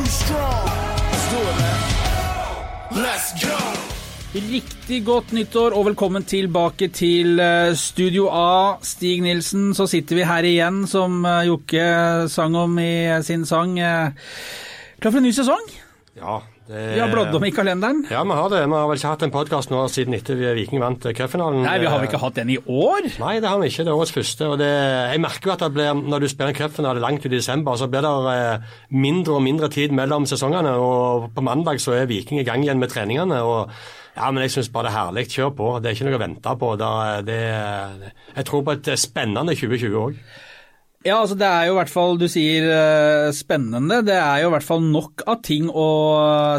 too 0.00 0.06
strong. 0.08 0.64
Let's 1.12 1.30
do 1.32 1.38
it, 1.50 1.56
man. 1.60 3.02
Let's 3.04 3.30
go. 3.44 3.56
Riktig 4.34 5.00
godt 5.04 5.32
nyttår 5.34 5.74
og 5.76 5.88
velkommen 5.90 6.24
tilbake 6.24 6.88
til 6.94 7.40
eh, 7.42 7.74
Studio 7.76 8.28
A. 8.32 8.76
Stig 8.86 9.20
Nilsen, 9.24 9.74
så 9.74 9.88
sitter 9.90 10.20
vi 10.20 10.26
her 10.28 10.46
igjen, 10.46 10.84
som 10.88 11.24
eh, 11.26 11.42
Jokke 11.50 11.84
sang 12.30 12.56
om 12.56 12.78
i 12.78 12.92
sin 13.26 13.44
sang. 13.46 13.76
Eh, 13.78 14.14
Klar 15.00 15.12
for 15.14 15.20
en 15.20 15.26
ny 15.28 15.32
sesong? 15.34 15.66
Ja, 16.16 16.38
det, 16.70 16.82
Vi 16.94 17.00
har 17.02 17.10
bladd 17.10 17.34
om 17.34 17.44
i 17.44 17.50
kalenderen. 17.54 18.04
Ja, 18.10 18.22
vi 18.24 18.36
har 18.38 18.48
det. 18.52 18.60
Vi 18.64 18.76
har 18.78 18.88
vel 18.88 19.00
ikke 19.00 19.12
hatt 19.12 19.24
en 19.26 19.32
podkast 19.34 19.72
nå 19.72 19.82
siden 19.90 20.14
etter 20.14 20.38
Viking 20.56 20.82
vant 20.82 21.06
cupfinalen. 21.18 21.64
Nei, 21.66 21.76
vi 21.82 21.88
har 21.90 21.98
vel 21.98 22.06
ikke 22.08 22.20
hatt 22.22 22.38
den 22.38 22.52
i 22.54 22.58
år? 22.62 23.08
Nei, 23.22 23.36
det 23.42 23.50
har 23.50 23.58
vi 23.58 23.70
ikke. 23.72 23.86
Det 23.86 23.92
er 23.92 23.98
årets 23.98 24.14
første. 24.14 24.48
og 24.48 24.58
det, 24.62 24.68
Jeg 25.10 25.22
merker 25.24 25.50
jo 25.50 25.54
at 25.56 25.64
det 25.66 25.70
blir, 25.74 26.02
når 26.14 26.24
du 26.24 26.28
spiller 26.30 26.54
en 26.54 26.60
cupfinale 26.60 27.02
langt 27.02 27.24
ut 27.26 27.30
i 27.32 27.36
desember, 27.36 27.76
så 27.80 27.88
blir 27.90 28.06
det 28.06 28.34
eh, 28.34 28.76
mindre 28.94 29.38
og 29.38 29.42
mindre 29.42 29.70
tid 29.72 29.90
mellom 29.96 30.28
sesongene. 30.30 30.76
og 30.78 31.30
På 31.34 31.42
mandag 31.42 31.82
så 31.82 31.98
er 31.98 32.06
Viking 32.10 32.40
i 32.40 32.46
gang 32.46 32.62
igjen 32.62 32.78
med 32.78 32.94
treningene. 32.94 33.42
og 33.42 33.70
ja, 34.16 34.30
men 34.30 34.42
Jeg 34.42 34.50
syns 34.50 34.68
bare 34.68 34.88
det 34.88 34.92
er 34.94 34.98
herlig. 34.98 35.26
Kjør 35.30 35.50
på. 35.56 35.72
Det 35.80 35.90
er 35.90 35.96
ikke 35.98 36.06
noe 36.10 36.18
å 36.18 36.22
vente 36.22 36.54
på. 36.60 36.70
Det, 36.76 36.92
det, 37.26 37.40
jeg 38.36 38.46
tror 38.46 38.62
på 38.66 38.76
et 38.78 38.92
spennende 38.98 39.54
2020 39.54 39.98
òg. 40.04 40.22
Ja, 41.00 41.14
altså 41.22 41.32
det 41.40 41.46
er 41.48 41.62
jo 41.64 41.72
i 41.72 41.76
hvert 41.78 41.88
fall, 41.88 42.18
du 42.20 42.26
sier 42.28 42.66
eh, 42.68 43.30
spennende, 43.32 44.02
det 44.04 44.18
er 44.20 44.42
jo 44.42 44.50
i 44.50 44.52
hvert 44.52 44.66
fall 44.66 44.82
nok 44.84 45.22
av 45.32 45.38
ting 45.46 45.70
å 45.72 45.84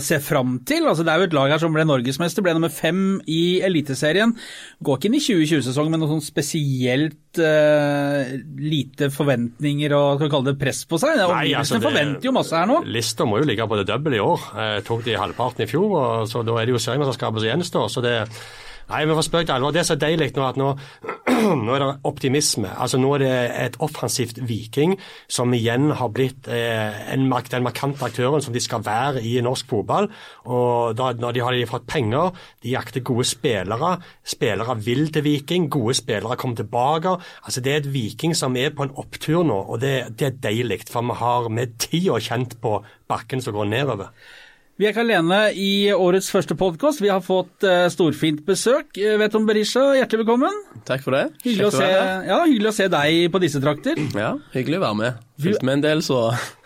se 0.02 0.18
fram 0.18 0.56
til. 0.66 0.88
Altså 0.90 1.06
Det 1.06 1.14
er 1.14 1.22
jo 1.22 1.28
et 1.28 1.36
lag 1.38 1.52
her 1.54 1.62
som 1.62 1.76
ble 1.76 1.86
norgesmester, 1.86 2.42
ble 2.42 2.56
nummer 2.58 2.74
fem 2.74 3.20
i 3.30 3.60
Eliteserien. 3.68 4.34
Går 4.82 4.98
ikke 4.98 5.12
inn 5.12 5.18
i 5.20 5.22
2020-sesongen 5.22 5.94
med 5.94 6.02
noe 6.02 6.10
sånn 6.16 6.26
spesielt 6.26 7.38
uh, 7.38 8.34
lite 8.58 9.12
forventninger 9.14 9.94
og 9.94 10.16
skal 10.18 10.26
vi 10.26 10.34
kalle 10.34 10.50
det 10.50 10.58
press 10.66 10.82
på 10.90 10.98
seg. 11.06 11.22
Nei, 11.22 11.54
altså, 11.62 11.78
det- 11.78 11.86
forventer 11.86 12.32
jo 12.32 12.34
masse 12.40 12.58
her 12.58 12.66
nå. 12.74 12.80
Lista 12.98 13.30
må 13.30 13.44
jo 13.44 13.50
ligge 13.52 13.70
på 13.70 13.78
det 13.78 13.86
dobbelte 13.94 14.18
i 14.18 14.26
år. 14.26 14.50
Jeg 14.58 14.88
tok 14.90 15.06
de 15.06 15.20
halvparten 15.22 15.68
i 15.68 15.70
fjor, 15.70 15.94
og 16.02 16.26
så 16.34 16.42
da 16.50 16.58
er 16.58 16.66
det 16.66 16.74
jo 16.80 16.82
seriemesterskapet 16.82 17.46
som 17.46 17.52
gjenstår. 17.54 17.94
så 17.94 18.02
det 18.10 18.18
Nei, 18.90 19.04
men 19.06 19.16
for 19.16 19.26
spøk 19.26 19.46
til 19.48 19.56
alvor. 19.56 19.74
Det 19.74 19.82
er 19.84 19.88
så 19.88 19.98
deilig 20.00 20.32
nå 20.36 20.46
at 20.48 20.58
nå, 20.60 20.70
nå 21.66 21.76
er 21.76 21.84
det 21.84 21.90
optimisme. 22.08 22.72
Altså 22.72 23.00
Nå 23.02 23.14
er 23.16 23.24
det 23.24 23.36
et 23.66 23.78
offensivt 23.84 24.42
Viking 24.48 24.98
som 25.32 25.54
igjen 25.56 25.92
har 25.98 26.12
blitt 26.14 26.50
eh, 26.52 27.00
en, 27.14 27.28
den 27.30 27.66
markante 27.66 28.06
aktøren 28.06 28.44
som 28.44 28.56
de 28.56 28.64
skal 28.64 28.84
være 28.86 29.24
i 29.28 29.38
norsk 29.44 29.70
fotball. 29.72 30.10
Og 30.50 30.98
da, 31.00 31.12
Når 31.18 31.38
de 31.38 31.44
har 31.46 31.56
de 31.56 31.70
fått 31.70 31.88
penger, 31.90 32.36
de 32.64 32.76
jakter 32.76 33.06
gode 33.06 33.28
spillere. 33.30 33.96
Spillere 34.24 34.78
vil 34.82 35.08
til 35.14 35.26
Viking, 35.26 35.70
gode 35.72 35.96
spillere 35.98 36.40
kommer 36.40 36.62
tilbake. 36.62 37.18
Altså 37.46 37.62
Det 37.62 37.74
er 37.74 37.84
et 37.84 37.94
Viking 37.94 38.36
som 38.38 38.56
er 38.56 38.74
på 38.76 38.88
en 38.88 38.96
opptur 38.96 39.44
nå, 39.48 39.60
og 39.72 39.82
det, 39.82 40.18
det 40.20 40.28
er 40.28 40.40
deilig. 40.50 40.84
For 40.92 41.06
vi 41.06 41.20
har 41.22 41.50
med 41.50 41.78
tida 41.82 42.20
kjent 42.22 42.58
på 42.62 42.80
bakken 43.12 43.42
som 43.44 43.56
går 43.56 43.70
nedover. 43.72 44.12
Vi 44.82 44.88
er 44.88 44.96
ikke 44.96 45.04
alene 45.04 45.38
i 45.62 45.92
årets 45.94 46.32
første 46.34 46.56
podkast. 46.58 47.04
Vi 47.04 47.10
har 47.12 47.22
fått 47.22 47.62
eh, 47.70 47.84
storfint 47.94 48.40
besøk. 48.48 48.96
Eh, 48.98 49.14
Veton 49.22 49.44
Berisha, 49.46 49.84
hjertelig 49.94 50.24
velkommen. 50.24 50.56
Takk 50.88 51.04
for 51.06 51.14
det. 51.14 51.20
Hyggelig 51.44 51.68
å, 51.68 51.74
se, 51.76 51.90
ja, 52.26 52.40
hyggelig 52.50 52.72
å 52.72 52.74
se 52.80 52.88
deg 52.90 53.28
på 53.30 53.42
disse 53.44 53.62
trakter. 53.62 54.02
Ja, 54.18 54.32
hyggelig 54.56 54.80
å 54.80 54.84
være 54.88 54.98
med. 54.98 55.20
Fylt 55.46 55.62
med 55.70 55.76
en 55.78 55.86
del, 55.86 56.02
så 56.02 56.18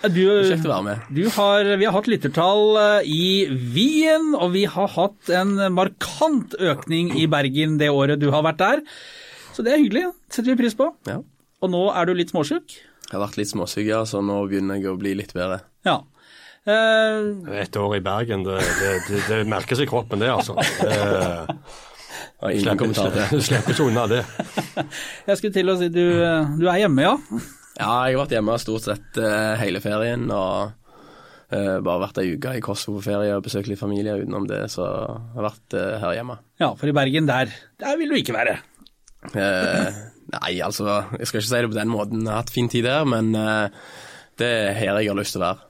Du, 0.05 0.21
kjekt 0.47 0.63
å 0.63 0.71
være 0.71 0.85
med. 0.87 1.11
du 1.11 1.21
har, 1.35 1.73
vi 1.75 1.89
har 1.89 1.97
hatt 1.97 2.07
lyttertall 2.13 2.79
eh, 2.85 3.11
i 3.11 3.27
Wien, 3.75 4.31
og 4.39 4.55
vi 4.55 4.63
har 4.77 4.95
hatt 4.95 5.35
en 5.35 5.51
markant 5.75 6.55
økning 6.55 7.11
i 7.19 7.27
Bergen 7.27 7.75
det 7.83 7.91
året 7.91 8.23
du 8.23 8.29
har 8.31 8.47
vært 8.47 8.63
der. 8.63 8.87
Så 9.51 9.67
det 9.67 9.75
er 9.75 9.83
hyggelig. 9.83 10.07
setter 10.31 10.53
vi 10.53 10.61
pris 10.63 10.79
på. 10.79 10.93
Ja. 11.11 11.19
Og 11.59 11.75
nå 11.75 11.89
er 11.91 12.07
du 12.07 12.15
litt 12.15 12.31
småsjuk? 12.31 12.79
Jeg 12.79 13.19
har 13.19 13.27
vært 13.27 13.43
litt 13.43 13.51
småsyk, 13.51 13.89
ja, 13.91 14.05
så 14.07 14.23
nå 14.23 14.45
begynner 14.47 14.79
jeg 14.79 14.95
å 14.95 14.99
bli 15.03 15.17
litt 15.19 15.35
bedre. 15.35 15.65
Ja. 15.83 15.99
Eh, 16.65 17.59
Et 17.61 17.77
år 17.77 17.97
i 17.97 18.01
Bergen, 18.05 18.45
det, 18.45 18.59
det, 18.79 18.93
det, 19.09 19.19
det 19.29 19.41
merkes 19.49 19.81
i 19.83 19.89
kroppen, 19.89 20.21
det, 20.23 20.31
altså. 20.33 20.55
Du 22.45 22.49
det. 22.49 23.41
slipper, 23.45 23.73
ikke 23.73 23.85
unna 23.85 24.05
det. 24.09 24.23
jeg 25.29 25.37
skulle 25.39 25.53
til 25.55 25.71
å 25.71 25.77
si 25.79 25.91
du, 25.93 26.03
eh, 26.21 26.55
du 26.57 26.65
er 26.69 26.81
hjemme, 26.83 27.05
ja? 27.05 27.13
Ja, 27.75 27.91
jeg 28.07 28.15
har 28.15 28.23
vært 28.23 28.35
hjemme 28.37 28.57
stort 28.61 28.85
sett 28.87 29.21
eh, 29.21 29.53
hele 29.61 29.83
ferien, 29.83 30.27
og 30.33 30.73
Uh, 31.45 31.77
bare 31.85 32.01
vært 32.01 32.17
ei 32.23 32.31
uke 32.33 32.55
i 32.57 32.61
Kosovo 32.65 32.97
på 32.97 33.05
ferie 33.05 33.35
og 33.37 33.43
besøkt 33.45 33.67
litt 33.69 33.77
familie 33.77 34.15
utenom 34.17 34.47
det, 34.49 34.63
så 34.73 34.81
jeg 34.81 35.35
har 35.35 35.45
vært 35.45 35.75
uh, 35.77 35.91
her 36.01 36.15
hjemme. 36.17 36.39
Ja, 36.57 36.71
for 36.73 36.89
i 36.89 36.95
Bergen, 36.97 37.27
der, 37.29 37.51
der 37.79 37.99
vil 37.99 38.09
du 38.09 38.17
ikke 38.17 38.33
være. 38.33 38.55
Uh, 39.29 39.93
nei, 40.33 40.55
altså, 40.65 41.03
jeg 41.19 41.29
skal 41.29 41.43
ikke 41.43 41.51
si 41.51 41.61
det 41.61 41.69
på 41.69 41.77
den 41.77 41.93
måten. 41.93 42.25
Jeg 42.25 42.33
har 42.33 42.41
hatt 42.41 42.53
fin 42.53 42.69
tid 42.73 42.87
der, 42.89 43.05
men 43.07 43.29
eh, 43.37 43.69
det 44.41 44.49
er 44.49 44.77
her 44.79 44.99
jeg 44.99 45.11
har 45.11 45.19
lyst 45.19 45.35
til 45.35 45.43
å 45.43 45.45
være. 45.45 45.69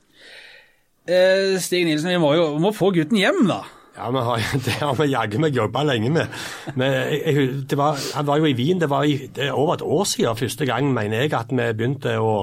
Eh, 1.05 1.55
Stig 1.61 1.85
Nilsen, 1.85 2.09
vi 2.15 2.21
må 2.21 2.31
jo 2.33 2.45
må 2.61 2.71
få 2.73 2.91
gutten 2.95 3.19
hjem, 3.19 3.43
da. 3.49 3.61
Ja, 3.95 4.09
har, 4.11 4.43
Det 4.65 4.77
har 4.81 4.95
vi 4.97 5.11
jaggu 5.11 5.39
meg 5.41 5.55
jobba 5.55 5.85
lenge 5.87 6.11
med. 6.11 6.39
Men 6.75 6.95
jeg, 7.13 7.77
var, 7.77 7.99
han 8.17 8.27
var 8.27 8.41
jo 8.41 8.49
i 8.49 8.55
Wien, 8.57 8.81
det 8.81 8.89
var 8.91 9.07
i, 9.07 9.29
det 9.31 9.49
er 9.49 9.57
over 9.57 9.77
et 9.77 9.85
år 9.85 10.05
siden 10.09 10.39
første 10.39 10.67
gang, 10.67 10.89
mener 10.93 11.23
jeg, 11.23 11.33
at 11.37 11.53
vi 11.53 11.69
begynte 11.77 12.17
å 12.19 12.33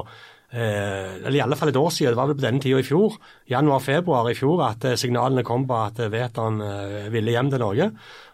eh, 0.52 1.18
Eller 1.26 1.40
i 1.40 1.44
alle 1.44 1.58
fall 1.58 1.72
et 1.72 1.80
år 1.80 1.90
siden, 1.90 2.14
det 2.14 2.20
var 2.22 2.30
vel 2.30 2.38
på 2.38 2.46
denne 2.46 2.62
tida 2.62 2.80
i 2.80 2.86
fjor, 2.86 3.18
januar-februar 3.50 4.30
i 4.30 4.38
fjor, 4.38 4.64
at 4.70 4.88
eh, 4.88 4.98
signalene 5.00 5.44
kom 5.44 5.66
på 5.68 5.80
at 5.82 6.00
eh, 6.00 6.12
Veton 6.12 6.62
ville 7.12 7.34
hjem 7.34 7.52
til 7.52 7.66
Norge. 7.66 7.90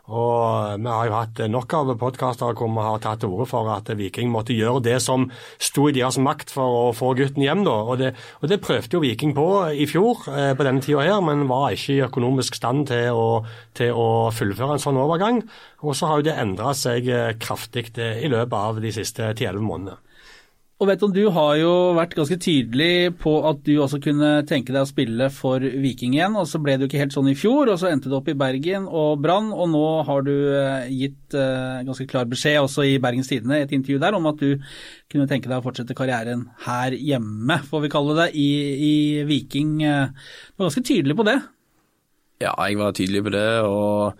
Og 0.09 0.81
vi 0.81 0.89
har 0.89 1.09
jo 1.09 1.13
hatt 1.13 1.41
nok 1.53 1.75
av 1.77 1.91
podkaster 2.01 2.57
hvor 2.57 2.71
vi 2.73 2.85
har 2.87 3.01
tatt 3.05 3.21
til 3.21 3.35
orde 3.35 3.49
for 3.51 3.69
at 3.75 3.91
Viking 3.99 4.31
måtte 4.33 4.57
gjøre 4.57 4.81
det 4.87 4.97
som 5.05 5.27
sto 5.61 5.89
i 5.91 5.95
deres 5.97 6.17
makt 6.25 6.53
for 6.55 6.79
å 6.79 6.85
få 6.97 7.13
gutten 7.19 7.45
hjem. 7.45 7.67
da. 7.67 7.77
Og 7.85 8.01
det, 8.01 8.15
og 8.41 8.49
det 8.49 8.61
prøvde 8.65 8.97
jo 8.97 9.03
Viking 9.05 9.35
på 9.37 9.47
i 9.77 9.85
fjor 9.91 10.25
eh, 10.33 10.55
på 10.57 10.65
denne 10.65 10.85
tida 10.85 11.05
her, 11.05 11.21
men 11.25 11.45
var 11.51 11.77
ikke 11.77 11.99
i 11.99 12.05
økonomisk 12.09 12.57
stand 12.57 12.89
til 12.89 13.13
å, 13.13 13.29
til 13.77 13.93
å 13.93 14.09
fullføre 14.33 14.79
en 14.79 14.85
sånn 14.87 15.01
overgang. 15.01 15.43
Og 15.85 15.95
så 15.95 16.09
har 16.09 16.21
jo 16.23 16.31
det 16.31 16.39
endra 16.41 16.73
seg 16.73 17.13
eh, 17.13 17.35
kraftig 17.41 17.91
eh, 18.01 18.25
i 18.25 18.33
løpet 18.33 18.57
av 18.59 18.81
de 18.81 18.95
siste 18.97 19.35
10-11 19.35 19.61
månedene. 19.61 20.01
Og 20.79 20.87
vet 20.87 21.01
du, 21.03 21.09
du 21.11 21.25
har 21.35 21.57
jo 21.59 21.71
vært 21.97 22.13
ganske 22.15 22.37
tydelig 22.39 23.11
på 23.19 23.33
at 23.49 23.65
du 23.67 23.73
også 23.83 23.99
kunne 24.03 24.29
tenke 24.47 24.71
deg 24.71 24.85
å 24.85 24.87
spille 24.87 25.27
for 25.35 25.59
Viking 25.59 26.13
igjen, 26.15 26.37
og 26.39 26.47
så 26.47 26.61
ble 26.63 26.77
det 26.77 26.87
jo 26.87 26.91
ikke 26.93 27.01
helt 27.01 27.17
sånn 27.17 27.31
i 27.33 27.35
fjor, 27.35 27.73
og 27.73 27.81
så 27.81 27.89
endte 27.91 28.07
det 28.07 28.15
opp 28.15 28.31
i 28.31 28.37
Bergen 28.39 28.87
og 28.87 29.19
Brann, 29.25 29.49
og 29.51 29.73
nå 29.73 29.83
har 30.07 30.23
du 30.23 30.31
eh, 30.55 30.87
gitt 30.95 31.35
eh, 31.35 31.81
ganske 31.89 32.07
klar 32.07 32.31
beskjed 32.31 32.61
også 32.63 32.87
i 32.87 32.95
Bergens 33.03 33.27
Tidende, 33.33 33.59
et 33.59 33.75
intervju 33.75 33.99
der, 34.05 34.15
om 34.15 34.31
at 34.31 34.39
du 34.39 34.55
kunne 35.11 35.27
tenke 35.27 35.51
deg 35.51 35.59
å 35.59 35.67
fortsette 35.67 35.99
karrieren 35.99 36.47
her 36.69 36.95
hjemme, 36.95 37.59
får 37.67 37.83
vi 37.83 37.93
kalle 37.97 38.15
det, 38.21 38.29
i, 38.39 38.49
i 38.79 38.95
Viking. 39.27 39.75
eh. 39.83 40.15
Du 40.55 40.63
var 40.63 40.71
ganske 40.71 40.87
tydelig 40.93 41.19
på 41.19 41.27
det. 41.27 41.41
Ja, 42.45 42.55
jeg 42.69 42.79
var 42.79 42.95
tydelig 42.95 43.25
på 43.27 43.35
det, 43.35 43.49
og 43.67 44.15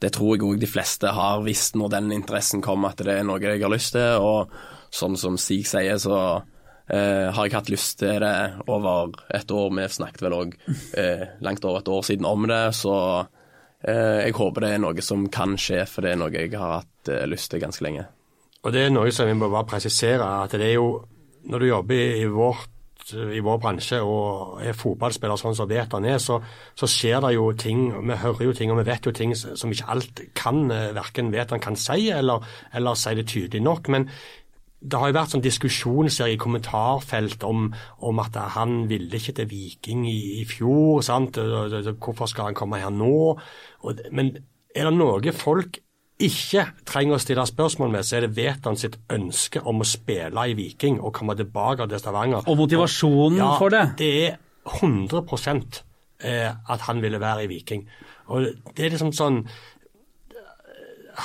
det 0.00 0.14
tror 0.16 0.38
jeg 0.38 0.48
òg 0.48 0.64
de 0.64 0.72
fleste 0.72 1.12
har 1.12 1.44
visst 1.44 1.76
når 1.76 1.92
den 1.98 2.10
interessen 2.16 2.64
kom, 2.64 2.88
at 2.88 3.04
det 3.04 3.20
er 3.20 3.28
noe 3.28 3.42
jeg 3.44 3.60
har 3.60 3.76
lyst 3.76 3.92
til. 3.92 4.24
Og 4.24 4.77
sånn 4.90 5.16
som 5.20 5.38
Sig 5.40 5.64
sier, 5.68 5.98
så 6.00 6.18
eh, 6.88 7.28
har 7.34 7.46
jeg 7.46 7.56
hatt 7.56 7.72
lyst 7.72 7.98
til 8.00 8.20
det 8.22 8.36
over 8.66 9.12
et 9.34 9.50
år. 9.50 9.72
Vi 9.76 9.88
snakket 9.98 10.24
vel 10.26 10.38
òg 10.38 10.54
eh, 10.98 11.26
langt 11.44 11.64
over 11.64 11.82
et 11.82 11.92
år 11.92 12.06
siden 12.06 12.28
om 12.28 12.46
det, 12.48 12.62
så 12.78 12.94
eh, 13.82 14.24
jeg 14.26 14.38
håper 14.38 14.64
det 14.64 14.72
er 14.74 14.82
noe 14.84 15.04
som 15.04 15.28
kan 15.32 15.58
skje, 15.60 15.84
for 15.90 16.06
det 16.06 16.14
er 16.14 16.22
noe 16.22 16.32
jeg 16.34 16.54
har 16.56 16.80
hatt 16.80 17.12
eh, 17.12 17.26
lyst 17.30 17.52
til 17.52 17.62
ganske 17.64 17.84
lenge. 17.84 18.08
Og 18.64 18.74
det 18.74 18.86
er 18.86 18.90
noe 18.94 19.12
som 19.14 19.28
vi 19.28 19.36
må 19.38 19.50
bare 19.52 19.68
presisere, 19.68 20.26
at 20.42 20.56
det 20.58 20.72
er 20.72 20.78
jo 20.80 20.90
når 21.48 21.62
du 21.62 21.68
jobber 21.68 22.18
i, 22.18 22.26
vårt 22.28 22.74
i 23.14 23.40
vår 23.40 23.60
bransje 23.62 24.00
og 24.04 24.58
er 24.60 24.76
fotballspiller 24.76 25.38
sånn 25.40 25.56
som 25.56 25.68
Veton 25.70 26.06
er, 26.08 26.18
så, 26.20 26.38
så 26.76 26.88
skjer 26.90 27.22
det 27.24 27.34
jo 27.36 27.46
ting, 27.56 27.86
vi 28.04 28.18
hører 28.20 28.48
jo 28.48 28.56
ting 28.56 28.72
og 28.72 28.80
vi 28.82 28.88
vet 28.90 29.06
jo 29.08 29.14
ting 29.16 29.32
som 29.38 29.72
ikke 29.72 29.88
alt 29.94 30.22
kan, 30.36 30.66
eh, 30.74 30.90
verken 30.96 31.32
han 31.32 31.64
kan 31.64 31.78
si 31.78 32.10
eller, 32.12 32.44
eller 32.74 32.98
si 32.98 33.14
det 33.16 33.28
tydelig 33.30 33.62
nok. 33.64 33.88
men 33.88 34.08
det 34.78 34.98
har 35.00 35.10
jo 35.10 35.16
vært 35.16 35.32
sånn 35.34 35.42
diskusjonsserie 35.42 36.36
i 36.36 36.40
kommentarfelt 36.40 37.42
om, 37.46 37.66
om 38.06 38.20
at 38.22 38.36
han 38.54 38.84
ville 38.90 39.18
ikke 39.18 39.34
til 39.40 39.50
Viking 39.50 40.04
i, 40.06 40.42
i 40.42 40.44
fjor. 40.46 41.02
sant? 41.02 41.38
Hvorfor 41.38 42.30
skal 42.30 42.50
han 42.50 42.58
komme 42.58 42.78
her 42.82 42.94
nå? 42.94 43.34
Og, 43.34 44.02
men 44.14 44.36
er 44.74 44.86
det 44.86 44.94
noe 44.94 45.34
folk 45.34 45.80
ikke 46.18 46.64
trenger 46.86 47.14
å 47.14 47.22
stille 47.22 47.44
spørsmål 47.46 47.92
med, 47.94 48.06
så 48.06 48.18
er 48.18 48.26
det 48.26 48.34
Vetan 48.34 48.78
sitt 48.78 48.96
ønske 49.14 49.62
om 49.70 49.82
å 49.82 49.86
spille 49.86 50.46
i 50.50 50.56
Viking 50.58 50.98
og 50.98 51.14
komme 51.14 51.36
tilbake 51.38 51.86
til 51.86 52.02
Stavanger. 52.02 52.46
Og 52.50 52.58
motivasjonen 52.58 53.38
ja, 53.38 53.52
for 53.60 53.74
det. 53.74 53.84
Det 54.00 54.10
er 54.26 54.38
100 54.80 55.22
eh, 56.26 56.50
at 56.50 56.86
han 56.88 57.02
ville 57.02 57.20
være 57.22 57.46
i 57.46 57.50
Viking. 57.50 57.86
Og 58.34 58.50
det 58.74 58.84
er 58.84 58.96
liksom 58.96 59.14
sånn 59.14 59.44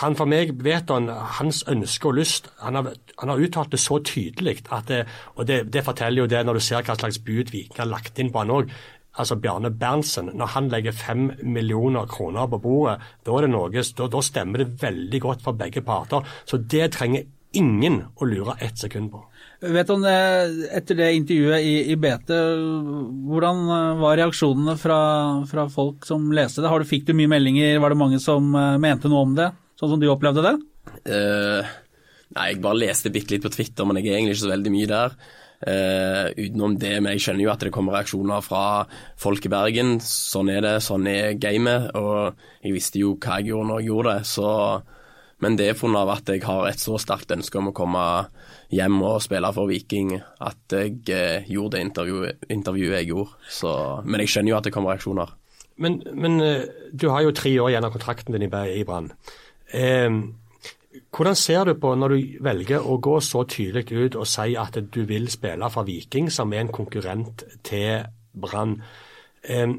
han 0.01 0.15
for 0.17 0.29
meg 0.29 0.55
vet 0.65 0.89
han, 0.89 1.09
hans 1.37 1.61
ønske 1.69 2.09
og 2.09 2.17
lyst 2.17 2.49
Han 2.63 2.79
har, 2.79 2.89
han 3.19 3.29
har 3.29 3.43
uttalt 3.45 3.73
det 3.75 3.81
så 3.81 3.99
tydelig, 4.01 4.63
at 4.73 4.89
det, 4.89 5.03
og 5.35 5.47
det, 5.49 5.63
det 5.73 5.85
forteller 5.85 6.23
jo 6.23 6.31
det 6.31 6.41
når 6.45 6.57
du 6.57 6.65
ser 6.65 6.85
hva 6.85 6.97
slags 6.97 7.21
bud 7.21 7.53
Viking 7.53 7.77
har 7.77 7.91
lagt 7.91 8.19
inn 8.19 8.31
på 8.33 8.41
han 8.41 8.53
òg. 8.53 8.73
Altså 9.13 9.37
Bjarne 9.37 9.69
Berntsen, 9.69 10.31
når 10.33 10.55
han 10.55 10.71
legger 10.73 10.95
fem 10.97 11.27
millioner 11.45 12.09
kroner 12.09 12.49
på 12.49 12.57
bordet, 12.63 12.97
da, 13.21 13.35
er 13.35 13.45
det 13.45 13.51
noe, 13.53 13.69
da, 13.69 14.09
da 14.09 14.21
stemmer 14.25 14.63
det 14.63 14.81
veldig 14.81 15.21
godt 15.21 15.45
for 15.45 15.57
begge 15.59 15.83
parter. 15.85 16.25
Så 16.49 16.57
det 16.57 16.87
trenger 16.95 17.27
ingen 17.53 17.99
å 18.17 18.25
lure 18.25 18.57
ett 18.65 18.81
sekund 18.81 19.11
på. 19.13 19.21
Vet 19.63 19.91
om 19.93 20.01
det, 20.03 20.15
Etter 20.75 20.97
det 20.97 21.11
intervjuet 21.15 21.63
i, 21.63 21.75
i 21.93 21.95
BT, 21.95 22.33
hvordan 23.29 23.61
eh, 23.69 24.01
var 24.01 24.17
reaksjonene 24.19 24.75
fra, 24.81 24.99
fra 25.47 25.67
folk 25.71 26.07
som 26.09 26.31
leste 26.35 26.65
det? 26.65 26.73
Du, 26.73 26.89
fikk 26.89 27.05
du 27.07 27.13
mye 27.15 27.31
meldinger, 27.31 27.77
var 27.79 27.93
det 27.93 28.01
mange 28.01 28.19
som 28.23 28.49
uh, 28.57 28.81
mente 28.81 29.11
noe 29.11 29.27
om 29.29 29.37
det, 29.37 29.53
sånn 29.79 29.95
som 29.95 30.01
du 30.01 30.09
opplevde 30.11 30.43
det? 30.45 30.55
Uh, 31.07 31.63
nei, 32.35 32.49
jeg 32.51 32.61
bare 32.63 32.81
leste 32.81 33.11
bitte 33.13 33.35
litt 33.35 33.45
på 33.45 33.53
Twitter, 33.53 33.87
men 33.87 33.99
jeg 33.99 34.09
er 34.11 34.19
egentlig 34.19 34.37
ikke 34.37 34.45
så 34.45 34.53
veldig 34.53 34.73
mye 34.73 34.91
der. 34.91 35.17
Uh, 35.63 36.27
utenom 36.35 36.73
det, 36.75 36.97
men 36.99 37.13
jeg 37.15 37.23
skjønner 37.23 37.45
jo 37.45 37.51
at 37.53 37.61
det 37.63 37.71
kommer 37.71 37.95
reaksjoner 37.95 38.43
fra 38.43 38.63
folk 39.19 39.45
i 39.47 39.51
Bergen. 39.51 39.95
Sånn 40.03 40.51
er 40.51 40.63
det, 40.65 40.73
sånn 40.83 41.07
er 41.07 41.37
gamet. 41.39 41.93
Og 41.95 42.33
jeg 42.65 42.75
visste 42.75 42.99
jo 42.99 43.13
hva 43.15 43.39
jeg 43.39 43.53
gjorde 43.53 43.69
når 43.69 43.79
jeg 43.79 43.91
gjorde 43.91 44.17
det, 44.17 44.27
så 44.33 44.49
Men 45.43 45.57
det 45.59 45.65
er 45.67 45.75
funnet 45.75 45.99
av 45.99 46.09
at 46.13 46.29
jeg 46.31 46.39
har 46.45 46.69
et 46.69 46.79
så 46.79 46.95
sterkt 47.01 47.33
ønske 47.35 47.57
om 47.59 47.65
å 47.67 47.73
komme 47.75 48.03
hjem 48.71 49.01
og 49.03 49.17
spille 49.19 49.49
for 49.51 49.67
Viking 49.67 50.13
at 50.15 50.71
jeg 50.71 51.01
uh, 51.11 51.49
gjorde 51.51 51.75
det 51.75 51.81
intervjuet, 51.83 52.45
intervjuet 52.53 52.95
jeg 53.01 53.09
gjorde. 53.09 53.49
Så, 53.51 53.73
men 54.05 54.23
jeg 54.23 54.31
skjønner 54.31 54.53
jo 54.53 54.57
at 54.61 54.69
det 54.69 54.71
kommer 54.71 54.93
reaksjoner. 54.93 55.33
Men, 55.83 55.99
men 56.15 56.39
du 56.93 57.07
har 57.09 57.25
jo 57.25 57.35
tre 57.35 57.51
år 57.59 57.73
igjen 57.73 57.83
av 57.83 57.91
kontrakten 57.91 58.37
din 58.37 58.45
i, 58.47 58.51
i 58.77 58.85
Brann. 58.87 59.09
Eh, 59.73 60.09
hvordan 61.13 61.37
ser 61.37 61.65
du 61.65 61.73
på 61.81 61.93
når 61.97 62.13
du 62.13 62.43
velger 62.45 62.85
å 62.85 62.99
gå 63.01 63.19
så 63.21 63.43
tydelig 63.49 63.89
ut 63.93 64.17
og 64.19 64.29
si 64.29 64.53
at 64.59 64.77
du 64.93 65.03
vil 65.09 65.29
spille 65.33 65.69
for 65.73 65.89
Viking, 65.89 66.29
som 66.33 66.53
er 66.53 66.65
en 66.65 66.73
konkurrent 66.73 67.45
til 67.65 68.05
Brann? 68.33 68.79
Eh, 69.43 69.73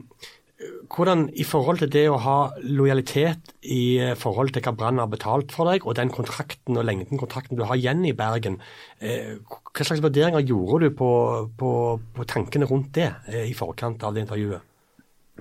hvordan 0.95 1.29
i 1.35 1.45
forhold 1.45 1.81
til 1.83 1.91
det 1.93 2.05
å 2.11 2.19
ha 2.23 2.39
lojalitet 2.63 3.55
i 3.63 3.99
forhold 4.19 4.55
til 4.55 4.63
hva 4.65 4.75
Brann 4.79 5.01
har 5.03 5.11
betalt 5.11 5.53
for 5.53 5.71
deg, 5.71 5.87
og 5.87 5.97
den 5.99 6.13
kontrakten 6.15 6.79
og 6.79 6.87
lengden 6.87 7.21
kontrakten 7.21 7.59
du 7.59 7.65
har 7.67 7.79
igjen 7.79 8.05
i 8.07 8.15
Bergen, 8.17 8.61
eh, 9.01 9.35
hva 9.45 9.87
slags 9.87 10.03
vurderinger 10.05 10.47
gjorde 10.47 10.87
du 10.87 10.95
på, 10.97 11.11
på, 11.59 11.73
på 12.15 12.29
tankene 12.31 12.71
rundt 12.71 12.95
det 12.95 13.11
eh, 13.29 13.49
i 13.51 13.57
forkant 13.59 14.03
av 14.07 14.15
det 14.15 14.25
intervjuet? 14.27 14.74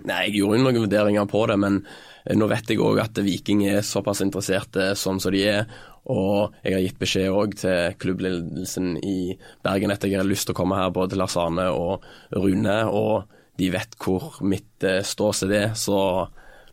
Nei, 0.02 0.24
Jeg 0.28 0.40
gjorde 0.40 0.64
noen 0.64 0.82
vurderinger 0.82 1.28
på 1.30 1.44
det, 1.52 1.58
men 1.62 1.82
eh, 2.26 2.36
nå 2.36 2.48
vet 2.50 2.72
jeg 2.74 2.82
òg 2.82 3.02
at 3.04 3.20
Viking 3.24 3.66
er 3.70 3.86
såpass 3.86 4.24
interesserte 4.26 4.94
sånn 4.98 5.22
som 5.22 5.34
de 5.36 5.44
er. 5.48 5.68
Og 6.10 6.56
jeg 6.66 6.74
har 6.76 6.82
gitt 6.84 7.00
beskjed 7.00 7.32
òg 7.32 7.54
til 7.62 7.94
klubbledelsen 8.02 8.98
i 9.06 9.38
Bergen 9.64 9.94
at 9.94 10.04
jeg 10.04 10.18
har 10.18 10.28
lyst 10.28 10.50
til 10.50 10.56
å 10.56 10.60
komme 10.60 10.80
her, 10.82 10.92
både 10.92 11.20
Lars 11.20 11.38
Arne 11.40 11.70
og 11.72 12.04
Rune. 12.36 12.82
og 12.90 13.30
de 13.60 13.70
vet 13.70 13.98
hvor 14.02 14.40
mitt 14.42 14.84
eh, 14.86 15.04
ståsted 15.06 15.54
er. 15.54 15.74
Så 15.78 15.94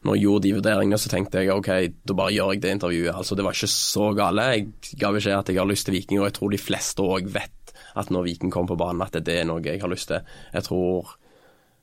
når 0.01 0.17
jeg 0.17 0.25
gjorde 0.25 0.47
de 0.47 0.55
vurderingene, 0.57 0.99
så 1.01 1.13
tenkte 1.13 1.43
jeg 1.43 1.53
ok, 1.53 1.71
da 2.09 2.17
bare 2.17 2.33
gjør 2.33 2.55
jeg 2.55 2.63
det 2.65 2.75
intervjuet. 2.79 3.15
Altså, 3.15 3.37
Det 3.37 3.45
var 3.45 3.57
ikke 3.57 3.73
så 3.75 4.11
gale. 4.17 4.47
Jeg 4.55 4.97
ga 5.03 5.13
beskjed 5.13 5.37
at 5.37 5.53
jeg 5.53 5.61
har 5.61 5.69
lyst 5.69 5.89
til 5.89 5.99
Viking, 5.99 6.23
og 6.23 6.31
jeg 6.31 6.39
tror 6.39 6.55
de 6.55 6.63
fleste 6.63 7.05
òg 7.05 7.29
vet 7.35 7.75
at 8.01 8.11
når 8.13 8.25
Viking 8.29 8.53
kommer 8.55 8.73
på 8.73 8.81
banen, 8.81 9.03
at 9.05 9.19
det 9.27 9.41
er 9.41 9.49
noe 9.49 9.63
jeg 9.65 9.83
har 9.83 9.93
lyst 9.93 10.09
til. 10.09 10.25
Jeg 10.55 10.67
tror 10.69 11.17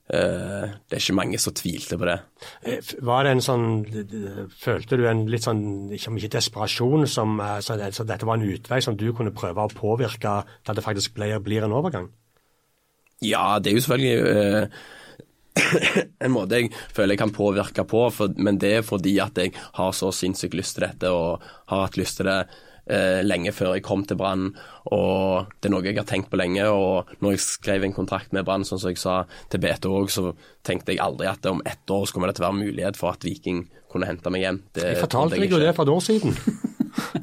det 0.07 0.95
er 0.95 1.01
ikke 1.01 1.17
mange 1.17 1.39
som 1.41 1.55
tvilte 1.57 1.97
på 1.99 2.07
det. 2.07 2.17
Eh, 2.63 2.91
var 3.03 3.25
det 3.27 3.33
en 3.35 3.41
sånn 3.43 3.65
Følte 4.55 4.99
du 4.99 5.03
en 5.09 5.25
litt 5.27 5.43
sånn, 5.43 5.89
ikke, 5.91 6.13
ikke 6.21 6.31
desperasjon, 6.37 7.03
som, 7.11 7.41
så, 7.63 7.75
så 7.91 8.05
dette 8.07 8.27
var 8.27 8.39
en 8.39 8.47
utvei 8.47 8.79
som 8.83 8.95
du 8.95 9.09
kunne 9.15 9.35
prøve 9.35 9.65
å 9.67 9.73
påvirke 9.73 10.37
da 10.47 10.77
det 10.77 10.85
faktisk 10.85 11.17
ble, 11.17 11.33
blir 11.43 11.67
en 11.67 11.75
overgang? 11.75 12.07
Ja, 13.25 13.57
det 13.59 13.71
er 13.71 13.79
jo 13.79 13.83
selvfølgelig 13.83 14.17
uh, 14.23 14.85
en 16.25 16.33
måte 16.33 16.61
jeg 16.61 16.71
føler 16.93 17.15
jeg 17.15 17.21
kan 17.23 17.33
påvirke 17.33 17.85
på, 17.89 18.05
for, 18.13 18.33
men 18.37 18.59
det 18.61 18.73
er 18.77 18.85
fordi 18.85 19.17
at 19.23 19.37
jeg 19.41 19.55
har 19.79 19.91
så 19.95 20.11
sinnssykt 20.13 20.57
lyst 20.57 20.77
til 20.77 20.85
dette 20.87 21.11
og 21.11 21.43
har 21.71 21.87
hatt 21.87 21.97
lyst 21.99 22.21
til 22.21 22.29
det 22.29 22.41
uh, 22.91 23.21
lenge 23.25 23.53
før 23.55 23.75
jeg 23.75 23.85
kom 23.87 24.05
til 24.07 24.19
Brann. 24.19 24.49
Og 24.95 25.49
det 25.59 25.69
er 25.69 25.73
noe 25.73 25.85
jeg 25.85 25.99
har 25.99 26.07
tenkt 26.09 26.31
på 26.31 26.39
lenge. 26.39 26.67
Og 26.71 27.09
når 27.23 27.35
jeg 27.35 27.45
skrev 27.45 27.87
en 27.87 27.95
kontrakt 27.95 28.35
med 28.35 28.47
Brann, 28.47 28.65
sånn 28.67 28.81
som 28.81 28.93
jeg 28.93 29.01
sa 29.01 29.19
til 29.51 29.63
BT 29.63 29.89
òg, 29.91 30.11
så 30.13 30.31
tenkte 30.67 30.95
jeg 30.95 31.03
aldri 31.03 31.29
at 31.31 31.45
om 31.49 31.63
ett 31.67 31.93
år 31.93 32.07
så 32.07 32.15
kommer 32.15 32.31
det 32.31 32.39
til 32.39 32.45
å 32.45 32.49
være 32.51 32.63
mulighet 32.63 32.99
for 32.99 33.15
at 33.15 33.27
Viking 33.27 33.65
kunne 33.91 34.09
hente 34.09 34.31
meg 34.33 34.43
hjem. 34.43 34.63
Det, 34.75 34.89
jeg 34.93 35.03
fortalte 35.03 35.39
deg 35.39 35.53
jo 35.53 35.61
det 35.61 35.75
for 35.77 35.87
et 35.87 35.95
år 35.95 36.03
siden. 36.03 36.35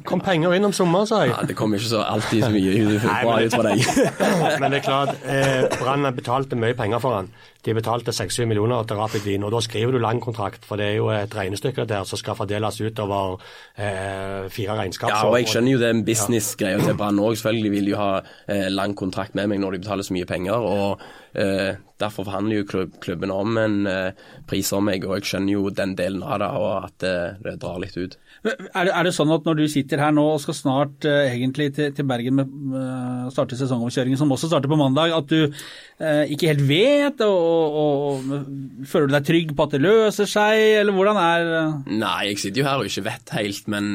kom 0.07 0.21
penger 0.23 0.53
inn 0.55 0.67
om 0.67 0.73
sommeren, 0.75 1.07
sa 1.09 1.21
jeg. 1.23 1.33
Ja, 1.33 1.41
det 1.47 1.55
kom 1.57 1.73
ikke 1.75 1.89
så 1.89 2.03
alltid 2.05 2.45
så 2.45 2.51
mye 2.53 2.99
bra 3.01 3.35
ut 3.41 3.55
fra 3.55 3.65
deg. 3.67 3.83
Men 4.61 4.71
det 4.71 4.79
er 4.79 4.85
klart, 4.85 5.13
eh, 5.27 5.65
Brann 5.79 6.07
betalte 6.15 6.59
mye 6.59 6.77
penger 6.77 7.03
for 7.03 7.17
han. 7.17 7.31
De 7.65 7.73
betalte 7.73 8.13
6-7 8.13 8.45
millioner 8.45 8.85
til 8.85 8.99
Rapid 8.99 9.25
Wien, 9.25 9.43
og 9.43 9.53
da 9.55 9.61
skriver 9.65 9.95
du 9.95 10.01
lang 10.01 10.19
kontrakt. 10.21 10.65
For 10.67 10.77
det 10.77 10.91
er 10.91 10.99
jo 10.99 11.09
et 11.13 11.33
regnestykke 11.33 11.87
der 11.89 12.05
som 12.05 12.19
skal 12.21 12.37
fordeles 12.37 12.77
utover 12.81 13.39
eh, 13.73 14.45
fire 14.53 14.77
regnskap. 14.77 15.09
Ja, 15.09 15.23
og 15.25 15.39
jeg 15.39 15.49
skjønner 15.49 15.73
jo 15.73 15.81
det 15.81 15.91
business-greia 16.05 16.83
til 16.83 16.97
Brann 16.99 17.21
òg. 17.21 17.33
Selvfølgelig 17.39 17.73
vil 17.73 17.89
de 17.89 17.97
ha 17.97 18.11
eh, 18.21 18.69
lang 18.69 18.93
kontrakt 18.97 19.33
med 19.35 19.49
meg 19.49 19.63
når 19.63 19.75
de 19.75 19.83
betaler 19.85 20.05
så 20.05 20.13
mye 20.13 20.29
penger. 20.29 20.61
og 20.61 21.01
eh, 21.33 21.73
Derfor 21.95 22.27
forhandler 22.27 22.59
jo 22.59 22.67
klubb, 22.67 22.97
klubben 22.99 23.31
om 23.31 23.57
en 23.57 23.87
eh, 23.87 24.23
pris 24.49 24.67
om 24.75 24.83
meg, 24.83 25.05
og 25.07 25.15
jeg 25.15 25.29
skjønner 25.29 25.53
jo 25.53 25.69
den 25.71 25.93
delen 25.95 26.25
av 26.27 26.41
det, 26.41 26.49
og 26.59 26.71
at 26.89 27.05
eh, 27.07 27.37
det 27.45 27.53
drar 27.61 27.79
litt 27.79 27.95
ut. 27.95 28.17
Er 28.45 28.57
det, 28.85 28.91
er 28.91 29.07
det, 29.07 29.13
sånn 29.15 29.31
at 29.33 29.47
når 29.47 29.61
du 29.61 29.63
sitter 29.71 30.03
her 30.03 30.11
nå 30.13 30.25
og 30.35 30.41
skal 30.43 30.57
snart 30.57 31.07
uh, 31.07 31.23
egentlig 31.23 31.71
til, 31.73 31.93
til, 31.95 32.05
Bergen 32.05 32.35
med 32.37 32.51
uh, 32.75 33.23
starte 33.33 33.57
sesongomkjøringen, 33.57 34.19
som 34.19 34.29
også 34.35 34.51
starter 34.51 34.69
på 34.69 34.77
mandag, 34.77 35.15
at 35.15 35.31
du 35.31 35.47
uh, 35.47 36.23
ikke 36.29 36.51
helt 36.51 36.65
vet, 36.67 37.23
og, 37.25 37.54
og, 37.55 38.21
og, 38.29 38.85
føler 38.89 39.09
du 39.09 39.15
deg 39.15 39.27
trygg 39.29 39.55
på 39.55 39.65
at 39.65 39.75
det 39.75 39.83
løser 39.83 40.29
seg, 40.29 40.61
eller 40.81 40.95
hvordan 40.95 41.19
er 41.21 41.51
Nei, 41.89 42.29
jeg 42.29 42.41
sitter 42.41 42.61
jo 42.61 42.69
her 42.69 42.83
og 42.83 42.89
ikke 42.89 43.05
vet 43.07 43.35
helt, 43.37 43.67
men 43.71 43.91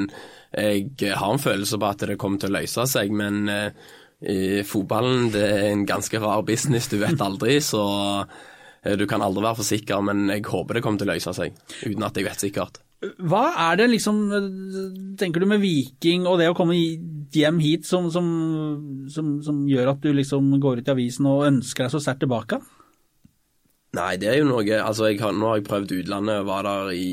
jeg 0.50 1.14
har 1.14 1.30
en 1.30 1.42
følelse 1.42 1.78
på 1.78 1.88
at 1.88 2.06
det 2.10 2.18
kommer 2.18 2.40
til 2.42 2.50
å 2.50 2.56
løse 2.58 2.86
seg. 2.90 3.12
Men 3.14 3.44
i 4.20 4.64
fotballen 4.66 5.28
det 5.30 5.44
er 5.46 5.66
en 5.68 5.86
ganske 5.86 6.18
rar 6.20 6.42
business, 6.48 6.90
du 6.90 6.98
vet 7.00 7.22
aldri, 7.22 7.60
så 7.70 7.84
du 8.98 9.06
kan 9.06 9.22
aldri 9.22 9.44
være 9.44 9.60
for 9.60 9.68
sikker, 9.68 10.02
men 10.10 10.26
jeg 10.32 10.46
håper 10.48 10.78
det 10.78 10.84
kommer 10.84 11.02
til 11.02 11.10
å 11.10 11.14
løse 11.14 11.36
seg, 11.36 11.58
uten 11.84 12.08
at 12.08 12.18
jeg 12.18 12.26
vet 12.26 12.48
sikkert. 12.48 12.82
Hva 13.00 13.46
er 13.70 13.78
det 13.80 13.86
liksom, 13.94 14.16
tenker 15.16 15.40
du 15.40 15.48
med 15.48 15.62
Viking 15.62 16.26
og 16.28 16.36
det 16.40 16.50
å 16.50 16.56
komme 16.56 16.76
hjem 16.76 17.60
hit 17.62 17.88
som, 17.88 18.10
som, 18.12 18.26
som, 19.08 19.38
som 19.44 19.62
gjør 19.68 19.94
at 19.94 20.02
du 20.04 20.10
liksom 20.12 20.50
går 20.60 20.82
ut 20.82 20.90
i 20.90 20.92
avisen 20.92 21.28
og 21.30 21.46
ønsker 21.46 21.86
deg 21.86 21.94
så 21.94 22.02
sterkt 22.04 22.26
tilbake? 22.26 22.60
Nei, 23.96 24.12
det 24.22 24.28
er 24.31 24.38
jo 24.38 24.50
noe 24.50 24.76
Altså, 24.78 25.10
har, 25.19 25.34
nå 25.34 25.50
har 25.50 25.58
jeg 25.58 25.66
prøvd 25.66 25.96
utlandet 26.02 26.44
var 26.46 26.66
der 26.69 26.92
i 26.94 27.10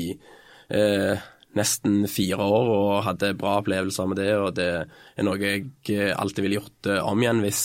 eh, 0.70 1.26
nesten 1.58 2.04
fire 2.10 2.44
år 2.44 2.70
og 2.74 2.92
hadde 3.08 3.32
bra 3.38 3.56
opplevelser 3.62 4.10
med 4.10 4.20
det, 4.20 4.30
og 4.38 4.52
det 4.58 4.68
er 4.84 5.26
noe 5.26 5.38
jeg 5.42 6.14
alltid 6.14 6.44
ville 6.44 6.60
gjort 6.60 6.90
eh, 6.92 7.02
om 7.02 7.24
igjen 7.24 7.42
hvis 7.42 7.62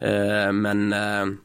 eh, 0.00 0.48
Men 0.56 0.88
eh, 0.96 1.36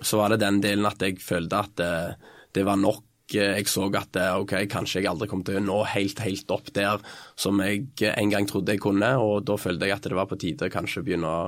så 0.00 0.22
var 0.22 0.32
det 0.32 0.40
den 0.40 0.62
delen 0.64 0.88
at 0.88 1.02
jeg 1.04 1.20
følte 1.20 1.60
at 1.60 1.84
eh, 1.84 2.34
det 2.56 2.64
var 2.66 2.80
nok 2.80 3.04
jeg 3.30 3.68
så 3.70 3.84
at 3.94 4.16
ok, 4.18 4.56
kanskje 4.66 4.98
jeg 4.98 5.06
aldri 5.06 5.28
kom 5.30 5.44
til 5.46 5.60
å 5.60 5.62
nå 5.62 5.76
helt, 5.92 6.18
helt 6.24 6.50
opp 6.50 6.72
der 6.74 6.98
som 7.38 7.60
jeg 7.62 7.86
en 8.08 8.32
gang 8.32 8.48
trodde 8.50 8.74
jeg 8.74 8.82
kunne, 8.82 9.12
og 9.22 9.44
da 9.46 9.54
følte 9.60 9.86
jeg 9.86 9.94
at 9.94 10.08
det 10.08 10.18
var 10.18 10.26
på 10.26 10.38
tide 10.40 10.70
kanskje 10.72 10.98
å 10.98 11.06
begynne 11.06 11.30
å, 11.30 11.44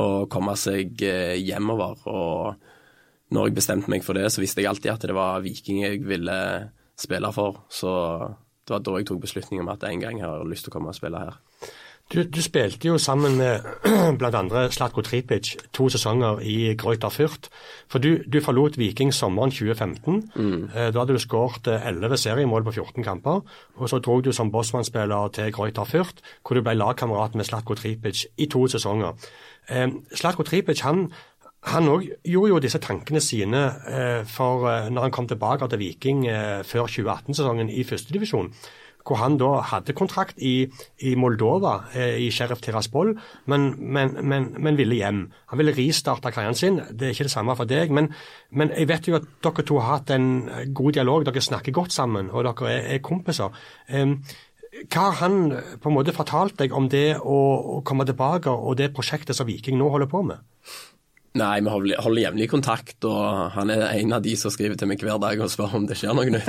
å 0.00 0.06
komme 0.32 0.54
seg 0.56 1.02
eh, 1.04 1.36
hjemover. 1.36 2.00
Og 2.08 2.67
når 3.34 3.48
jeg 3.48 3.58
bestemte 3.58 3.92
meg 3.92 4.04
for 4.06 4.16
det, 4.16 4.28
så 4.32 4.42
visste 4.42 4.62
jeg 4.62 4.70
alltid 4.70 4.92
at 4.94 5.08
det 5.08 5.16
var 5.16 5.42
Viking 5.44 5.82
jeg 5.82 6.04
ville 6.06 6.38
spille 6.98 7.32
for. 7.32 7.64
Så 7.68 7.90
det 8.68 8.74
var 8.74 8.84
da 8.84 8.96
jeg 8.98 9.08
tok 9.08 9.20
beslutningen 9.24 9.66
om 9.66 9.74
at 9.74 9.84
en 9.88 10.00
gang 10.00 10.20
jeg 10.20 10.28
har 10.28 10.48
lyst 10.48 10.66
til 10.66 10.72
å 10.72 10.78
komme 10.78 10.92
og 10.92 10.98
spille 10.98 11.20
her. 11.20 11.38
Du, 12.08 12.22
du, 12.24 12.40
spilte 12.40 12.88
jo 12.88 12.96
sammen 12.98 13.34
med 13.36 13.60
bl.a. 14.18 14.62
Slatko 14.72 15.02
Tripic 15.04 15.50
to 15.76 15.90
sesonger 15.92 16.40
i 16.40 16.72
Greuter 16.80 17.12
Fürth. 17.12 17.50
For 17.88 18.00
du, 18.00 18.22
du, 18.24 18.40
forlot 18.40 18.78
Viking 18.80 19.12
sommeren 19.12 19.52
2015. 19.52 20.22
Mm. 20.34 20.62
Eh, 20.72 20.88
da 20.88 21.02
hadde 21.02 21.18
du 21.18 21.20
skåret 21.20 21.68
11 21.68 22.08
eh, 22.08 22.16
seriemål 22.16 22.64
på 22.64 22.72
14 22.78 23.04
kamper. 23.04 23.42
Og 23.76 23.92
så 23.92 24.00
dro 24.00 24.22
du 24.24 24.32
som 24.32 24.52
bossmannsspiller 24.52 25.28
til 25.36 25.52
Greuter 25.52 25.84
Fürth, 25.84 26.24
hvor 26.40 26.56
du 26.56 26.64
ble 26.64 26.78
lagkamerat 26.78 27.36
med 27.36 27.44
Slatko 27.44 27.76
Tripic 27.76 28.24
i 28.38 28.48
to 28.48 28.64
sesonger. 28.72 29.12
Eh, 29.68 29.90
Slatko 30.16 30.48
Tripic 30.48 30.80
han 30.88 31.10
han 31.66 31.88
òg 31.90 32.04
gjorde 32.22 32.52
jo 32.52 32.58
disse 32.62 32.78
tankene 32.82 33.20
sine 33.22 33.62
eh, 33.90 34.20
for 34.30 34.68
eh, 34.70 34.90
når 34.92 35.08
han 35.08 35.14
kom 35.14 35.26
tilbake 35.30 35.66
til 35.68 35.80
Viking 35.80 36.26
eh, 36.30 36.60
før 36.66 36.86
2018-sesongen 36.86 37.72
i 37.72 37.86
førstedivisjon 37.86 38.52
hvor 39.08 39.22
han 39.22 39.38
da 39.40 39.62
hadde 39.64 39.94
kontrakt 39.96 40.36
i, 40.44 40.66
i 41.08 41.14
Moldova, 41.16 41.78
i 41.96 42.26
Sheriff 42.34 42.60
Tiraspol, 42.60 43.14
men, 43.48 43.62
men, 43.80 44.10
men, 44.20 44.50
men, 44.60 44.76
ville 44.76 44.98
hjem. 44.98 45.22
Han 45.48 45.60
ville 45.62 45.72
ristarte 45.72 46.28
karrieren 46.28 46.58
sin. 46.58 46.76
Det 46.92 47.06
er 47.06 47.14
ikke 47.14 47.24
det 47.24 47.32
samme 47.32 47.56
for 47.56 47.70
deg. 47.70 47.94
Men, 47.94 48.10
jeg 48.52 48.90
vet 48.90 49.08
jo 49.08 49.16
at 49.16 49.30
dere 49.46 49.64
to 49.64 49.78
har 49.80 49.94
hatt 49.94 50.12
en 50.12 50.28
god 50.76 50.98
dialog, 50.98 51.24
dere 51.24 51.40
snakker 51.40 51.72
godt 51.78 51.96
sammen, 51.96 52.28
og 52.28 52.44
dere 52.50 52.74
er, 52.74 52.84
er 52.98 53.02
kompiser. 53.06 53.56
Um, 53.88 54.18
hva 54.76 55.06
har 55.06 55.18
han 55.22 55.40
på 55.80 55.88
en 55.88 55.96
måte 55.96 56.12
fortalt 56.12 56.58
deg 56.60 56.76
om 56.76 56.90
det 56.92 57.16
å, 57.16 57.40
å 57.78 57.80
komme 57.88 58.04
tilbake 58.04 58.52
og 58.52 58.76
det 58.76 58.92
prosjektet 58.92 59.40
som 59.40 59.48
Viking 59.48 59.80
nå 59.80 59.88
holder 59.88 60.12
på 60.12 60.20
med? 60.34 60.44
Nei, 61.36 61.58
vi 61.60 61.68
holder 61.70 62.00
holder 62.00 62.22
jevnlig 62.22 62.46
kontakt, 62.48 63.04
og 63.04 63.50
han 63.52 63.70
er 63.70 63.82
en 63.98 64.14
av 64.16 64.22
de 64.24 64.32
som 64.40 64.52
skriver 64.52 64.78
til 64.80 64.88
meg 64.88 65.02
hver 65.04 65.18
dag 65.20 65.40
og 65.44 65.50
spør 65.52 65.76
om 65.76 65.84
det 65.86 65.98
skjer 66.00 66.16
noe 66.16 66.32
nytt. 66.32 66.48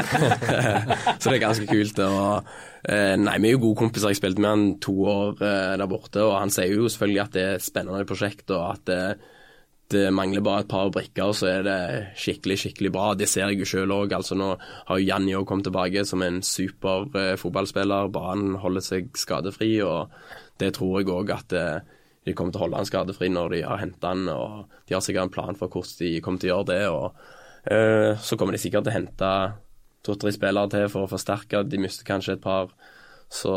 så 1.19 1.25
det 1.27 1.35
er 1.35 1.43
ganske 1.43 1.67
kult. 1.67 1.99
Og, 2.05 2.53
eh, 2.87 3.15
nei, 3.19 3.35
vi 3.43 3.51
er 3.51 3.57
jo 3.57 3.65
gode 3.67 3.81
kompiser. 3.83 4.13
Jeg 4.13 4.21
spilte 4.21 4.41
med 4.43 4.49
han 4.49 4.63
to 4.81 4.95
år 5.03 5.43
eh, 5.43 5.75
der 5.81 5.91
borte, 5.91 6.23
og 6.23 6.37
han 6.39 6.53
sier 6.53 6.71
jo 6.71 6.87
selvfølgelig 6.87 7.21
at 7.25 7.35
det 7.35 7.43
er 7.43 7.59
et 7.59 7.67
spennende 7.67 8.07
prosjekt, 8.07 8.47
og 8.55 8.63
at 8.69 8.87
det, 8.87 9.03
det 9.91 10.05
mangler 10.15 10.45
bare 10.45 10.63
et 10.63 10.71
par 10.71 10.89
brikker, 10.95 11.35
så 11.35 11.51
er 11.51 11.67
det 11.67 11.77
skikkelig, 12.23 12.59
skikkelig 12.63 12.95
bra. 12.95 13.11
Det 13.19 13.27
ser 13.29 13.49
jeg 13.49 13.63
jo 13.63 13.69
sjøl 13.73 13.95
òg. 13.99 14.15
Altså, 14.15 14.39
nå 14.39 14.53
har 14.55 14.99
jo 14.99 15.07
Janni 15.11 15.35
òg 15.37 15.47
kommet 15.49 15.67
tilbake 15.67 16.07
som 16.07 16.23
en 16.25 16.39
super 16.45 17.09
eh, 17.19 17.35
fotballspiller, 17.41 18.11
bare 18.15 18.35
han 18.37 18.59
holder 18.63 18.85
seg 18.85 19.11
skadefri, 19.17 19.73
og 19.83 20.15
det 20.61 20.75
tror 20.79 21.01
jeg 21.01 21.11
òg 21.19 21.33
at 21.35 21.57
eh, 21.57 21.97
de 22.29 22.35
kommer 22.37 22.53
til 22.53 22.61
å 22.61 22.65
holde 22.67 22.79
han 22.79 22.87
skadefri 22.87 23.31
når 23.33 23.55
de 23.55 23.63
har 23.65 23.81
hentet 23.81 24.05
han, 24.05 24.27
og 24.31 24.69
de 24.87 24.95
har 24.95 25.03
sikkert 25.03 25.27
en 25.27 25.33
plan 25.33 25.57
for 25.57 25.73
hvordan 25.73 25.97
de 25.99 26.21
kommer 26.25 26.41
til 26.41 26.51
å 26.51 26.53
gjøre 26.53 26.69
det. 26.69 26.83
og 26.93 27.73
eh, 27.73 28.13
Så 28.21 28.37
kommer 28.37 28.55
de 28.55 28.61
sikkert 28.61 28.87
til 28.87 28.93
å 28.93 28.97
hente 28.99 29.33
to-tre 30.05 30.33
spillere 30.35 30.71
til 30.71 30.87
for 30.91 31.05
å 31.05 31.11
forsterke. 31.11 31.65
De 31.67 31.81
mister 31.81 32.07
kanskje 32.07 32.37
et 32.37 32.45
par. 32.45 32.71
Så 33.29 33.53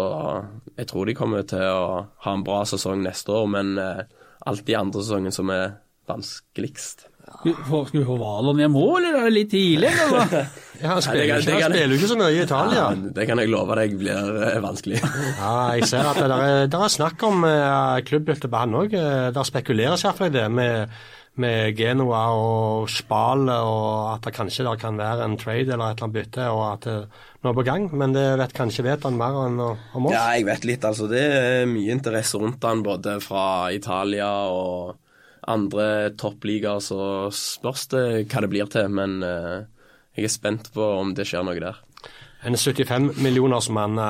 jeg 0.77 0.89
tror 0.91 1.09
de 1.09 1.17
kommer 1.17 1.47
til 1.49 1.63
å 1.65 2.03
ha 2.25 2.35
en 2.35 2.45
bra 2.45 2.61
sesong 2.69 3.05
neste 3.05 3.33
år, 3.33 3.47
men 3.55 3.77
eh, 3.81 4.05
alt 4.49 4.69
i 4.69 4.77
andre 4.77 5.05
sesongen 5.05 5.35
som 5.35 5.53
er 5.55 5.79
vanskeligst. 6.11 7.07
Skal 7.23 7.53
vi 7.53 7.53
få- 7.69 7.87
mål, 7.95 8.19
Valon 8.21 8.61
hjem 8.63 8.77
òg, 8.79 8.93
eller 8.99 9.17
er 9.21 9.25
det 9.29 9.33
litt 9.37 9.51
tidlig? 9.55 9.93
Eller? 10.07 10.37
Ja, 10.83 10.97
han 10.97 11.03
spiller, 11.05 11.29
jo 11.29 11.37
ikke, 11.39 11.95
ikke 11.95 12.09
så 12.11 12.17
mye 12.19 12.33
i 12.35 12.41
Italia. 12.43 12.79
Ja, 12.91 13.11
det 13.15 13.27
kan 13.29 13.39
jeg 13.39 13.51
love 13.53 13.77
deg 13.79 13.93
blir 14.01 14.31
eh, 14.49 14.57
vanskelig. 14.65 14.99
Ja, 15.39 15.53
jeg 15.77 15.87
ser 15.87 16.09
at 16.11 16.19
det 16.19 16.27
er, 16.35 16.67
det 16.73 16.79
er 16.81 16.91
snakk 16.91 17.23
om 17.29 17.45
uh, 17.47 18.01
klubbbytte 18.03 18.51
på 18.51 18.63
han 18.65 18.75
òg. 18.81 18.97
Det 19.37 19.45
spekuleres 19.47 20.03
iallfall 20.03 20.33
i 20.33 20.35
det 20.35 20.49
med, 20.51 20.97
med 21.39 21.79
Genoa 21.79 22.25
og 22.35 22.91
Spal, 22.91 23.47
og 23.53 24.17
at 24.17 24.27
det 24.27 24.35
kanskje 24.41 24.67
der 24.67 24.81
kan 24.83 24.99
være 24.99 25.29
en 25.29 25.39
trade 25.39 25.71
eller 25.71 25.93
et 25.95 26.03
eller 26.03 26.09
annet 26.09 26.17
bytte, 26.19 26.49
og 26.51 26.65
at 26.73 26.89
det 26.89 26.97
nå 27.45 27.53
er 27.53 27.59
på 27.61 27.67
gang. 27.71 27.87
Men 28.03 28.19
det 28.19 28.27
vet 28.43 28.57
kanskje 28.59 28.89
vet 28.89 29.07
han 29.07 29.21
mer 29.23 29.39
enn 29.45 29.63
om 29.63 30.11
oss. 30.11 30.17
Ja, 30.17 30.25
jeg 30.35 30.49
vet 30.51 30.67
litt. 30.67 30.89
Altså, 30.91 31.07
det 31.11 31.23
er 31.23 31.71
mye 31.71 31.95
interesse 31.95 32.43
rundt 32.43 32.67
han, 32.67 32.83
både 32.83 33.21
fra 33.23 33.71
Italia 33.71 34.33
og 34.51 34.97
andre 35.51 36.13
toppligaer. 36.19 36.83
Så 36.85 37.31
spørs 37.37 37.89
det 37.93 38.05
hva 38.27 38.45
det 38.45 38.53
blir 38.53 38.69
til. 38.73 38.91
Men 38.93 39.23
eh, 39.27 39.65
jeg 40.19 40.29
er 40.29 40.35
spent 40.35 40.73
på 40.75 40.93
om 41.01 41.15
det 41.17 41.29
skjer 41.29 41.47
noe 41.47 41.63
der. 41.63 41.81
En 42.43 42.57
75 42.59 43.21
millioners 43.23 43.69
mann 43.71 44.01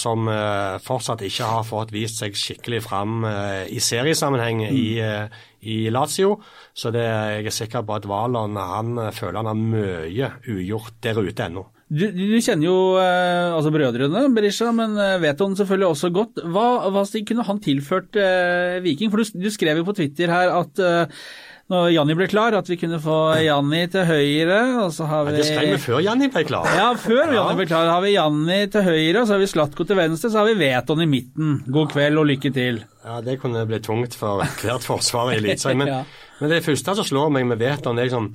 som 0.00 0.28
eh, 0.32 0.78
fortsatt 0.80 1.20
ikke 1.26 1.48
har 1.50 1.66
fått 1.68 1.90
vist 1.92 2.22
seg 2.22 2.36
skikkelig 2.38 2.80
fram 2.86 3.26
eh, 3.28 3.66
i 3.68 3.82
seriesammenheng 3.84 4.62
i, 4.64 4.86
eh, 5.04 5.42
i 5.68 5.76
Lazio. 5.92 6.38
Så 6.72 6.88
det, 6.94 7.04
jeg 7.04 7.50
er 7.50 7.56
sikker 7.58 7.84
på 7.84 7.98
at 7.98 8.08
Valon 8.08 8.56
han 8.56 8.96
eh, 8.96 9.12
føler 9.12 9.42
han 9.42 9.50
har 9.50 9.60
mye 9.60 10.30
ugjort 10.48 11.02
der 11.04 11.20
ute 11.20 11.50
ennå. 11.50 11.66
Du, 11.92 12.06
du 12.08 12.38
kjenner 12.40 12.64
jo 12.70 12.76
eh, 12.96 13.52
altså 13.52 13.68
brødrene 13.74 14.22
Berisha, 14.32 14.70
men 14.72 14.94
eh, 14.96 15.18
Veton 15.20 15.56
selvfølgelig 15.58 15.90
også 15.92 16.08
godt. 16.14 16.40
Hva, 16.54 16.66
hva 16.94 17.02
kunne 17.28 17.44
han 17.44 17.60
tilført 17.60 18.16
eh, 18.16 18.78
Viking? 18.84 19.10
For 19.12 19.20
du, 19.20 19.42
du 19.44 19.50
skrev 19.52 19.82
jo 19.82 19.84
på 19.90 19.94
Twitter 19.98 20.32
her 20.32 20.54
at 20.56 20.80
eh, 20.80 21.24
når 21.72 21.90
Janni 21.94 22.14
ble 22.18 22.26
klar, 22.28 22.52
at 22.58 22.68
vi 22.68 22.76
kunne 22.80 22.98
få 23.00 23.16
Janni 23.44 23.82
til 23.92 24.04
høyre, 24.08 24.58
og 24.82 24.90
så 24.92 25.06
har 25.08 25.26
vi 25.28 25.34
Ja, 25.34 25.36
Det 25.38 25.46
skrev 25.46 25.70
vi 25.72 25.80
før 25.80 26.00
Janni 26.04 26.28
ble 26.32 26.42
klar. 26.48 26.66
Ja, 26.76 26.88
før 27.00 27.32
Janni 27.32 27.58
ble 27.60 27.66
klar, 27.70 27.88
har 27.92 28.02
vi 28.04 28.14
Janni 28.16 28.58
til 28.72 28.84
høyre, 28.88 29.22
og 29.22 29.28
så 29.28 29.36
har 29.36 29.42
vi 29.44 29.50
Slatko 29.52 29.86
til 29.88 30.00
venstre, 30.00 30.32
så 30.32 30.42
har 30.42 30.50
vi 30.50 30.56
Veton 30.60 31.04
i 31.04 31.08
midten. 31.08 31.54
God 31.72 31.92
kveld 31.94 32.20
og 32.20 32.28
lykke 32.28 32.52
til. 32.56 32.80
Ja, 33.06 33.20
Det 33.24 33.38
kunne 33.40 33.66
bli 33.68 33.80
tungt 33.84 34.16
for 34.18 34.42
hvert 34.64 34.84
forsvar 34.88 35.32
i 35.32 35.38
Eliteserien. 35.40 35.84
Men, 35.84 35.92
Ja. 35.96 36.02
men 36.40 36.52
det 36.56 36.64
første 36.66 36.96
som 36.98 37.08
slår 37.08 37.32
meg 37.38 37.46
med 37.52 37.60
Veton, 37.62 38.00
er 38.00 38.08
liksom 38.10 38.32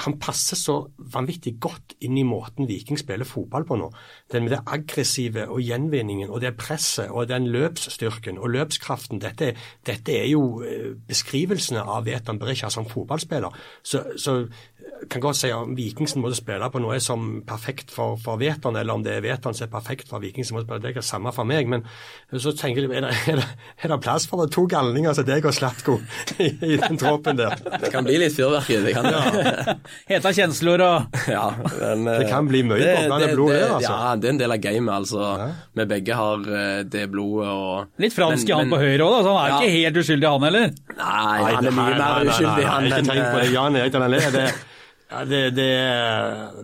Han 0.00 0.16
passer 0.22 0.56
så 0.56 0.76
vanvittig 1.12 1.58
godt 1.60 1.94
inn 2.00 2.16
i 2.16 2.24
måten 2.24 2.68
Viking 2.68 2.96
spiller 3.00 3.28
fotball 3.28 3.66
på 3.68 3.76
nå. 3.76 3.90
Den 4.32 4.46
med 4.46 4.54
det 4.54 4.62
aggressive 4.64 5.44
og 5.52 5.60
gjenvinningen 5.60 6.30
og 6.32 6.40
det 6.44 6.54
presset 6.56 7.12
og 7.12 7.28
den 7.28 7.50
løpsstyrken 7.52 8.40
og 8.40 8.54
løpskraften. 8.54 9.20
Dette, 9.20 9.52
dette 9.86 10.16
er 10.16 10.30
jo 10.30 10.62
eh, 10.64 10.92
beskrivelsene 11.08 11.84
av 11.84 12.06
Veton 12.08 12.40
Berisha 12.40 12.70
som 12.72 12.88
fotballspiller. 12.88 13.52
Så, 13.84 14.04
så 14.16 14.38
kan 15.10 15.20
godt 15.20 15.36
si 15.36 15.48
om 15.52 15.72
Vikings 15.76 16.14
måte 16.16 16.36
å 16.36 16.38
spille 16.38 16.68
på 16.72 16.80
noe 16.80 16.96
som 17.02 17.24
er 17.40 17.46
perfekt 17.48 17.90
for, 17.92 18.14
for 18.22 18.38
Veton, 18.40 18.76
eller 18.78 18.94
om 18.94 19.02
det 19.02 19.16
er 19.16 19.24
Veton 19.24 19.52
som 19.54 19.66
er 19.66 19.70
perfekt 19.72 20.08
for 20.08 20.22
Vikings 20.22 20.52
måte 20.54 20.62
å 20.62 20.66
spille, 20.68 20.80
det 20.84 20.88
er 20.90 20.94
ikke 20.94 21.02
samme 21.04 21.32
for 21.34 21.44
meg. 21.48 21.66
Men 21.68 21.82
så 22.40 22.52
tenker 22.56 22.86
jeg, 22.86 22.92
er 22.96 23.08
det, 23.08 23.10
er 23.32 23.40
det, 23.42 23.46
er 23.82 23.92
det 23.92 23.98
plass 24.04 24.26
for 24.30 24.46
to 24.52 24.64
galninger 24.70 25.12
som 25.18 25.26
deg 25.28 25.44
og 25.50 25.54
Slatko 25.56 25.96
i, 26.38 26.48
i 26.70 26.78
den 26.80 26.96
troppen 27.02 27.36
der? 27.40 27.58
Det 27.82 27.90
kan 27.92 28.06
bli 28.06 28.16
litt 28.22 28.36
fyrverkeri. 28.38 28.80
Det 28.86 28.94
kan 28.96 29.10
det. 29.10 29.76
Heta 30.12 30.32
kjensler 30.38 30.84
og 30.86 31.18
Ja, 31.28 31.44
men, 31.80 32.06
Det 32.22 32.30
kan 32.30 32.48
bli 32.48 32.62
mye 32.70 32.78
det- 32.80 32.94
boblende 33.02 33.30
blod 33.34 33.52
det- 33.52 33.60
der, 33.60 33.74
altså. 33.76 33.92
Ja, 33.92 34.16
det 34.16 34.30
er 34.30 34.34
en 34.36 34.42
del 34.46 34.56
av 34.56 34.62
gamet. 34.64 34.92
Altså. 35.02 35.52
Vi 35.82 35.88
begge 35.92 36.16
har 36.22 36.48
eh, 36.62 36.82
det 36.94 37.06
blodet 37.12 37.50
og 37.52 38.02
litt 38.06 38.14
fransk 38.16 38.48
i 38.48 38.56
han 38.56 38.68
men- 38.70 38.76
på 38.78 38.82
høyre 38.86 39.06
òg, 39.10 39.18
så 39.26 39.36
han 39.36 39.44
er 39.44 39.52
Ja. 39.52 39.60
ikke 39.60 39.76
helt 39.80 40.02
uskyldig 40.06 40.30
han 40.30 40.48
heller. 40.48 40.68
Nei, 40.96 41.38
han 41.52 41.66
er 41.66 41.70
mye 41.70 41.88
nei, 41.90 41.90
mer 41.90 41.98
nei, 41.98 42.12
nei, 42.24 42.32
uskyldig, 42.32 42.62
nei, 42.62 42.70
han. 42.70 42.84
Ikke 42.92 43.06
tenk 43.12 43.24
på 43.26 43.40
det, 43.42 43.48
eh, 43.48 43.56
Jan 43.58 43.76
Erik 43.82 43.92
Dahlén. 43.98 44.68
Ja, 45.12 45.24
det, 45.28 45.42
det 45.56 45.68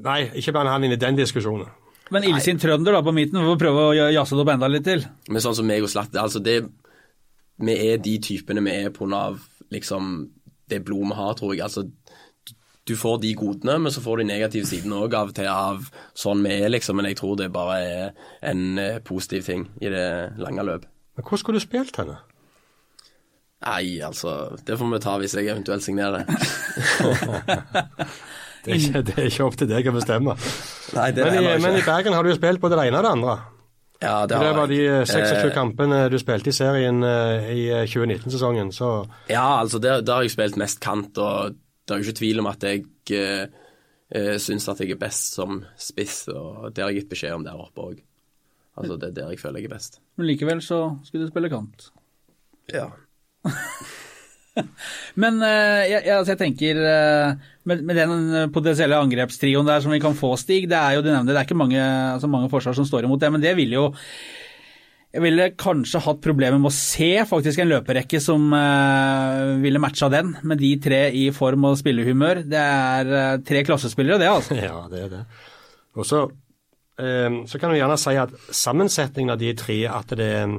Nei, 0.05 0.23
ikke 0.41 0.55
bland 0.57 0.71
han 0.73 0.87
inn 0.87 0.95
i 0.97 1.01
den 1.01 1.19
diskusjonen. 1.19 1.69
Men 2.15 2.25
illsint 2.25 2.63
trønder 2.63 2.97
da 2.97 3.03
på 3.05 3.13
midten, 3.13 3.43
vi 3.43 3.51
får 3.51 3.61
prøve 3.61 3.83
å 3.91 4.09
jazze 4.15 4.37
det 4.37 4.45
opp 4.45 4.53
enda 4.55 4.71
litt 4.73 4.87
til. 4.89 5.05
Men 5.29 5.45
sånn 5.45 5.59
som 5.59 5.69
meg 5.69 5.85
og 5.85 5.93
Slatt, 5.93 6.17
altså 6.17 6.41
det 6.41 6.63
Vi 7.59 7.75
er 7.75 7.99
de 7.99 8.15
typene 8.23 8.63
vi 8.65 8.77
er 8.87 8.93
pga. 8.95 9.37
liksom 9.75 10.31
det 10.71 10.85
blod 10.85 11.09
vi 11.11 11.17
har, 11.19 11.35
tror 11.35 11.55
jeg. 11.55 11.63
Altså 11.65 11.89
du 12.89 12.97
får 12.97 13.19
de 13.21 13.35
godene, 13.37 13.79
men 13.79 13.93
så 13.93 14.01
får 14.01 14.17
du 14.17 14.23
de 14.23 14.29
negative 14.31 14.65
sidene 14.65 14.97
òg 14.97 15.15
av 15.15 15.29
og 15.29 15.35
til 15.37 15.49
av 15.53 15.91
sånn 16.17 16.41
vi 16.45 16.55
er, 16.55 16.71
liksom. 16.73 16.97
Men 16.97 17.11
jeg 17.11 17.19
tror 17.21 17.37
det 17.37 17.51
bare 17.53 17.77
er 17.85 18.15
en 18.49 18.79
eh, 18.81 19.01
positiv 19.05 19.45
ting 19.45 19.67
i 19.83 19.91
det 19.93 20.39
lange 20.41 20.65
løp. 20.65 20.87
Men 21.19 21.27
hvor 21.29 21.37
skulle 21.43 21.61
du 21.61 21.67
spilt 21.67 21.99
henne? 22.01 22.17
Nei, 23.67 23.99
altså 24.07 24.55
Det 24.65 24.79
får 24.79 24.93
vi 24.95 25.01
ta 25.03 25.19
hvis 25.19 25.35
jeg 25.37 25.51
eventuelt 25.51 25.85
signerer. 25.85 26.25
Det 28.69 28.75
er, 28.77 28.83
ikke, 28.85 29.05
det 29.09 29.15
er 29.17 29.29
ikke 29.31 29.45
opp 29.47 29.55
til 29.61 29.69
deg 29.71 29.87
å 29.89 29.95
bestemme. 29.97 30.35
Nei, 30.97 31.07
det 31.17 31.25
Men 31.25 31.39
i, 31.41 31.55
men 31.65 31.79
i. 31.79 31.85
Bergen 31.87 32.17
har 32.17 32.27
du 32.27 32.31
jo 32.33 32.37
spilt 32.37 32.61
både 32.61 32.77
det 32.77 32.91
ene 32.91 33.01
og 33.01 33.07
det 33.07 33.13
andre. 33.17 33.37
Ja, 33.99 34.19
det 34.31 34.39
løpet 34.39 34.61
av 34.63 34.69
de 34.71 34.81
eh, 34.87 35.05
26 35.09 35.39
Eh, 35.49 35.55
kampene 35.57 36.03
du 36.13 36.19
spilte 36.23 36.53
i 36.53 36.55
serien 36.55 37.01
eh, 37.03 37.49
i 37.51 37.63
eh, 37.73 37.87
2019-sesongen, 37.91 38.71
så 38.75 38.91
Ja, 39.31 39.59
altså 39.59 39.81
der, 39.83 40.05
der 40.07 40.21
har 40.21 40.27
jeg 40.27 40.37
spilt 40.37 40.59
mest 40.61 40.79
kant, 40.85 41.19
og 41.19 41.57
det 41.59 41.95
er 41.97 42.03
jo 42.03 42.07
ikke 42.07 42.21
tvil 42.21 42.43
om 42.45 42.51
at 42.53 42.67
jeg 42.69 42.85
eh, 43.17 43.49
eh, 44.15 44.37
syns 44.39 44.69
at 44.71 44.85
jeg 44.85 44.95
er 44.95 45.01
best 45.01 45.35
som 45.41 45.65
spiss, 45.75 46.29
og 46.31 46.71
det 46.77 46.85
har 46.85 46.93
jeg 46.93 47.03
gitt 47.03 47.11
beskjed 47.17 47.41
om 47.41 47.49
der 47.49 47.59
oppe 47.59 47.89
òg. 47.91 48.05
Altså 48.79 48.95
det 49.01 49.11
er 49.11 49.17
der 49.17 49.33
jeg 49.35 49.43
føler 49.43 49.65
jeg 49.65 49.73
er 49.73 49.75
best. 49.75 49.99
Men 50.15 50.31
likevel 50.31 50.63
så 50.63 50.83
skulle 51.03 51.27
du 51.27 51.33
spille 51.33 51.51
kant. 51.51 51.89
Ja. 52.71 52.91
Men 55.23 55.39
eh, 55.45 55.85
jeg, 55.93 56.03
altså 56.17 56.35
jeg 56.35 56.43
tenker 56.43 56.83
eh, 56.83 57.47
med, 57.69 57.85
med 57.87 58.01
den 58.01 58.53
potensielle 58.55 58.99
angrepstrioen 58.99 59.69
der 59.69 59.85
som 59.85 59.95
vi 59.95 60.03
kan 60.03 60.17
få, 60.19 60.35
Stig, 60.41 60.69
det 60.71 60.79
er 60.79 60.99
jo 60.99 61.07
du 61.07 61.13
nevner, 61.13 61.33
det 61.33 61.41
er 61.43 61.49
ikke 61.49 61.59
mange, 61.59 61.81
altså 62.15 62.31
mange 62.31 62.51
forsvar 62.53 62.77
som 62.77 62.89
står 62.89 63.09
imot 63.09 63.23
det, 63.23 63.33
men 63.35 63.45
det 63.45 63.57
vil 63.59 63.77
jo 63.77 63.89
jeg 65.09 65.25
ville 65.25 65.47
kanskje 65.57 66.03
hatt 66.05 66.19
problemer 66.21 66.61
med 66.61 66.69
å 66.69 66.75
se 66.75 67.23
faktisk 67.29 67.63
en 67.63 67.71
løperekke 67.71 68.21
som 68.21 68.51
eh, 68.53 69.55
ville 69.63 69.81
matcha 69.81 70.11
den, 70.13 70.35
med 70.45 70.61
de 70.61 70.75
tre 70.85 71.07
i 71.17 71.29
form 71.33 71.65
og 71.71 71.79
spillehumør. 71.81 72.43
Det 72.45 72.61
er 72.61 73.13
eh, 73.21 73.39
tre 73.49 73.63
klassespillere, 73.65 74.21
det, 74.21 74.29
altså. 74.29 74.59
Ja, 74.69 74.83
det 74.93 75.07
er 75.07 75.15
det. 75.15 75.23
Og 75.97 76.05
eh, 76.05 77.39
så 77.49 77.61
kan 77.61 77.73
vi 77.73 77.81
gjerne 77.81 77.97
si 78.01 78.19
at 78.21 78.37
sammensetningen 78.53 79.33
av 79.33 79.41
de 79.41 79.55
tre 79.57 79.79
at 79.89 80.13
det 80.19 80.29
er 80.43 80.59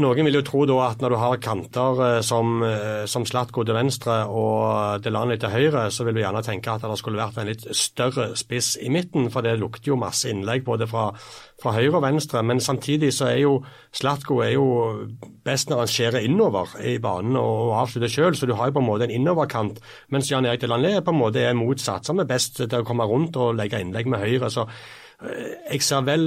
noen 0.00 0.26
vil 0.28 0.38
jo 0.38 0.42
tro 0.46 0.64
da 0.68 0.76
at 0.86 1.02
når 1.02 1.12
du 1.12 1.16
har 1.18 1.40
kanter 1.42 2.00
eh, 2.06 2.20
som, 2.24 2.62
eh, 2.66 3.04
som 3.10 3.26
Slatko 3.26 3.64
til 3.66 3.76
venstre 3.76 4.20
og 4.30 5.02
Delani 5.04 5.36
til 5.40 5.52
høyre, 5.52 5.86
så 5.90 6.06
vil 6.06 6.16
du 6.16 6.22
gjerne 6.22 6.44
tenke 6.46 6.72
at 6.72 6.84
det 6.84 6.98
skulle 7.00 7.20
vært 7.20 7.40
en 7.42 7.50
litt 7.50 7.66
større 7.76 8.30
spiss 8.38 8.74
i 8.80 8.90
midten, 8.92 9.30
for 9.34 9.46
det 9.46 9.56
lukter 9.60 9.92
jo 9.92 10.00
masse 10.00 10.30
innlegg 10.30 10.64
både 10.66 10.88
fra, 10.90 11.08
fra 11.62 11.74
høyre 11.76 11.98
og 11.98 12.06
venstre. 12.06 12.42
Men 12.46 12.62
samtidig 12.62 13.12
så 13.16 13.30
er 13.32 13.40
jo 13.42 13.54
Slatko 13.94 14.40
er 14.46 14.54
jo 14.56 14.66
best 15.44 15.70
når 15.70 15.84
han 15.84 15.94
skjærer 15.94 16.26
innover 16.28 16.76
i 16.82 16.96
banen 17.02 17.38
og 17.40 17.74
avslutter 17.82 18.12
sjøl, 18.12 18.38
så 18.38 18.48
du 18.48 18.54
har 18.58 18.70
jo 18.70 18.78
på 18.78 18.84
en 18.84 18.90
måte 18.90 19.08
en 19.08 19.16
innoverkant. 19.18 19.80
Mens 20.14 20.30
Jan 20.30 20.46
Erik 20.48 20.64
Delanlé 20.64 20.96
på 21.04 21.14
en 21.14 21.20
måte 21.20 21.42
er 21.42 21.58
motsatt, 21.58 22.06
som 22.06 22.22
er 22.22 22.30
best 22.30 22.62
til 22.62 22.80
å 22.80 22.86
komme 22.86 23.06
rundt 23.10 23.38
og 23.40 23.56
legge 23.58 23.82
innlegg 23.82 24.10
med 24.10 24.22
høyre. 24.22 24.50
så 24.50 24.68
jeg 25.24 25.82
ser 25.82 26.04
vel 26.06 26.24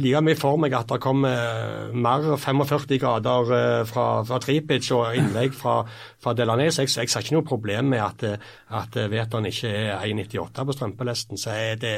like 0.00 0.20
mye 0.24 0.38
for 0.38 0.60
meg 0.60 0.74
at 0.76 0.88
det 0.90 1.00
kommer 1.02 1.90
mer 1.94 2.26
45 2.40 2.98
grader 3.02 3.52
eh, 3.56 3.82
fra, 3.88 4.06
fra 4.26 4.40
Tripic 4.42 4.90
og 4.96 5.16
innlegg 5.18 5.54
fra, 5.56 5.80
fra 6.22 6.34
Delanes. 6.36 6.78
jeg, 6.80 6.90
jeg 6.90 7.10
ser 7.12 7.24
ikke 7.24 7.36
noe 7.36 7.46
problem 7.46 7.92
med 7.94 8.02
at, 8.04 8.24
at 8.74 8.98
Veton 9.10 9.50
ikke 9.50 9.70
er 9.70 10.06
1,98 10.06 10.64
på 10.64 10.76
strømpelesten. 10.78 11.40
Så 11.40 11.54
er 11.54 11.80
det, 11.80 11.96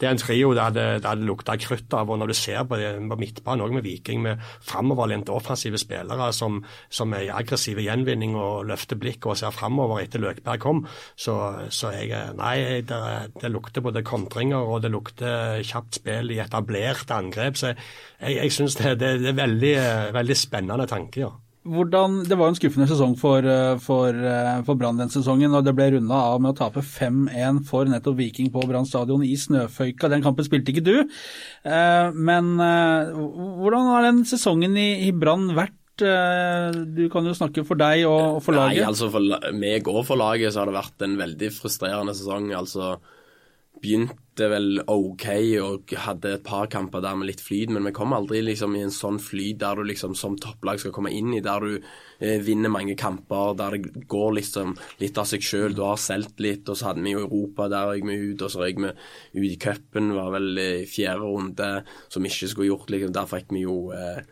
det 0.00 0.08
er 0.08 0.14
en 0.14 0.20
trio 0.20 0.52
det 0.56 0.62
hadde, 0.62 0.84
det 1.04 1.12
lukta 1.22 1.56
krutt 1.60 1.94
av. 1.94 2.10
og 2.10 2.18
Når 2.20 2.32
du 2.32 2.36
ser 2.38 2.64
på, 2.68 2.78
det, 2.80 2.90
på 3.10 3.18
midtbanen 3.20 3.64
òg 3.64 3.76
med 3.76 3.86
Viking, 3.86 4.22
med 4.24 4.42
framoverlente 4.64 5.34
offensive 5.34 5.78
spillere 5.80 6.30
som, 6.34 6.60
som 6.88 7.14
er 7.14 7.28
i 7.28 7.32
aggressiv 7.34 7.78
gjenvinning 7.82 8.34
og 8.38 8.66
løfter 8.70 8.98
blikket 9.00 9.30
og 9.30 9.38
ser 9.40 9.54
framover 9.54 10.02
etter 10.02 10.22
Løkberg 10.22 10.62
kom, 10.64 10.82
så, 11.16 11.36
så 11.74 11.92
jeg, 11.94 12.34
nei, 12.38 12.82
det, 12.86 13.00
det, 13.38 13.52
lukter 13.54 13.84
både 13.84 14.04
kontringer 14.06 14.64
og 14.64 14.82
det 14.84 14.92
lukter 14.94 15.62
kjapt 15.64 16.00
spill 16.00 16.34
i 16.34 16.42
etablerte 16.42 17.14
angrep. 17.14 17.60
så 17.60 17.72
jeg, 17.74 18.38
jeg 18.40 18.52
syns 18.54 18.78
det, 18.80 18.98
det, 19.02 19.14
er 19.30 19.38
veldig, 19.38 19.74
veldig 20.16 20.38
spennende 20.38 20.90
tanke. 20.90 21.26
ja. 21.26 21.32
Hvordan, 21.64 22.18
det 22.28 22.36
var 22.36 22.50
en 22.50 22.56
skuffende 22.58 22.84
sesong 22.90 23.14
for, 23.16 23.40
eh, 23.48 23.78
for, 23.80 24.12
eh, 24.12 24.58
for 24.66 24.76
Brann 24.76 24.98
den 25.00 25.08
sesongen, 25.08 25.54
og 25.56 25.64
det 25.64 25.72
ble 25.74 25.86
runda 25.94 26.18
av 26.34 26.42
med 26.42 26.52
å 26.52 26.58
tape 26.58 26.82
5-1 26.84 27.62
for 27.64 27.88
nettopp 27.88 28.18
Viking 28.18 28.50
på 28.52 28.66
Brann 28.68 28.84
stadion 28.84 29.24
i 29.24 29.32
snøføyka. 29.32 30.10
Den 30.12 30.22
kampen 30.22 30.44
spilte 30.44 30.74
ikke 30.74 30.84
du, 30.84 31.08
eh, 31.64 32.10
men 32.12 32.58
hvordan 32.60 33.88
har 33.94 34.02
den 34.02 34.24
sesongen 34.24 34.76
i, 34.76 35.08
i 35.08 35.10
Brann 35.10 35.54
vært? 35.56 35.72
Du 35.96 37.08
kan 37.08 37.24
jo 37.24 37.32
snakke 37.38 37.64
for 37.64 37.78
deg 37.78 38.04
og 38.04 38.42
for 38.42 38.52
laget. 38.52 38.82
Nei, 38.82 38.88
altså 38.90 39.06
For 39.12 39.52
meg 39.54 39.86
og 39.86 40.04
for 40.04 40.18
laget 40.18 40.52
så 40.52 40.64
har 40.64 40.66
det 40.66 40.74
vært 40.74 41.04
en 41.06 41.16
veldig 41.16 41.50
frustrerende 41.54 42.16
sesong. 42.18 42.50
altså 42.50 42.96
begynte 43.82 44.48
vel 44.50 44.80
OK 44.90 45.24
og 45.62 45.92
hadde 46.06 46.32
et 46.36 46.44
par 46.46 46.66
kamper 46.72 47.02
der 47.04 47.16
med 47.18 47.28
litt 47.28 47.42
flyt, 47.42 47.72
men 47.74 47.84
vi 47.86 47.92
kom 47.94 48.14
aldri 48.16 48.40
liksom 48.42 48.74
i 48.78 48.84
en 48.86 48.94
sånn 48.94 49.20
flyt 49.22 49.60
der 49.60 49.78
du 49.78 49.84
liksom 49.86 50.16
som 50.18 50.38
topplag 50.40 50.80
skal 50.82 50.94
komme 50.94 51.12
inn 51.14 51.32
i, 51.36 51.42
der 51.44 51.64
du 51.64 51.74
eh, 51.76 52.40
vinner 52.44 52.72
mange 52.72 52.96
kamper, 52.98 53.54
der 53.58 53.76
det 53.76 54.06
går 54.10 54.38
liksom 54.40 54.76
litt 55.02 55.18
av 55.20 55.28
seg 55.30 55.44
sjøl. 55.44 55.76
Du 55.76 55.84
har 55.86 56.00
solgt 56.00 56.42
litt, 56.42 56.68
og 56.68 56.78
så 56.78 56.90
hadde 56.90 57.04
vi 57.04 57.14
jo 57.14 57.26
Europa, 57.26 57.68
der 57.72 57.90
røyk 57.90 58.08
vi 58.08 58.18
ut, 58.30 58.46
og 58.46 58.54
så 58.54 58.64
røyk 58.64 58.80
vi 58.84 58.94
ut 59.40 59.50
i 59.50 59.60
cupen, 59.66 60.14
var 60.16 60.32
vel 60.34 60.62
i 60.62 60.70
fjerde 60.90 61.28
runde, 61.34 61.70
som 62.08 62.24
vi 62.24 62.32
ikke 62.32 62.50
skulle 62.54 62.70
gjort, 62.72 62.90
liksom. 62.94 63.14
Der 63.14 63.30
fikk 63.30 63.54
vi 63.54 63.66
jo 63.66 63.78
eh, 63.94 64.24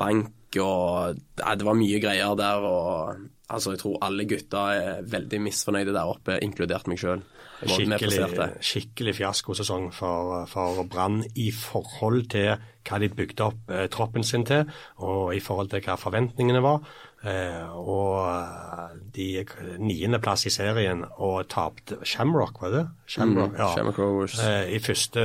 bank, 0.00 0.32
og 0.60 1.20
ja, 1.40 1.52
det 1.56 1.66
var 1.66 1.78
mye 1.78 2.00
greier 2.02 2.38
der. 2.38 2.70
og 2.70 3.28
altså 3.50 3.74
Jeg 3.74 3.82
tror 3.82 3.98
alle 4.06 4.26
gutta 4.28 4.64
er 4.76 5.04
veldig 5.10 5.40
misfornøyde 5.46 5.94
der 5.96 6.10
oppe, 6.10 6.38
inkludert 6.44 6.88
meg 6.90 7.00
sjøl. 7.02 7.22
Skikkelig, 7.60 8.48
skikkelig 8.64 9.14
fiaskosesong 9.18 9.90
for, 9.92 10.46
for 10.48 10.80
Brann 10.88 11.20
i 11.36 11.50
forhold 11.52 12.30
til 12.32 12.54
hva 12.88 12.98
de 13.02 13.10
bygde 13.12 13.44
opp 13.44 13.72
eh, 13.74 13.84
troppen 13.92 14.24
sin 14.24 14.46
til, 14.48 14.64
og 15.04 15.34
i 15.36 15.42
forhold 15.44 15.68
til 15.68 15.84
hva 15.84 15.98
forventningene 16.00 16.62
var. 16.64 16.80
Eh, 17.20 17.68
og 17.76 18.24
eh, 18.32 18.94
de 19.12 19.44
niendeplass 19.82 20.46
i 20.48 20.54
serien 20.54 21.04
og 21.20 21.50
tapte 21.52 21.98
Shamrock, 22.00 22.62
var 22.62 22.72
det? 22.72 22.84
Shamrock, 23.12 23.52
mm, 23.52 23.58
ja. 23.60 23.68
Shamrock 23.76 24.38
eh, 24.40 24.72
I 24.72 24.80
første 24.80 25.24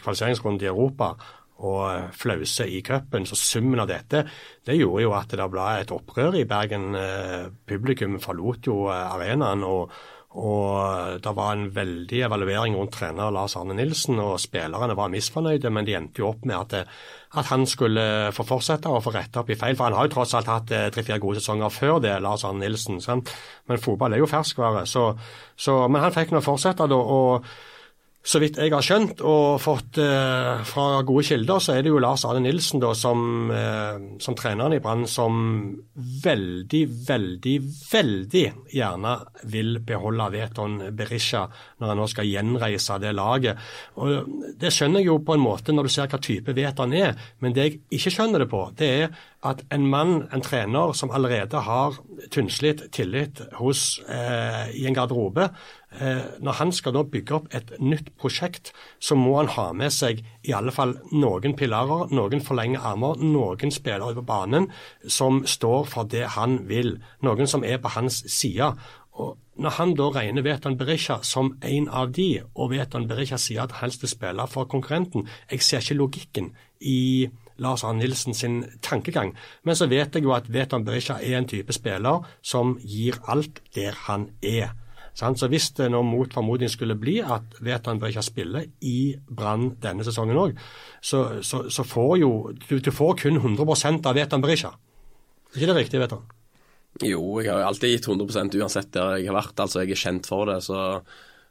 kvalifiseringsrunde 0.00 0.64
i 0.64 0.72
Europa 0.72 1.12
og 1.62 1.82
eh, 1.90 2.08
flause 2.16 2.66
i 2.70 2.80
cupen. 2.86 3.28
Så 3.28 3.38
summen 3.38 3.82
av 3.82 3.90
dette 3.90 4.24
det 4.66 4.78
gjorde 4.78 5.04
jo 5.04 5.14
at 5.16 5.36
det 5.36 5.50
ble 5.52 5.68
et 5.80 5.94
opprør 5.94 6.40
i 6.40 6.48
Bergen. 6.48 6.90
Eh, 6.98 7.46
publikum 7.68 8.18
forlot 8.22 8.70
jo 8.70 8.84
arenaen. 8.90 9.64
og 9.66 9.94
og 10.34 11.20
Det 11.22 11.30
var 11.30 11.52
en 11.52 11.68
veldig 11.70 12.22
evaluering 12.26 12.74
rundt 12.74 12.96
trener 12.96 13.30
Lars 13.30 13.54
Arne 13.56 13.74
Nilsen, 13.78 14.18
og 14.18 14.40
spillerne 14.42 14.96
var 14.98 15.12
misfornøyde, 15.12 15.70
men 15.70 15.86
de 15.86 15.94
endte 15.94 16.18
jo 16.18 16.32
opp 16.32 16.42
med 16.44 16.56
at, 16.74 16.88
at 17.38 17.50
han 17.52 17.66
skulle 17.70 18.32
få 18.34 18.42
fortsette 18.48 18.90
og 18.90 19.04
få 19.04 19.12
rette 19.14 19.38
opp 19.38 19.52
i 19.54 19.58
feil. 19.58 19.76
For 19.78 19.86
han 19.86 19.94
har 19.94 20.08
jo 20.08 20.14
tross 20.16 20.34
alt 20.34 20.50
hatt 20.50 20.72
eh, 20.74 20.88
tre-fire 20.90 21.20
gode 21.22 21.38
sesonger 21.38 21.70
før 21.70 22.02
det, 22.02 22.16
Lars 22.24 22.42
Arne 22.48 22.64
Nilsen. 22.64 22.98
Sant? 23.04 23.30
Men 23.70 23.78
fotball 23.78 24.16
er 24.16 24.24
jo 24.24 24.30
ferskvare. 24.30 24.82
Så, 24.90 25.12
så, 25.54 25.76
men 25.86 26.02
han 26.02 26.16
fikk 26.16 26.34
nå 26.34 26.42
fortsette, 26.42 26.90
da. 26.90 26.98
og 26.98 27.46
så 28.24 28.40
vidt 28.40 28.56
jeg 28.56 28.72
har 28.72 28.84
skjønt 28.84 29.20
og 29.28 29.58
fått 29.60 29.98
eh, 30.00 30.62
fra 30.64 31.02
gode 31.04 31.26
kilder, 31.28 31.60
så 31.60 31.74
er 31.74 31.84
det 31.84 31.90
jo 31.92 32.00
Lars 32.00 32.24
Arne 32.24 32.40
Nilsen 32.46 32.80
da, 32.80 32.94
som, 32.96 33.50
eh, 33.52 33.98
som 34.24 34.36
treneren 34.38 34.72
i 34.72 34.80
Brann 34.80 35.04
som 35.10 35.34
veldig, 36.24 36.80
veldig, 37.04 37.54
veldig 37.90 38.44
gjerne 38.72 39.12
vil 39.52 39.76
beholde 39.84 40.30
Veton 40.32 40.78
Berisha 40.96 41.44
når 41.76 41.92
han 41.92 42.00
nå 42.00 42.08
skal 42.14 42.30
gjenreise 42.30 42.96
det 43.02 43.12
laget. 43.12 43.60
Og 44.00 44.32
Det 44.56 44.72
skjønner 44.72 45.04
jeg 45.04 45.10
jo 45.12 45.20
på 45.20 45.36
en 45.36 45.44
måte 45.44 45.76
når 45.76 45.84
du 45.84 45.92
ser 45.92 46.08
hva 46.08 46.22
type 46.24 46.56
Veton 46.56 46.96
er, 46.96 47.12
men 47.44 47.52
det 47.52 47.68
jeg 47.68 47.78
ikke 48.00 48.14
skjønner 48.16 48.46
det 48.46 48.48
på, 48.54 48.64
det 48.80 48.92
er 49.04 49.16
at 49.44 49.60
en 49.76 49.84
mann, 49.92 50.22
en 50.32 50.42
trener 50.44 50.94
som 50.96 51.12
allerede 51.12 51.60
har 51.66 51.98
tynnslitt 52.32 52.86
tillit 52.96 53.42
hos, 53.58 54.00
eh, 54.08 54.70
i 54.80 54.86
en 54.88 54.96
garderobe, 54.96 55.50
når 55.94 56.58
han 56.58 56.72
skal 56.74 56.96
da 56.96 57.04
bygge 57.06 57.36
opp 57.36 57.52
et 57.54 57.70
nytt 57.78 58.10
prosjekt, 58.18 58.72
så 58.98 59.14
må 59.18 59.36
han 59.38 59.52
ha 59.54 59.68
med 59.76 59.92
seg 59.94 60.24
i 60.42 60.54
alle 60.56 60.74
fall 60.74 60.96
noen 61.12 61.54
pilarer, 61.58 62.10
noen 62.14 62.42
forlengede 62.42 62.82
armer, 62.82 63.20
noen 63.22 63.72
spillere 63.74 64.16
på 64.18 64.26
banen 64.26 64.66
som 65.06 65.44
står 65.46 65.86
for 65.92 66.10
det 66.10 66.26
han 66.34 66.64
vil. 66.68 66.96
Noen 67.22 67.50
som 67.50 67.64
er 67.64 67.78
på 67.78 67.94
hans 67.94 68.24
side. 68.32 68.72
Og 69.14 69.36
Når 69.54 69.70
han 69.70 69.94
da 69.94 70.08
regner 70.10 70.42
Veton 70.42 70.74
Berisha 70.78 71.20
som 71.22 71.52
en 71.62 71.88
av 71.88 72.10
de, 72.12 72.42
og 72.58 72.72
Veton 72.72 73.06
Berisha 73.06 73.38
sier 73.38 73.62
at 73.62 73.76
han 73.76 73.86
helst 73.86 74.02
vil 74.02 74.10
spille 74.10 74.46
for 74.50 74.66
konkurrenten, 74.66 75.28
jeg 75.50 75.62
ser 75.62 75.84
ikke 75.84 76.00
logikken 76.00 76.48
i 76.80 77.30
Lars 77.62 77.84
Arne 77.84 78.02
Nilsen 78.02 78.34
sin 78.34 78.64
tankegang. 78.82 79.30
Men 79.62 79.78
så 79.78 79.86
vet 79.86 80.14
jeg 80.14 80.26
jo 80.26 80.34
at 80.34 80.50
Veton 80.50 80.84
Berisha 80.84 81.20
er 81.22 81.38
en 81.38 81.46
type 81.46 81.72
spiller 81.72 82.26
som 82.42 82.74
gir 82.82 83.20
alt 83.30 83.62
der 83.76 83.94
han 84.08 84.32
er. 84.42 84.74
Så 85.14 85.48
hvis 85.50 85.68
det 85.78 85.86
nå 85.94 86.00
mot 86.02 86.32
formodning 86.34 86.70
skulle 86.70 86.96
bli 86.98 87.20
at 87.22 87.58
Veton 87.62 88.00
ikke 88.02 88.22
spille 88.24 88.64
i 88.82 89.14
Brann 89.30 89.76
denne 89.82 90.06
sesongen 90.06 90.40
òg, 90.40 90.56
så, 90.98 91.40
så, 91.42 91.68
så, 91.70 91.84
får 91.86 92.16
jo 92.18 92.30
du, 92.68 92.78
du 92.82 92.90
får 92.90 93.20
kun 93.22 93.38
100 93.38 94.08
av 94.08 94.14
Veton 94.18 94.42
Berisha. 94.42 94.72
Er 95.52 95.60
ikke 95.60 95.70
det 95.70 95.76
riktig, 95.78 96.00
Veton? 96.02 96.24
Jo, 97.02 97.40
jeg 97.42 97.50
har 97.50 97.62
alltid 97.66 97.94
gitt 97.94 98.08
100 98.08 98.58
uansett 98.58 98.90
der 98.94 99.18
jeg 99.18 99.30
har 99.30 99.38
vært. 99.38 99.58
Altså, 99.58 99.82
jeg 99.82 99.94
er 99.94 100.02
kjent 100.02 100.26
for 100.30 100.50
det. 100.50 100.60
Så 100.66 100.80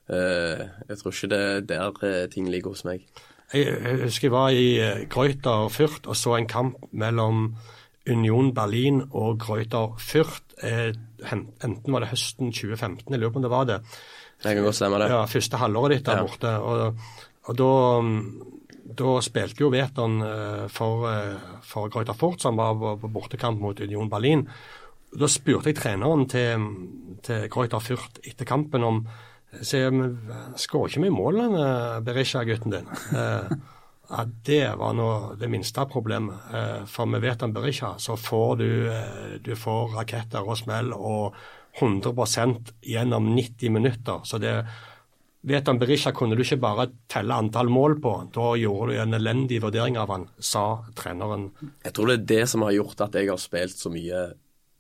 øh, 0.10 0.66
jeg 0.90 1.00
tror 1.00 1.16
ikke 1.16 1.32
det 1.32 1.44
er 1.44 1.64
der 1.72 2.04
eh, 2.08 2.26
ting 2.32 2.50
ligger 2.52 2.76
hos 2.76 2.84
meg. 2.88 3.08
Jeg, 3.54 3.68
jeg 3.70 4.02
husker 4.04 4.28
jeg 4.28 4.36
var 4.36 4.56
i 4.56 5.08
Kreuter 5.12 5.68
og 5.68 5.72
Fürth 5.72 6.08
og 6.08 6.20
så 6.20 6.36
en 6.36 6.52
kamp 6.52 6.84
mellom 6.92 7.54
Union 8.10 8.52
Berlin 8.56 9.02
og 9.12 9.40
Greuter 9.40 9.96
Fürth. 10.02 10.42
Eh, 10.64 10.92
enten 11.32 11.94
var 11.94 12.04
det 12.04 12.12
høsten 12.12 12.52
2015, 12.52 13.08
jeg 13.10 13.20
lurer 13.20 13.34
på 13.34 13.40
om 13.40 13.46
det 13.46 13.54
var 13.54 13.68
det. 13.70 13.80
Det 14.44 14.56
kan 14.56 14.66
godt 14.66 14.76
stemme 14.76 15.00
det. 15.00 15.10
Ja, 15.14 15.24
Første 15.30 15.60
halvåret 15.62 15.98
ditt 15.98 16.08
der 16.08 16.20
ja. 16.20 16.28
borte. 16.28 16.54
Og, 16.60 17.04
og 17.48 17.60
da, 17.60 17.72
da, 19.04 19.18
spilte 19.24 19.64
jo 19.64 19.72
Veton 19.72 20.20
eh, 20.28 20.64
for, 20.74 21.08
eh, 21.12 21.60
for 21.68 21.92
Greuter 21.94 22.18
Fürth, 22.18 22.44
som 22.44 22.60
var 22.60 22.76
på 22.76 23.12
bortekamp 23.12 23.62
mot 23.64 23.80
Union 23.80 24.12
Berlin. 24.12 24.48
Da 25.14 25.30
spurte 25.30 25.72
jeg 25.72 25.80
treneren 25.80 26.26
til, 26.28 26.68
til 27.24 27.48
Greuter 27.54 27.84
Fürth 27.84 28.20
etter 28.26 28.50
kampen 28.50 28.84
om 28.84 29.06
jeg, 29.54 29.94
Skårer 30.58 30.90
ikke 30.90 31.02
vi 31.04 31.10
i 31.12 31.14
mål, 31.14 31.44
Berisha-gutten 32.02 32.74
din? 32.74 32.88
Eh, 34.14 34.20
ja, 34.20 34.26
Det 34.44 34.76
var 34.78 34.94
nå 34.94 35.36
det 35.40 35.50
minste 35.50 35.86
problemet. 35.90 36.36
For 36.86 36.86
for 36.86 37.06
med 37.06 37.22
Veton 37.22 37.54
Berisha 37.54 37.98
så 37.98 38.16
får 38.18 38.58
du, 38.58 38.90
eh, 38.92 39.38
du 39.42 39.56
får 39.56 39.96
raketter 39.98 40.48
og 40.48 40.58
smell 40.58 40.94
og 40.94 41.36
100% 41.80 42.74
gjennom 42.82 43.36
90 43.36 43.70
minutter. 43.70 44.22
Så 44.24 44.40
det 44.40 44.66
Veton 45.46 45.80
Berisha 45.80 46.12
kunne 46.12 46.36
du 46.36 46.44
ikke 46.44 46.62
bare 46.62 46.92
telle 47.10 47.34
antall 47.34 47.68
mål 47.68 48.00
på. 48.00 48.32
Da 48.32 48.56
gjorde 48.56 48.94
du 48.94 49.00
en 49.02 49.14
elendig 49.14 49.62
vurdering 49.62 49.98
av 49.98 50.10
han, 50.10 50.30
sa 50.40 50.86
treneren. 50.96 51.52
Jeg 51.84 51.94
tror 51.94 52.08
det 52.08 52.14
er 52.14 52.26
det 52.26 52.50
som 52.50 52.62
har 52.62 52.72
gjort 52.72 53.02
at 53.02 53.14
jeg 53.14 53.28
har 53.28 53.38
spilt 53.38 53.76
så 53.76 53.90
mye 53.92 54.34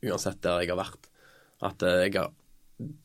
uansett 0.03 0.41
der 0.41 0.61
jeg 0.61 0.69
har 0.69 0.77
vært. 0.77 1.09
At 1.61 1.81
jeg 1.81 2.13
har 2.15 2.31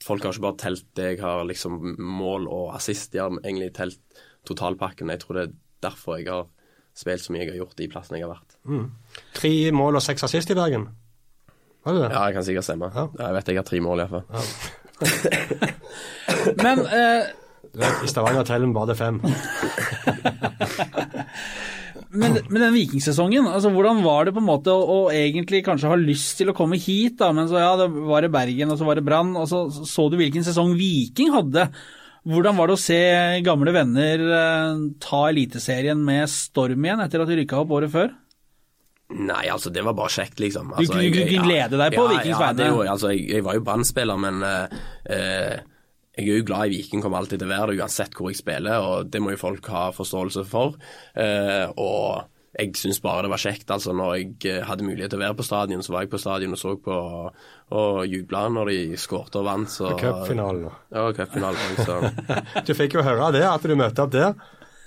folk 0.03 0.25
har 0.25 0.35
ikke 0.35 0.47
bare 0.47 0.61
telt 0.61 0.87
det 0.99 1.09
jeg 1.13 1.23
har 1.23 1.45
liksom 1.49 1.97
mål 1.99 2.49
og 2.49 2.75
assist, 2.77 3.13
de 3.13 3.23
har 3.23 3.35
egentlig 3.43 3.73
telt 3.77 4.23
totalpakken. 4.49 5.11
Jeg 5.13 5.23
tror 5.25 5.39
det 5.39 5.45
er 5.49 5.57
derfor 5.85 6.19
jeg 6.19 6.31
har 6.31 6.47
spilt 6.99 7.23
så 7.23 7.35
mye 7.35 7.45
jeg 7.45 7.53
har 7.53 7.61
gjort 7.63 7.83
i 7.85 7.91
plassen 7.91 8.19
jeg 8.19 8.27
har 8.27 8.35
vært. 8.35 8.57
Mm. 8.67 8.87
Tre 9.39 9.53
mål 9.77 10.01
og 10.01 10.05
seks 10.05 10.27
assist 10.27 10.51
i 10.51 10.59
Bergen? 10.59 10.89
Var 11.87 11.95
det 11.95 12.03
det? 12.05 12.11
Ja, 12.13 12.23
jeg 12.27 12.37
kan 12.37 12.47
sikkert 12.49 12.67
stemme. 12.67 12.91
Ja. 12.95 13.05
Jeg 13.23 13.37
vet 13.37 13.51
jeg 13.53 13.61
har 13.61 13.69
tre 13.69 13.81
mål 13.85 14.03
iallfall. 14.03 14.25
Ja. 14.33 14.41
Men 16.65 16.83
eh... 16.87 17.29
I 17.79 18.09
Stavanger 18.11 18.47
teller 18.49 18.67
vi 18.67 18.75
bare 18.75 18.95
fem. 18.97 19.19
men, 22.21 22.39
men, 22.49 22.63
den 22.63 22.73
vikingsesongen, 22.75 23.47
altså 23.47 23.71
hvordan 23.75 24.01
var 24.03 24.25
det 24.27 24.33
på 24.35 24.41
en 24.41 24.49
måte 24.49 24.73
å, 24.73 24.81
å, 24.89 24.99
egentlig 25.15 25.61
kanskje 25.67 25.91
ha 25.93 25.99
lyst 26.01 26.39
til 26.41 26.51
å 26.51 26.57
komme 26.57 26.79
hit, 26.81 27.19
da, 27.21 27.29
men 27.37 27.51
så 27.51 27.61
ja, 27.61 27.73
det 27.79 27.89
var 27.93 28.25
det 28.25 28.33
Bergen 28.35 28.73
og 28.73 28.81
så 28.81 28.89
var 28.89 28.99
det 28.99 29.05
Brann, 29.07 29.37
og 29.39 29.47
så 29.51 29.67
så 29.69 30.09
du 30.09 30.17
hvilken 30.19 30.47
sesong 30.47 30.73
Viking 30.79 31.31
hadde. 31.35 31.69
Hvordan 32.29 32.59
var 32.59 32.69
det 32.69 32.77
å 32.77 32.81
se 32.81 33.03
gamle 33.47 33.73
venner 33.73 34.25
eh, 34.37 34.81
ta 35.01 35.21
Eliteserien 35.31 36.01
med 36.05 36.29
storm 36.29 36.85
igjen 36.85 37.01
etter 37.05 37.25
at 37.25 37.31
de 37.31 37.39
rykka 37.41 37.63
opp 37.63 37.73
året 37.79 37.93
før? 37.95 38.13
Nei, 39.17 39.47
altså 39.49 39.73
det 39.73 39.81
var 39.87 39.97
bare 39.97 40.13
kjekt, 40.13 40.37
liksom. 40.43 40.75
Altså, 40.77 40.99
du, 41.01 41.09
kunne 41.15 41.47
glede 41.47 41.81
deg 41.81 41.95
på 41.97 42.05
ja, 42.05 42.11
Vikings 42.13 42.43
vegne? 42.43 42.67
Ja, 42.69 42.93
altså, 42.93 43.13
jeg, 43.15 43.25
jeg, 43.33 43.45
var 43.47 43.57
jo 43.57 43.65
brann 43.65 43.87
men 44.21 44.43
uh, 44.45 44.75
uh, 45.09 45.55
jeg 46.19 46.27
er 46.27 46.41
jo 46.43 46.45
glad 46.45 46.69
i 46.69 46.77
Viking, 46.77 47.01
kommer 47.01 47.23
alltid 47.23 47.41
til 47.41 47.49
å 47.49 47.55
være 47.55 47.73
det 47.73 47.81
uansett 47.81 48.19
hvor 48.19 48.29
jeg 48.29 48.43
spiller, 48.43 48.85
og 48.85 49.09
det 49.09 49.23
må 49.25 49.33
jo 49.33 49.41
folk 49.41 49.71
ha 49.73 49.87
forståelse 49.97 50.45
for. 50.51 50.77
Uh, 51.17 51.73
og 51.81 52.29
jeg 52.59 52.73
syns 52.77 52.99
bare 53.05 53.23
det 53.27 53.31
var 53.31 53.39
kjekt. 53.43 53.71
altså 53.71 53.93
Når 53.95 54.15
jeg 54.19 54.31
eh, 54.51 54.65
hadde 54.67 54.83
mulighet 54.87 55.11
til 55.13 55.21
å 55.21 55.25
være 55.25 55.37
på 55.39 55.47
stadion, 55.47 55.83
så 55.87 55.93
var 55.95 56.03
jeg 56.05 56.11
på 56.11 56.19
stadion 56.19 56.53
og 56.57 56.59
så 56.59 56.75
på 56.83 56.97
og 57.71 57.99
jubla 58.09 58.47
når 58.51 58.71
de 58.73 58.79
skårte 58.99 59.39
og 59.41 59.45
vant. 59.49 59.71
Så, 59.71 59.93
Cupfinalen. 60.01 60.69
Ja, 60.95 61.07
cupfinalen 61.13 62.17
Du 62.67 62.73
fikk 62.75 62.97
jo 62.99 63.05
høre 63.07 63.31
det, 63.37 63.45
at 63.47 63.63
du 63.69 63.75
møtte 63.79 64.03
opp 64.07 64.13
der. 64.15 64.35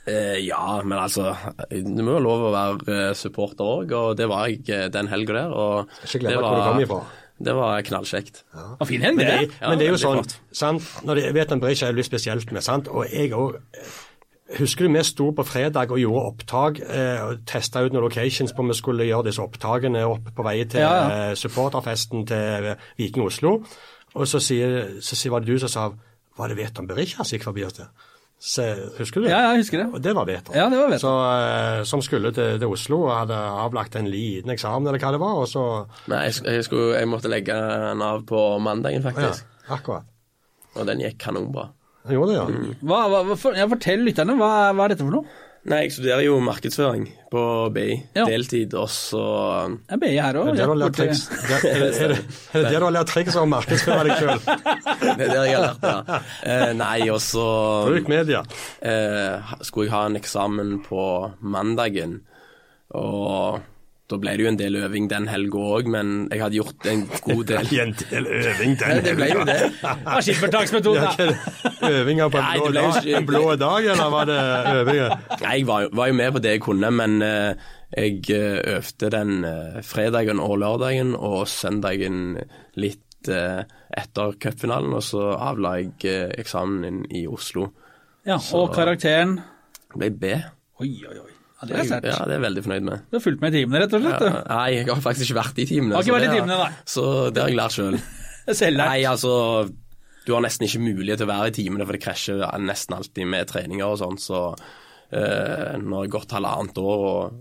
eh, 0.09 0.39
Ja, 0.45 0.81
men 0.83 0.97
altså 0.99 1.35
Det 1.69 2.03
må 2.03 2.17
jo 2.17 2.23
lov 2.25 2.47
å 2.49 2.53
være 2.55 2.99
eh, 3.09 3.13
supporter 3.15 3.63
òg, 3.65 3.91
og 3.97 4.15
det 4.19 4.27
var 4.31 4.47
jeg 4.49 4.65
eh, 4.69 4.87
den 4.91 5.07
helga 5.11 5.33
der. 5.43 5.51
Og 5.55 5.97
Ikke 6.05 6.23
glemme 6.25 6.37
det 6.37 6.45
hvor 6.45 6.57
du 6.57 6.67
kom 6.69 6.85
ifra. 6.87 7.01
Det 7.41 7.53
var 7.57 7.81
knallkjekt. 7.81 8.43
Og 8.53 8.83
fin 8.85 9.01
helg, 9.01 9.15
Men 9.17 9.25
det, 9.25 9.37
er- 9.47 9.69
men 9.69 9.79
det 9.79 9.87
er 9.87 9.95
jo 9.95 10.01
sånn, 10.03 10.19
sant? 10.53 10.83
Når 11.07 11.17
det, 11.17 11.29
vet 11.33 11.53
en 11.55 11.61
Berisha 11.63 11.87
er 11.89 11.95
litt 11.97 12.05
spesielt 12.05 12.51
med, 12.53 12.61
sant? 12.61 12.89
og 12.91 13.07
jeg 13.09 13.31
òg 13.33 13.55
Husker 14.57 14.87
du 14.87 14.91
vi 14.93 15.01
sto 15.07 15.29
på 15.35 15.43
fredag 15.47 15.91
og 15.93 15.99
gjorde 16.01 16.21
opptak 16.27 16.79
eh, 16.83 17.21
og 17.23 17.43
testa 17.47 17.83
ut 17.85 17.93
noen 17.95 18.03
locations 18.03 18.51
på 18.51 18.63
om 18.65 18.71
vi 18.71 18.75
skulle 18.75 19.07
gjøre 19.07 19.29
disse 19.29 19.43
opptakene 19.43 20.01
opp 20.07 20.31
på 20.35 20.43
vei 20.43 20.57
til 20.67 20.83
Ja, 20.83 20.91
ja. 20.91 21.09
eh, 21.31 21.33
supporterfesten 21.39 22.25
til 22.27 22.71
eh, 22.73 22.87
Viking 22.99 23.25
Oslo. 23.25 23.59
Og 24.13 24.27
så, 24.27 24.41
sier, 24.43 24.97
så 24.99 25.15
sier, 25.15 25.31
var 25.31 25.45
det 25.45 25.53
du 25.53 25.61
som 25.63 25.71
sa 25.71 25.85
Var 26.37 26.51
det 26.51 26.57
Veton 26.57 26.87
Berisha 26.89 27.23
som 27.23 27.37
gikk 27.37 27.45
forbi 27.47 27.63
oss 27.67 27.77
der? 27.79 27.91
Så, 28.41 28.63
husker 28.97 29.21
du 29.21 29.27
det? 29.27 29.31
Ja, 29.35 29.51
jeg 29.51 29.61
husker 29.61 29.83
det. 29.83 29.87
Og 29.93 30.01
det 30.01 30.15
var 30.17 30.25
Veton. 30.25 30.55
Ja, 30.57 30.63
det 30.71 30.79
var 30.79 30.87
Veton. 30.89 31.03
Så, 31.03 31.11
eh, 31.29 31.83
som 31.85 32.01
skulle 32.01 32.31
til, 32.33 32.55
til 32.57 32.71
Oslo 32.73 33.03
og 33.05 33.11
hadde 33.13 33.37
avlagt 33.37 33.95
en 33.99 34.09
liten 34.09 34.49
eksamen 34.49 34.87
eller 34.89 34.99
hva 35.03 35.11
det 35.13 35.19
var. 35.21 35.35
og 35.43 35.47
så... 35.51 35.65
Nei, 36.09 36.23
jeg, 36.27 36.39
jeg, 36.47 36.65
skulle, 36.65 36.95
jeg 36.97 37.07
måtte 37.11 37.29
legge 37.29 37.53
den 37.53 38.01
av 38.01 38.23
på 38.25 38.41
mandagen, 38.65 39.05
faktisk. 39.05 39.45
Ja, 39.67 39.75
akkurat. 39.77 40.09
Og 40.73 40.87
den 40.89 41.03
gikk 41.05 41.19
kanonbra. 41.21 41.67
Gjorde 42.09 42.31
det, 42.31 42.37
ja. 42.39 42.45
Mm. 42.49 42.75
Hva, 42.89 42.99
hva, 43.11 43.37
for, 43.37 43.55
jeg 43.57 43.69
fortell 43.75 44.05
lytterne, 44.07 44.35
hva, 44.39 44.51
hva 44.73 44.85
er 44.87 44.93
dette 44.95 45.05
for 45.05 45.13
noe? 45.19 45.39
Nei, 45.69 45.83
jeg 45.83 45.91
studerer 45.93 46.23
jo 46.25 46.39
markedsføring 46.41 47.03
på 47.29 47.41
BI. 47.75 47.91
Ja. 48.17 48.23
Deltid, 48.25 48.71
og 48.73 48.87
så 48.89 49.19
Er 49.93 49.99
BI 50.01 50.15
her 50.15 50.39
òg. 50.41 50.47
Er 50.49 50.55
det 50.55 50.63
der 50.63 50.71
du 50.71 50.73
har 50.73 50.79
lært 50.81 50.95
triks? 50.97 51.21
Er 51.29 51.61
det, 51.61 51.91
er 52.01 52.13
er 52.57 52.65
der 52.65 52.79
du 52.81 52.85
har 52.87 52.95
lært 52.95 53.11
triks 53.13 53.37
om 53.37 53.45
å 53.45 53.51
markedsføre 53.51 54.07
deg 54.07 54.23
sjøl? 54.23 54.41
Det 55.19 55.27
er 55.27 55.29
det 55.29 55.43
jeg 55.45 55.59
har 55.59 55.67
lært, 55.67 55.85
det. 55.85 56.17
Eh, 56.49 56.71
nei, 56.81 56.97
og 57.13 57.21
så 57.21 57.45
Bruk 57.85 58.09
media. 58.09 58.41
eh, 58.81 59.53
skulle 59.61 59.85
jeg 59.85 59.93
ha 59.93 60.01
en 60.09 60.17
eksamen 60.17 60.79
på 60.87 61.05
mandagen, 61.45 62.23
og 62.97 63.61
da 64.11 64.17
ble 64.19 64.33
det 64.35 64.43
jo 64.43 64.49
en 64.51 64.57
del 64.59 64.75
øving 64.83 65.05
den 65.11 65.27
helga 65.31 65.59
òg, 65.77 65.87
men 65.91 66.09
jeg 66.31 66.41
hadde 66.43 66.57
gjort 66.59 66.87
en 66.91 67.03
god 67.25 67.43
del. 67.51 67.69
En 67.81 67.93
del 67.99 68.27
øving 68.27 68.73
den 68.79 69.03
Det 69.05 69.13
ble 69.17 69.27
jo 69.31 69.43
det. 69.47 69.57
Ja, 69.83 70.17
Skippertaksmetoden, 70.21 71.05
da. 71.07 71.91
Øvinger 71.91 72.29
på 72.33 72.41
en 72.41 72.49
blå, 72.57 72.67
det 72.67 72.75
dag, 72.75 72.97
ikke- 73.01 73.17
en 73.17 73.29
blå 73.29 73.43
dag, 73.55 73.87
eller 73.93 74.09
var 74.13 74.25
det 74.29 74.39
øvinger? 74.81 75.15
Nei, 75.41 75.53
jeg 75.57 75.67
var, 75.67 75.87
var 75.93 76.11
jo 76.11 76.17
med 76.19 76.31
på 76.35 76.43
det 76.43 76.55
jeg 76.57 76.63
kunne, 76.67 76.91
men 76.91 77.21
uh, 77.21 77.53
jeg 77.97 78.29
eh, 78.31 78.59
øvde 78.77 79.09
den 79.11 79.45
uh, 79.45 79.81
fredagen 79.83 80.39
og 80.39 80.57
lørdagen, 80.59 81.15
og 81.15 81.47
søndagen 81.51 82.37
litt 82.79 83.31
uh, 83.31 83.63
etter 83.97 84.37
cupfinalen, 84.39 84.93
og 84.93 85.03
så 85.03 85.33
avla 85.35 85.77
jeg 85.81 86.31
eksamen 86.39 86.87
inn 86.87 87.03
i 87.11 87.25
Oslo. 87.27 87.71
Ja, 88.27 88.37
og 88.53 88.73
karakteren 88.75 89.39
Det 89.91 89.97
ble 89.99 90.11
B. 90.11 90.35
Oi, 90.81 90.93
oi, 91.09 91.17
oi. 91.19 91.40
Ja, 91.61 91.67
det 91.69 91.75
er 91.77 91.85
sterkt. 91.85 92.07
Ja, 92.09 92.17
det 92.25 92.33
er 92.33 92.39
jeg 92.39 92.45
veldig 92.47 92.63
fornøyd 92.65 92.85
med. 92.87 93.03
Du 93.11 93.17
har 93.17 93.23
fulgt 93.23 93.43
med 93.43 93.53
i 93.53 93.61
timene, 93.61 93.81
rett 93.83 93.93
og 93.93 94.01
slett. 94.01 94.23
Ja, 94.25 94.41
nei, 94.49 94.67
jeg 94.79 94.87
har 94.89 95.03
faktisk 95.05 95.27
ikke 95.27 95.37
vært 95.37 95.61
i 95.61 95.65
timene. 95.69 95.95
Har 95.97 96.07
ikke 96.07 96.15
vært 96.15 96.27
i 96.27 96.39
timene, 96.39 96.57
nei. 96.57 96.71
Så 96.89 97.03
det 97.29 97.43
har 97.43 97.51
jeg 97.51 97.59
lært 97.59 97.75
sjøl. 97.77 97.97
Selvlært. 98.61 98.89
Nei, 98.89 99.03
altså 99.05 99.33
Du 100.25 100.33
har 100.33 100.41
nesten 100.41 100.65
ikke 100.65 100.81
mulighet 100.81 101.21
til 101.21 101.27
å 101.27 101.31
være 101.31 101.51
i 101.51 101.55
timene, 101.59 101.85
for 101.85 101.97
det 101.97 102.01
krasjer 102.01 102.41
nesten 102.65 102.97
alltid 102.97 103.29
med 103.29 103.51
treninger 103.51 103.85
og 103.85 103.99
sånn, 104.01 104.17
så 104.21 104.41
uh, 104.51 105.69
nå 105.77 105.99
har 105.99 106.07
jeg 106.07 106.13
gått 106.17 106.35
halvannet 106.37 106.81
år 106.81 107.05
og 107.11 107.39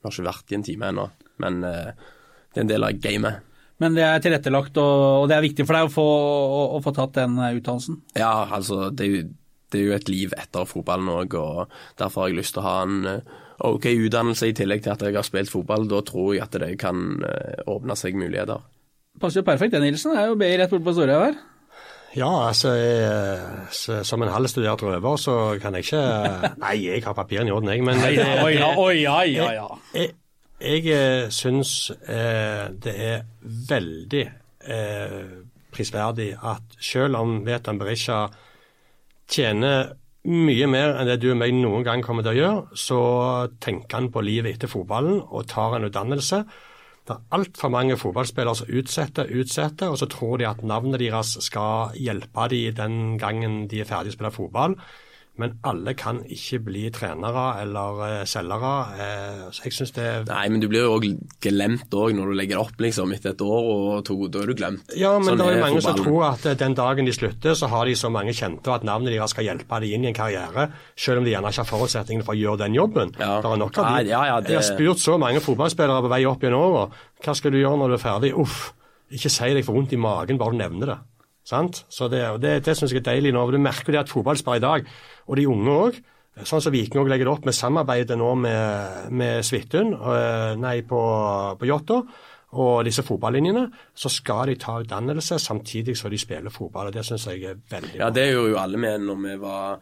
jeg 0.00 0.08
har 0.08 0.16
ikke 0.16 0.28
vært 0.30 0.52
i 0.52 0.56
en 0.56 0.66
time 0.66 0.90
ennå. 0.90 1.06
Men 1.44 1.62
uh, 1.62 2.10
det 2.50 2.58
er 2.58 2.64
en 2.64 2.72
del 2.74 2.86
av 2.88 3.00
gamet. 3.04 3.46
Men 3.80 3.96
det 3.96 4.04
er 4.04 4.20
tilrettelagt, 4.20 4.76
og, 4.80 5.02
og 5.22 5.26
det 5.30 5.38
er 5.38 5.44
viktig 5.44 5.64
for 5.68 5.76
deg 5.76 5.88
å 5.88 5.92
få, 5.92 6.04
å, 6.04 6.62
å 6.76 6.80
få 6.84 6.92
tatt 6.96 7.14
den 7.16 7.38
eh, 7.40 7.54
utdannelsen. 7.56 7.96
Ja, 8.18 8.32
altså 8.52 8.90
det 8.92 9.06
er, 9.06 9.14
jo, 9.14 9.28
det 9.72 9.80
er 9.80 9.86
jo 9.86 9.96
et 9.96 10.10
liv 10.10 10.34
etter 10.38 10.66
fotballen 10.68 11.10
òg, 11.12 11.36
og 11.38 11.78
derfor 12.00 12.24
har 12.24 12.32
jeg 12.32 12.40
lyst 12.40 12.56
til 12.56 12.62
å 12.62 12.66
ha 12.68 12.76
en 12.86 12.98
eh, 13.10 13.38
OK 13.68 13.86
utdannelse 13.92 14.50
i 14.50 14.56
tillegg 14.56 14.84
til 14.84 14.94
at 14.94 15.04
jeg 15.04 15.18
har 15.18 15.26
spilt 15.26 15.52
fotball. 15.52 15.86
Da 15.90 16.00
tror 16.06 16.34
jeg 16.34 16.44
at 16.46 16.58
det 16.62 16.74
kan 16.80 17.22
eh, 17.26 17.62
åpne 17.70 17.96
seg 17.98 18.18
muligheter. 18.18 18.62
Passer 19.20 19.42
jo 19.42 19.48
perfekt, 19.48 19.74
det, 19.74 19.82
Nilsen. 19.84 20.14
Det 20.14 20.22
er 20.22 20.30
jo 20.30 20.38
BI 20.40 20.52
rett 20.56 20.72
borte 20.72 20.86
på 20.86 20.96
Storhaug 20.96 21.26
her. 21.28 21.40
Ja, 22.16 22.48
altså 22.48 22.72
jeg, 22.74 23.66
så, 23.70 24.00
Som 24.02 24.22
en 24.22 24.32
halvstudert 24.34 24.82
røver, 24.82 25.16
så 25.16 25.34
kan 25.62 25.76
jeg 25.78 25.86
ikke 25.86 26.00
Nei, 26.64 26.74
jeg 26.88 27.04
har 27.04 27.14
papirene 27.14 27.52
i 27.52 27.54
orden, 27.54 27.70
jeg. 27.70 27.84
Men 27.86 28.02
Oi, 28.02 28.16
oi, 28.56 28.56
oi, 28.74 28.96
ja, 29.04 29.46
oi, 29.46 29.54
jeg, 29.94 30.10
jeg 30.60 30.90
eh, 30.92 31.28
syns 31.32 31.90
eh, 31.90 32.66
det 32.82 32.94
er 33.06 33.22
veldig 33.70 34.24
eh, 34.66 35.22
prisverdig 35.70 36.32
at 36.34 36.78
selv 36.82 37.20
om 37.20 37.38
Vetan 37.46 37.78
Berisha 37.78 38.24
tjener 39.30 39.94
mye 40.28 40.66
mer 40.68 40.98
enn 41.00 41.08
det 41.08 41.20
du 41.22 41.30
og 41.32 41.38
meg 41.40 41.54
noen 41.56 41.84
gang 41.86 42.02
kommer 42.04 42.24
til 42.26 42.34
å 42.34 42.40
gjøre, 42.40 42.64
så 42.76 43.00
tenker 43.62 43.96
han 43.96 44.10
på 44.12 44.22
livet 44.24 44.56
etter 44.56 44.70
fotballen 44.70 45.22
og 45.22 45.48
tar 45.48 45.78
en 45.78 45.86
utdannelse. 45.88 46.42
Det 47.08 47.16
er 47.16 47.38
altfor 47.38 47.72
mange 47.72 47.96
fotballspillere 47.98 48.58
som 48.58 48.72
utsetter, 48.76 49.30
utsetter, 49.40 49.88
og 49.88 49.96
så 49.98 50.08
tror 50.10 50.36
de 50.38 50.48
at 50.50 50.60
navnet 50.62 51.00
deres 51.00 51.38
skal 51.42 51.96
hjelpe 51.96 52.50
dem 52.52 52.76
den 52.76 52.98
gangen 53.18 53.62
de 53.70 53.80
er 53.80 53.88
ferdig 53.88 54.12
å 54.12 54.18
spille 54.18 54.34
fotball. 54.34 54.76
Men 55.40 55.54
alle 55.64 55.94
kan 55.96 56.18
ikke 56.28 56.58
bli 56.66 56.82
trenere 56.92 57.44
eller 57.62 58.00
eh, 58.06 58.24
selgere. 58.28 58.72
Eh, 59.00 59.42
så 59.56 59.64
jeg 59.66 59.72
syns 59.78 59.92
det 59.96 60.06
Nei, 60.28 60.42
men 60.52 60.60
du 60.60 60.66
blir 60.68 60.84
jo 60.84 60.92
òg 60.98 61.06
glemt 61.44 61.96
òg 61.96 62.12
når 62.18 62.32
du 62.32 62.36
legger 62.38 62.60
opp, 62.60 62.76
liksom. 62.84 63.14
Etter 63.16 63.32
et 63.32 63.44
år 63.46 63.68
og 63.72 64.04
to, 64.08 64.18
da 64.28 64.42
er 64.44 64.52
du 64.52 64.54
glemt. 64.58 64.92
Ja, 65.00 65.14
men 65.18 65.30
Sånn 65.32 65.40
det 65.40 65.46
er 65.48 65.56
jo 65.56 65.60
er 65.62 65.64
mange 65.66 65.82
som 65.86 65.96
tror 65.98 66.26
at 66.30 66.46
eh, 66.52 66.58
den 66.60 66.76
dagen 66.78 67.08
de 67.08 67.14
slutter, 67.16 67.56
så 67.58 67.70
har 67.72 67.88
de 67.88 67.96
så 67.98 68.10
mange 68.12 68.34
kjente, 68.36 68.68
at 68.74 68.84
navnet 68.86 69.14
deres 69.16 69.32
skal 69.34 69.48
hjelpe 69.48 69.80
dem 69.80 69.96
inn 69.96 70.04
i 70.04 70.12
en 70.12 70.18
karriere, 70.20 70.68
selv 71.00 71.22
om 71.22 71.28
de 71.28 71.32
gjerne 71.34 71.50
ikke 71.54 71.64
har 71.64 71.70
forutsetningene 71.72 72.26
for 72.28 72.36
å 72.36 72.40
gjøre 72.42 72.62
den 72.66 72.76
jobben. 72.76 73.14
Ja. 73.18 73.38
Det 73.40 73.50
er 73.54 73.62
nok 73.64 73.78
av 73.80 73.88
de. 73.96 74.08
ja, 74.12 74.24
ja, 74.28 74.40
det- 74.40 74.50
Jeg 74.54 74.60
har 74.60 74.68
spurt 74.74 75.00
så 75.02 75.18
mange 75.18 75.40
fotballspillere 75.40 76.02
på 76.04 76.12
vei 76.12 76.24
opp 76.28 76.42
gjennom 76.44 76.66
åra. 76.68 76.84
Hva 77.24 77.34
skal 77.36 77.50
du 77.56 77.58
gjøre 77.62 77.78
når 77.80 77.88
du 77.88 77.94
er 77.96 78.04
ferdig? 78.04 78.34
Uff, 78.36 78.72
ikke 79.10 79.30
si 79.32 79.54
deg 79.56 79.64
for 79.64 79.74
vondt 79.74 79.92
i 79.96 79.96
magen, 79.96 80.38
bare 80.38 80.52
du 80.52 80.58
nevner 80.60 80.86
det. 80.94 80.98
Sant? 81.50 81.82
Så 81.90 82.06
det, 82.12 82.22
det, 82.42 82.60
det 82.66 82.76
syns 82.78 82.94
jeg 82.94 83.02
er 83.02 83.08
deilig 83.10 83.34
nå. 83.34 83.42
og 83.42 83.54
Du 83.54 83.60
merker 83.62 83.94
det 83.94 84.04
at 84.04 84.12
fotballspillere 84.12 84.60
i 84.60 84.66
dag, 84.66 84.90
og 85.26 85.38
de 85.40 85.46
unge 85.50 85.76
òg, 85.86 86.02
sånn 86.46 86.62
som 86.62 86.72
Viking 86.72 87.08
legger 87.10 87.26
det 87.26 87.32
opp 87.32 87.48
med 87.48 87.56
samarbeidet 87.56 88.18
nå 88.18 88.34
med, 88.38 89.08
med 89.18 89.46
Svithun, 89.46 89.96
øh, 89.98 90.52
nei, 90.60 90.80
på, 90.86 91.00
på 91.58 91.68
Jåttå 91.68 92.04
og 92.50 92.80
disse 92.82 93.04
fotballinjene, 93.06 93.64
så 93.94 94.10
skal 94.10 94.50
de 94.50 94.56
ta 94.58 94.80
utdannelse 94.82 95.38
samtidig 95.38 95.94
som 95.98 96.10
de 96.10 96.18
spiller 96.18 96.50
fotball. 96.50 96.88
og 96.90 96.96
Det 96.96 97.04
syns 97.06 97.28
jeg 97.30 97.44
er 97.46 97.60
veldig 97.70 98.00
Ja, 98.00 98.08
det 98.14 98.26
gjorde 98.32 98.54
jo 98.54 98.62
alle 98.62 98.80
med 98.82 99.04
når 99.06 99.20
vi 99.22 99.34
var 99.42 99.76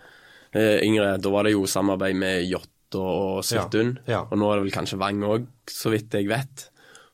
eh, 0.53 0.83
yngre. 0.85 1.15
Da 1.17 1.33
var 1.33 1.49
det 1.49 1.55
jo 1.55 1.65
samarbeid 1.65 2.19
med 2.21 2.45
Jåttå 2.45 3.05
og 3.05 3.41
Svithun. 3.49 3.95
Ja, 4.05 4.19
ja. 4.19 4.21
Og 4.29 4.37
nå 4.41 4.51
er 4.51 4.61
det 4.61 4.67
vel 4.67 4.77
kanskje 4.77 5.01
Vang 5.01 5.25
òg, 5.25 5.49
så 5.73 5.95
vidt 5.95 6.19
jeg 6.19 6.29
vet. 6.29 6.69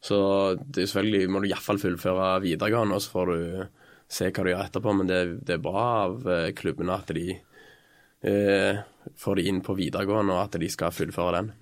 Så 0.04 0.18
det 0.58 0.82
er 0.82 0.90
selvfølgelig 0.90 1.30
må 1.30 1.40
du 1.40 1.48
iallfall 1.48 1.78
fullføre 1.80 2.34
videregående, 2.42 2.98
og 2.98 3.04
så 3.04 3.14
får 3.14 3.30
du 3.30 3.83
se 4.14 4.30
hva 4.30 4.46
du 4.46 4.52
gjør 4.52 4.64
etterpå. 4.68 4.96
Men 5.00 5.10
det, 5.10 5.20
det 5.46 5.58
er 5.58 5.64
bra 5.64 5.84
av 6.06 6.30
eh, 6.30 6.48
klubbene 6.56 6.96
at 6.96 7.12
de 7.16 7.26
eh, 7.34 8.82
får 9.20 9.36
de 9.38 9.50
inn 9.50 9.60
på 9.64 9.76
videregående, 9.78 10.34
og 10.34 10.46
at 10.46 10.58
de 10.60 10.70
skal 10.72 10.94
fullføre 10.94 11.36
den. 11.38 11.52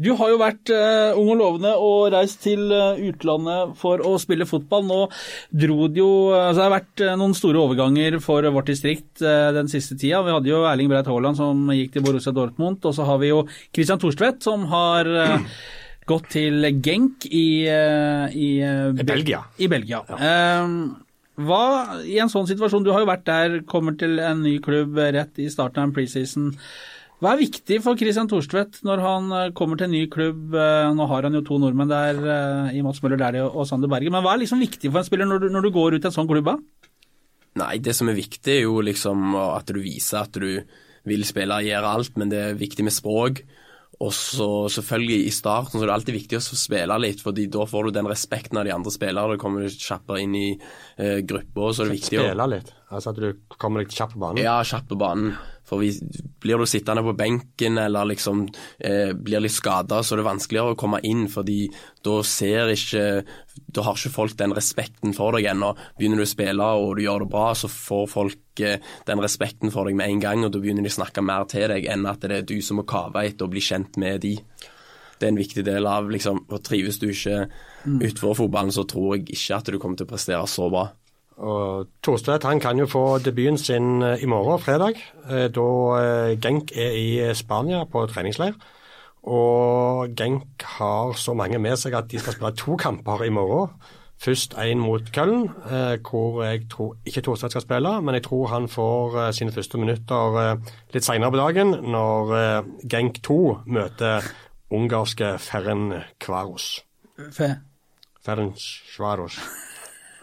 Du 0.00 0.14
har 0.16 0.30
jo 0.32 0.38
vært 0.40 0.70
eh, 0.72 1.18
ung 1.18 1.28
og 1.34 1.40
lovende 1.42 1.74
og 1.76 2.06
reist 2.14 2.40
til 2.46 2.70
eh, 2.72 3.00
utlandet 3.10 3.74
for 3.78 4.00
å 4.00 4.14
spille 4.20 4.48
fotball. 4.48 4.86
Nå 4.88 5.00
dro 5.52 5.88
det 5.92 6.00
jo 6.00 6.12
altså 6.32 6.62
Det 6.62 6.64
har 6.64 6.74
vært 6.78 7.02
eh, 7.04 7.16
noen 7.20 7.36
store 7.36 7.60
overganger 7.60 8.16
for 8.24 8.48
vårt 8.54 8.70
distrikt 8.72 9.20
eh, 9.20 9.50
den 9.56 9.68
siste 9.68 9.98
tida. 10.00 10.22
Vi 10.24 10.32
hadde 10.34 10.50
jo 10.50 10.62
Erling 10.68 10.88
Breit 10.90 11.10
Haaland 11.10 11.40
som 11.40 11.68
gikk 11.76 11.92
til 11.96 12.06
Borussia 12.06 12.32
Dortmund, 12.32 12.80
og 12.80 12.96
så 12.96 13.04
har 13.08 13.20
vi 13.20 13.28
jo 13.34 13.42
Christian 13.68 14.00
Thorstvedt 14.00 14.48
som 14.48 14.64
har 14.72 15.12
eh, 15.26 15.52
gått 16.08 16.30
til 16.32 16.64
Genk 16.80 17.28
i, 17.28 17.68
eh, 17.68 18.32
i, 18.32 18.48
eh, 18.64 19.04
Belgia. 19.04 19.44
I 19.60 19.68
Belgia. 19.68 20.00
Eh, 20.16 20.72
hva, 21.38 22.02
I 22.02 22.18
en 22.18 22.30
sånn 22.32 22.48
situasjon, 22.50 22.82
du 22.82 22.90
har 22.90 23.04
jo 23.04 23.10
vært 23.10 23.26
der, 23.28 23.58
kommer 23.68 23.94
til 23.98 24.18
en 24.18 24.40
ny 24.42 24.56
klubb 24.62 24.98
rett 24.98 25.38
i 25.38 25.46
starten 25.52 25.84
av 25.84 25.88
en 25.88 25.94
preseason. 25.94 26.48
Hva 27.18 27.32
er 27.34 27.40
viktig 27.40 27.80
for 27.82 27.98
Christian 27.98 28.28
Thorstvedt 28.30 28.80
når 28.86 29.00
han 29.02 29.32
eh, 29.34 29.52
kommer 29.58 29.78
til 29.78 29.88
en 29.88 29.94
ny 29.96 30.04
klubb? 30.10 30.54
Eh, 30.54 30.88
Nå 30.94 31.06
har 31.10 31.26
han 31.26 31.34
jo 31.34 31.42
to 31.46 31.58
nordmenn 31.58 31.90
der, 31.90 32.18
eh, 32.22 32.76
i 32.78 32.82
Mats 32.86 33.00
Møller 33.02 33.18
Dæhlie 33.18 33.46
og 33.46 33.66
Sander 33.66 33.90
Berge. 33.90 34.12
Men 34.14 34.22
hva 34.22 34.36
er 34.36 34.42
liksom 34.44 34.62
viktig 34.62 34.90
for 34.92 35.02
en 35.02 35.06
spiller 35.06 35.26
når 35.26 35.42
du, 35.42 35.48
når 35.54 35.66
du 35.66 35.72
går 35.74 35.96
ut 35.96 36.04
i 36.04 36.10
en 36.10 36.14
sånn 36.14 36.30
klubb? 36.30 36.52
Nei, 37.58 37.72
det 37.82 37.96
som 37.98 38.10
er 38.10 38.18
viktig 38.18 38.54
er 38.54 38.62
jo 38.68 38.78
liksom 38.86 39.34
at 39.34 39.70
du 39.74 39.80
viser 39.82 40.22
at 40.22 40.38
du 40.38 40.62
vil 41.08 41.26
spille 41.26 41.58
og 41.58 41.66
gjøre 41.66 41.94
alt, 41.98 42.14
men 42.20 42.30
det 42.30 42.42
er 42.44 42.60
viktig 42.60 42.86
med 42.86 42.94
språk. 42.94 43.42
Og 43.98 44.12
så 44.14 44.46
selvfølgelig 44.70 45.26
i 45.26 45.34
starten 45.34 45.74
så 45.74 45.82
er 45.82 45.90
det 45.90 45.94
alltid 45.96 46.14
viktig 46.20 46.38
å 46.38 46.58
spille 46.60 46.98
litt, 47.02 47.22
fordi 47.24 47.48
da 47.50 47.64
får 47.66 47.88
du 47.88 47.96
den 47.96 48.10
respekten 48.10 48.60
av 48.60 48.68
de 48.68 48.74
andre 48.74 48.92
spillerne. 48.94 49.34
Du 49.34 49.42
kommer 49.42 49.66
kjappere 49.66 50.22
inn 50.22 50.36
i 50.38 50.48
uh, 50.54 51.18
gruppa, 51.26 51.72
så 51.74 51.82
er 51.82 51.90
det 51.90 51.96
viktig 51.96 52.20
å 52.20 52.26
Spille 52.28 52.46
litt. 52.52 52.70
Altså 52.94 53.12
at 53.12 53.18
du 53.18 53.56
kommer 53.58 53.82
deg 53.82 53.92
kjapt 53.92 54.14
på 54.14 54.22
banen. 54.22 54.42
Ja, 54.44 54.60
kjapt 54.62 54.86
på 54.92 55.00
banen. 55.00 55.34
For 55.68 55.82
hvis, 55.82 56.00
blir 56.40 56.60
du 56.60 56.66
sittende 56.68 57.04
på 57.04 57.14
benken 57.18 57.78
eller 57.80 58.08
liksom 58.08 58.46
eh, 58.78 59.12
blir 59.12 59.42
litt 59.44 59.54
skada, 59.54 60.00
så 60.02 60.14
er 60.14 60.22
det 60.22 60.28
vanskeligere 60.30 60.74
å 60.74 60.78
komme 60.80 61.02
inn, 61.04 61.26
fordi 61.30 61.66
da 62.04 62.20
ser 62.24 62.72
ikke 62.72 63.04
Da 63.74 63.82
har 63.82 63.96
ikke 63.98 64.14
folk 64.14 64.36
den 64.38 64.54
respekten 64.54 65.12
for 65.16 65.34
deg 65.34 65.48
ennå. 65.50 65.72
Begynner 65.98 66.22
du 66.22 66.24
å 66.24 66.30
spille 66.30 66.68
og 66.78 66.96
du 66.96 67.02
gjør 67.04 67.24
det 67.24 67.30
bra, 67.32 67.50
så 67.58 67.68
får 67.68 68.06
folk 68.12 68.62
eh, 68.64 68.80
den 69.06 69.22
respekten 69.22 69.74
for 69.74 69.88
deg 69.88 69.98
med 69.98 70.08
en 70.08 70.24
gang, 70.24 70.44
og 70.46 70.54
da 70.54 70.62
begynner 70.62 70.86
de 70.86 70.92
å 70.92 70.98
snakke 71.00 71.24
mer 71.24 71.44
til 71.50 71.68
deg 71.74 71.88
enn 71.90 72.06
at 72.08 72.24
det 72.24 72.40
er 72.40 72.48
du 72.48 72.58
som 72.64 72.80
må 72.80 72.86
kave 72.88 73.26
etter 73.26 73.48
og 73.48 73.52
bli 73.52 73.64
kjent 73.64 73.98
med 74.00 74.22
de. 74.24 74.36
Det 75.18 75.26
er 75.26 75.34
en 75.34 75.40
viktig 75.40 75.64
del 75.66 75.86
av 75.90 76.08
liksom, 76.10 76.44
og 76.46 76.62
Trives 76.64 77.00
du 77.02 77.08
ikke 77.10 77.48
utenfor 77.84 78.38
fotballen, 78.38 78.72
så 78.74 78.86
tror 78.88 79.16
jeg 79.16 79.26
ikke 79.34 79.58
at 79.58 79.70
du 79.72 79.78
kommer 79.82 79.98
til 79.98 80.06
å 80.06 80.12
prestere 80.12 80.46
så 80.48 80.70
bra. 80.70 80.86
Og 81.38 81.86
Thorstvedt 82.02 82.46
han 82.48 82.60
kan 82.60 82.78
jo 82.78 82.86
få 82.90 83.18
debuten 83.22 83.58
sin 83.58 84.02
eh, 84.02 84.22
i 84.22 84.26
morgen, 84.26 84.58
fredag, 84.58 84.98
eh, 85.30 85.46
da 85.54 85.68
eh, 86.00 86.32
Genk 86.42 86.72
er 86.74 86.96
i 86.98 87.34
Spania 87.34 87.84
på 87.86 88.06
treningsleir. 88.10 88.56
Og 89.28 90.16
Genk 90.18 90.64
har 90.78 91.14
så 91.18 91.34
mange 91.38 91.60
med 91.62 91.78
seg 91.78 91.94
at 91.94 92.10
de 92.10 92.18
skal 92.18 92.34
spille 92.34 92.56
to 92.58 92.76
kamper 92.76 93.22
i 93.26 93.30
morgen. 93.30 93.70
Først 94.18 94.56
én 94.58 94.82
mot 94.82 95.12
Köln, 95.14 95.46
eh, 95.70 95.94
hvor 96.02 96.42
jeg 96.42 96.66
tror 96.70 96.96
ikke 97.06 97.22
Thorstvedt 97.22 97.54
skal 97.54 97.66
spille, 97.68 97.94
men 98.02 98.18
jeg 98.18 98.26
tror 98.26 98.50
han 98.50 98.68
får 98.68 99.30
sine 99.32 99.54
første 99.54 99.78
minutter 99.78 100.58
litt 100.94 101.06
senere 101.06 101.30
på 101.30 101.38
dagen, 101.38 101.70
når 101.86 102.34
Genk 102.90 103.22
2 103.22 103.38
møter 103.66 104.26
ungarske 104.74 105.36
Ferren 105.38 105.92
Kvaros. 106.18 106.84
Fe. 107.30 107.54
Ferren 108.26 108.54
Kvaros. 108.96 109.38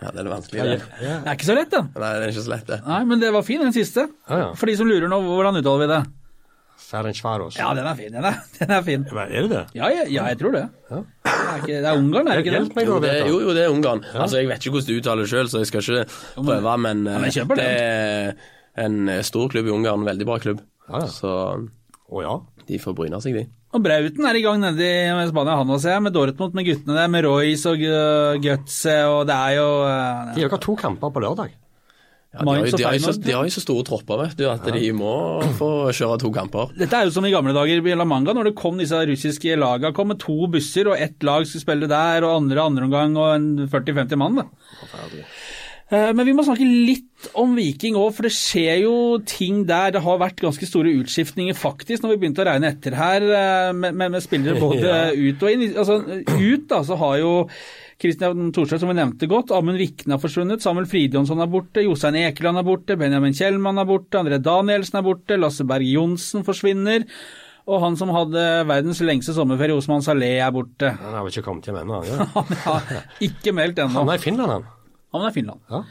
Ja, 0.02 0.12
det 0.12 0.22
er 0.22 0.28
vanskelig, 0.28 0.64
det. 0.68 0.78
Ja, 1.00 1.16
Det 1.24 1.30
er 1.32 1.38
ikke 1.38 1.48
så 1.48 1.56
lett, 1.56 1.72
den. 1.72 1.88
Nei, 1.96 2.12
det 2.20 2.26
er 2.28 2.34
ikke 2.34 2.44
så 2.46 2.52
lett, 2.52 2.68
det. 2.68 2.82
Nei, 2.86 3.02
men 3.08 3.22
det 3.24 3.32
var 3.32 3.46
fin, 3.48 3.64
den 3.64 3.74
siste. 3.76 4.08
ja. 4.30 4.40
ja. 4.42 4.48
For 4.60 4.70
de 4.70 4.76
som 4.78 4.90
lurer 4.90 5.08
nå, 5.12 5.22
hvordan 5.24 5.62
uttaler 5.62 5.86
vi 5.86 5.92
det? 5.94 6.04
Ferencvaros. 6.86 7.56
Ja, 7.58 7.72
den 7.74 7.88
er 7.88 7.96
fin. 7.98 8.12
Den 8.14 8.26
er, 8.28 8.42
den 8.60 8.74
er 8.76 8.82
fin. 8.86 9.06
Men 9.10 9.32
Er 9.32 9.48
det 9.48 9.52
det? 9.54 9.64
Ja, 9.78 9.90
ja, 9.94 10.04
ja 10.12 10.26
jeg 10.34 10.40
tror 10.42 10.56
det. 10.56 10.66
Ja. 10.92 11.00
Det 11.26 11.36
er, 11.36 11.62
ikke, 11.62 11.80
det 11.80 11.90
er 11.90 12.02
Ungarn, 12.02 12.28
er 12.28 12.40
det 12.40 12.44
ikke 12.46 12.56
det? 12.58 12.76
meg, 12.76 12.90
Jo, 12.90 12.98
det, 13.02 13.14
er, 13.14 13.30
jo, 13.30 13.40
jo, 13.42 13.56
det 13.56 13.64
er 13.64 13.72
Ungarn. 13.74 14.04
Altså, 14.14 14.42
Jeg 14.42 14.50
vet 14.52 14.66
ikke 14.66 14.76
hvordan 14.76 14.90
du 14.92 15.00
uttaler 15.00 15.26
det 15.26 15.32
sjøl, 15.32 15.50
så 15.52 15.62
jeg 15.64 15.72
skal 15.72 15.86
ikke 15.86 16.20
prøve, 16.36 16.76
men, 16.84 17.06
Ja, 17.08 17.22
men 17.24 17.30
eh, 17.32 17.56
det 17.56 17.70
er 17.72 18.86
en 18.86 19.00
stor 19.26 19.50
klubb 19.54 19.70
i 19.72 19.74
Ungarn, 19.74 20.04
en 20.04 20.12
veldig 20.12 20.28
bra 20.28 20.38
klubb. 20.44 20.62
Ja, 20.90 21.06
ja. 21.06 21.08
Så 21.10 21.32
Å 22.06 22.22
ja. 22.22 22.36
De 22.68 22.80
får 22.82 22.96
bryne 22.98 23.20
seg, 23.24 23.36
de. 23.38 23.44
Og 23.76 23.84
Brauten 23.84 24.26
er 24.30 24.40
i 24.40 24.46
gang 24.46 24.62
nede 24.64 24.88
i 24.88 25.28
Spania, 25.30 25.58
han 25.60 25.76
også, 25.76 26.00
med 26.04 26.16
Dortmund, 26.16 26.56
med 26.58 26.68
guttene 26.68 26.98
der, 26.98 27.12
med 27.12 27.28
Royce 27.28 27.74
og 27.74 27.86
Gutse, 28.44 28.98
og 29.12 29.28
det 29.30 29.36
er 29.36 29.60
jo 29.60 29.70
ja. 29.84 30.02
De 30.34 30.42
har 30.44 30.50
ikke 30.50 30.66
to 30.66 30.76
kamper 30.80 31.14
på 31.14 31.24
lørdag. 31.24 31.54
Ja, 32.36 32.44
de, 32.44 32.52
har 32.52 32.66
jo, 32.66 32.78
de, 32.78 32.84
har 32.84 32.98
så, 33.00 33.12
de 33.24 33.32
har 33.32 33.48
jo 33.48 33.52
så 33.54 33.62
store 33.64 33.84
tropper, 33.88 34.20
vet 34.26 34.40
du, 34.40 34.44
at 34.52 34.66
de 34.76 34.90
må 34.96 35.14
få 35.56 35.70
kjøre 35.96 36.18
to 36.20 36.32
kamper. 36.36 36.74
Dette 36.76 36.98
er 36.98 37.08
jo 37.08 37.14
som 37.16 37.24
i 37.28 37.32
gamle 37.32 37.54
dager 37.56 37.80
i 37.80 37.96
La 37.96 38.08
Manga, 38.08 38.36
når 38.36 38.50
det 38.50 38.58
kom 38.60 38.82
disse 38.82 39.00
russiske 39.08 39.56
lagene. 39.56 39.94
kom 39.96 40.12
med 40.12 40.20
to 40.20 40.50
busser, 40.52 40.90
og 40.92 41.00
ett 41.00 41.24
lag 41.24 41.48
skulle 41.48 41.64
spille 41.64 41.88
der, 41.92 42.28
og 42.28 42.42
andre 42.42 42.66
andre 42.66 42.90
omgang, 42.90 43.16
og 43.16 43.30
en 43.38 43.70
40-50 43.72 44.20
mann. 44.20 44.42
da. 44.42 44.50
Eh, 44.84 45.32
Men 45.94 46.26
vi 46.26 46.34
må 46.34 46.42
snakke 46.42 46.66
litt 46.66 47.28
om 47.38 47.52
Viking 47.54 47.94
òg, 48.00 48.08
for 48.18 48.26
det 48.26 48.32
skjer 48.34 48.80
jo 48.88 48.94
ting 49.22 49.60
der. 49.70 49.92
Det 49.94 50.02
har 50.02 50.18
vært 50.18 50.42
ganske 50.42 50.66
store 50.66 50.90
utskiftninger, 51.04 51.54
faktisk, 51.58 52.02
når 52.02 52.16
vi 52.16 52.18
begynte 52.24 52.42
å 52.42 52.48
regne 52.48 52.72
etter 52.74 52.96
her, 52.98 53.22
eh, 53.22 53.70
med, 53.78 53.94
med, 53.94 54.16
med 54.16 54.24
spillere 54.26 54.58
både 54.62 54.82
Ja. 54.90 55.12
ut 55.14 55.46
og 55.46 55.52
inn. 55.54 55.66
Altså, 55.78 56.00
ut 56.34 56.66
da, 56.72 56.80
så 56.90 56.98
har 57.04 57.20
jo 57.22 57.32
Kristian 58.02 58.50
Thorstvedt, 58.52 58.82
som 58.82 58.90
vi 58.92 58.98
nevnte 58.98 59.30
godt, 59.30 59.54
Amund 59.56 59.78
Vikne 59.80 60.18
har 60.18 60.24
forsvunnet, 60.26 60.66
Samuel 60.66 60.90
Fridjonsson 60.90 61.40
er 61.46 61.52
borte, 61.54 61.86
Jostein 61.86 62.18
Ekeland 62.26 62.60
er 62.60 62.66
borte, 62.68 62.98
Benjamin 63.00 63.38
Kjellmann 63.38 63.80
er 63.80 63.88
borte, 63.88 64.20
André 64.20 64.42
Danielsen 64.44 65.00
er 65.00 65.06
borte, 65.06 65.38
Lasse 65.40 65.64
Berg 65.70 65.86
Johnsen 65.88 66.44
forsvinner. 66.50 67.06
Og 67.70 67.80
han 67.82 67.96
som 67.98 68.12
hadde 68.14 68.42
verdens 68.70 69.00
lengste 69.06 69.34
sommerferie, 69.38 69.74
Osman 69.78 70.04
Saleh, 70.06 70.36
er 70.42 70.52
borte. 70.54 70.92
Han 71.00 71.16
har 71.18 71.24
vel 71.26 71.32
ikke 71.34 71.46
kommet 71.48 71.70
hjem 71.70 71.80
ennå? 71.86 72.02
Ja. 72.10 72.26
Han 72.42 72.52
har 72.66 72.92
ikke 73.26 73.54
meldt 73.58 73.80
ennå. 73.82 74.02
Han 74.04 74.12
er 74.14 74.20
i 74.20 74.22
Finland, 74.22 74.52
han. 74.54 74.68
Han 75.16 75.30
er 75.30 75.36
Finland. 75.36 75.64
Ja. 75.72 75.84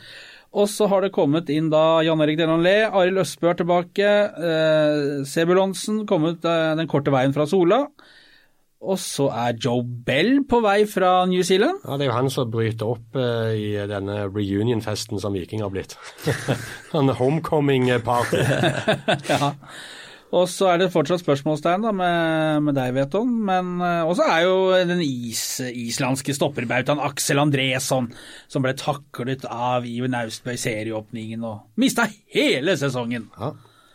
Og 0.55 0.69
så 0.71 0.87
har 0.91 1.03
det 1.03 1.15
kommet 1.15 1.49
inn 1.51 1.67
da 1.73 2.01
Jan 2.07 2.21
Erik 2.23 2.39
Delanlé, 2.39 2.85
Arild 2.87 3.25
Østbø 3.25 3.51
er 3.51 3.57
tilbake, 3.59 4.11
eh, 4.51 5.25
Sebulonsen 5.27 6.05
kommet 6.07 6.47
eh, 6.47 6.75
den 6.79 6.91
korte 6.91 7.11
veien 7.15 7.35
fra 7.35 7.47
Sola. 7.51 7.81
Og 8.85 8.99
så 9.01 9.31
er 9.33 9.57
Joe 9.59 9.83
Bell 9.83 10.43
på 10.47 10.61
vei 10.63 10.85
fra 10.87 11.25
New 11.27 11.43
Zealand. 11.47 11.81
Ja, 11.87 11.97
Det 11.97 12.05
er 12.05 12.11
jo 12.13 12.19
han 12.19 12.31
som 12.31 12.53
bryter 12.53 12.93
opp 12.93 13.17
eh, 13.19 13.57
i 13.57 13.69
denne 13.91 14.29
reunion-festen 14.29 15.19
som 15.23 15.35
Viking 15.35 15.65
har 15.65 15.73
blitt. 15.75 15.97
sånn 16.93 17.11
homecoming-party. 17.19 18.45
ja. 19.33 19.55
Og 20.35 20.49
så 20.51 20.73
er 20.73 20.81
det 20.81 20.91
fortsatt 20.91 21.23
spørsmålstegn 21.23 21.85
da 21.85 21.93
med, 21.95 22.65
med 22.67 22.75
deg, 22.75 22.95
Veton. 22.97 23.31
Men 23.47 23.77
eh, 23.85 24.03
også 24.09 24.27
er 24.27 24.41
jo 24.47 24.57
den 24.89 25.03
is, 25.05 25.45
islandske 25.63 26.35
stopperbautaen 26.35 27.03
Aksel 27.05 27.43
Andresson, 27.43 28.11
som 28.51 28.65
ble 28.65 28.75
taklet 28.79 29.47
av 29.47 29.87
Iven 29.87 30.17
Austbø 30.19 30.57
i 30.57 30.61
serieåpningen 30.61 31.47
og 31.47 31.81
mista 31.81 32.09
hele 32.35 32.75
sesongen. 32.81 33.31
Ja. 33.39 33.55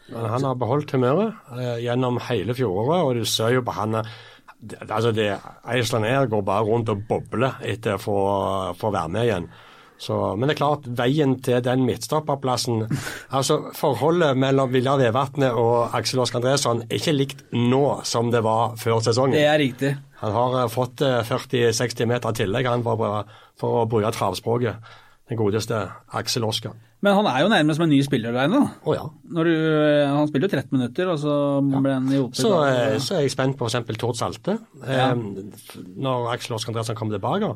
Men 0.09 0.25
han 0.33 0.47
har 0.47 0.57
beholdt 0.57 0.95
humøret 0.95 1.35
eh, 1.53 1.79
gjennom 1.83 2.21
hele 2.29 2.55
fjoråret, 2.57 3.03
og 3.03 3.19
du 3.19 3.27
ser 3.29 3.57
jo 3.57 3.65
på 3.65 3.75
han 3.77 3.99
eh, 3.99 4.13
altså 4.87 5.11
det, 5.15 5.33
Iceland 5.75 6.07
Air 6.07 6.31
går 6.31 6.45
bare 6.47 6.65
rundt 6.67 6.91
og 6.93 7.03
bobler 7.09 7.59
etter 7.67 7.99
å 7.99 8.73
få 8.79 8.93
være 8.95 9.11
med 9.11 9.27
igjen. 9.27 9.49
Så, 9.99 10.15
men 10.39 10.47
det 10.47 10.55
er 10.55 10.61
klart, 10.61 10.85
veien 10.95 11.35
til 11.43 11.59
den 11.65 11.83
midtstopperplassen 11.83 12.85
altså 13.37 13.57
Forholdet 13.75 14.37
mellom 14.39 14.71
Viljar 14.71 15.01
Vevatnet 15.01 15.57
og 15.59 15.95
Aksel 15.97 16.21
Oskar 16.23 16.39
Andresson 16.39 16.85
er 16.85 17.01
ikke 17.01 17.15
likt 17.17 17.43
nå 17.51 17.83
som 18.07 18.31
det 18.31 18.39
var 18.45 18.77
før 18.79 19.03
sesongen. 19.03 19.35
Det 19.35 19.43
er 19.43 19.59
riktig. 19.59 19.93
Han 20.23 20.35
har 20.35 20.57
eh, 20.63 20.71
fått 20.71 21.03
eh, 21.03 21.19
40-60 21.27 22.09
meter 22.09 22.39
tillegg 22.39 22.71
han 22.71 22.85
for, 22.85 23.27
for 23.59 23.81
å 23.81 23.87
bruke 23.91 24.15
travspråket. 24.15 24.95
Den 25.29 25.37
godeste 25.37 25.83
Aksel 26.17 26.47
Oskar. 26.47 26.73
Men 27.05 27.15
han 27.15 27.27
er 27.31 27.43
jo 27.43 27.51
nærmest 27.51 27.77
som 27.79 27.85
en 27.85 27.93
ny 27.93 27.99
spiller 28.03 28.33
der 28.35 28.49
inne. 28.49 28.63
Å 28.83 28.95
ja. 28.95 29.05
Når 29.35 29.47
du, 29.47 29.53
eh, 29.55 30.09
han 30.09 30.27
spiller 30.27 30.49
jo 30.49 30.55
13 30.57 30.73
minutter, 30.75 31.11
og 31.13 31.19
så 31.21 31.35
ble 31.63 31.93
han 31.93 32.09
hjulpet. 32.11 32.39
Så, 32.41 32.49
eh, 32.67 32.95
så 33.03 33.19
er 33.19 33.23
jeg 33.23 33.35
spent 33.35 33.55
på 33.59 33.69
f.eks. 33.69 33.99
Tord 34.01 34.17
Salte. 34.19 34.57
Ja. 34.83 35.11
Eh, 35.11 35.85
når 35.95 36.33
Aksel 36.33 36.57
Oskar 36.57 36.73
Andresson 36.73 36.97
kommer 36.99 37.15
tilbake, 37.15 37.53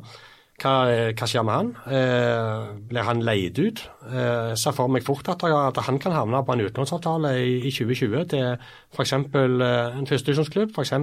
hva, 0.62 0.74
eh, 0.90 1.12
hva 1.18 1.26
skjer 1.28 1.44
med 1.46 1.54
han? 1.54 1.70
Eh, 1.90 2.66
blir 2.90 3.06
han 3.08 3.22
leid 3.26 3.58
ut? 3.58 3.82
Eh, 4.06 4.54
ser 4.54 4.76
for 4.76 4.92
meg 4.92 5.04
fort 5.06 5.28
at, 5.32 5.42
at 5.42 5.80
han 5.88 5.98
kan 5.98 6.14
havne 6.14 6.44
på 6.46 6.54
en 6.54 6.64
utenlandsavtale 6.64 7.34
i, 7.42 7.56
i 7.66 7.72
2020 7.74 8.28
til 8.30 8.46
f.eks. 8.94 9.12
Eh, 9.12 9.98
en 9.98 10.10
førstedivisjonsklubb, 10.10 10.74
f.eks. 10.74 10.94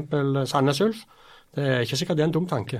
Sandnes 0.52 0.82
Ulf. 0.88 1.04
Det 1.52 1.68
er 1.68 1.82
ikke 1.84 2.00
sikkert 2.00 2.18
det 2.18 2.24
er 2.24 2.30
en 2.30 2.38
dum 2.38 2.48
tanke. 2.48 2.80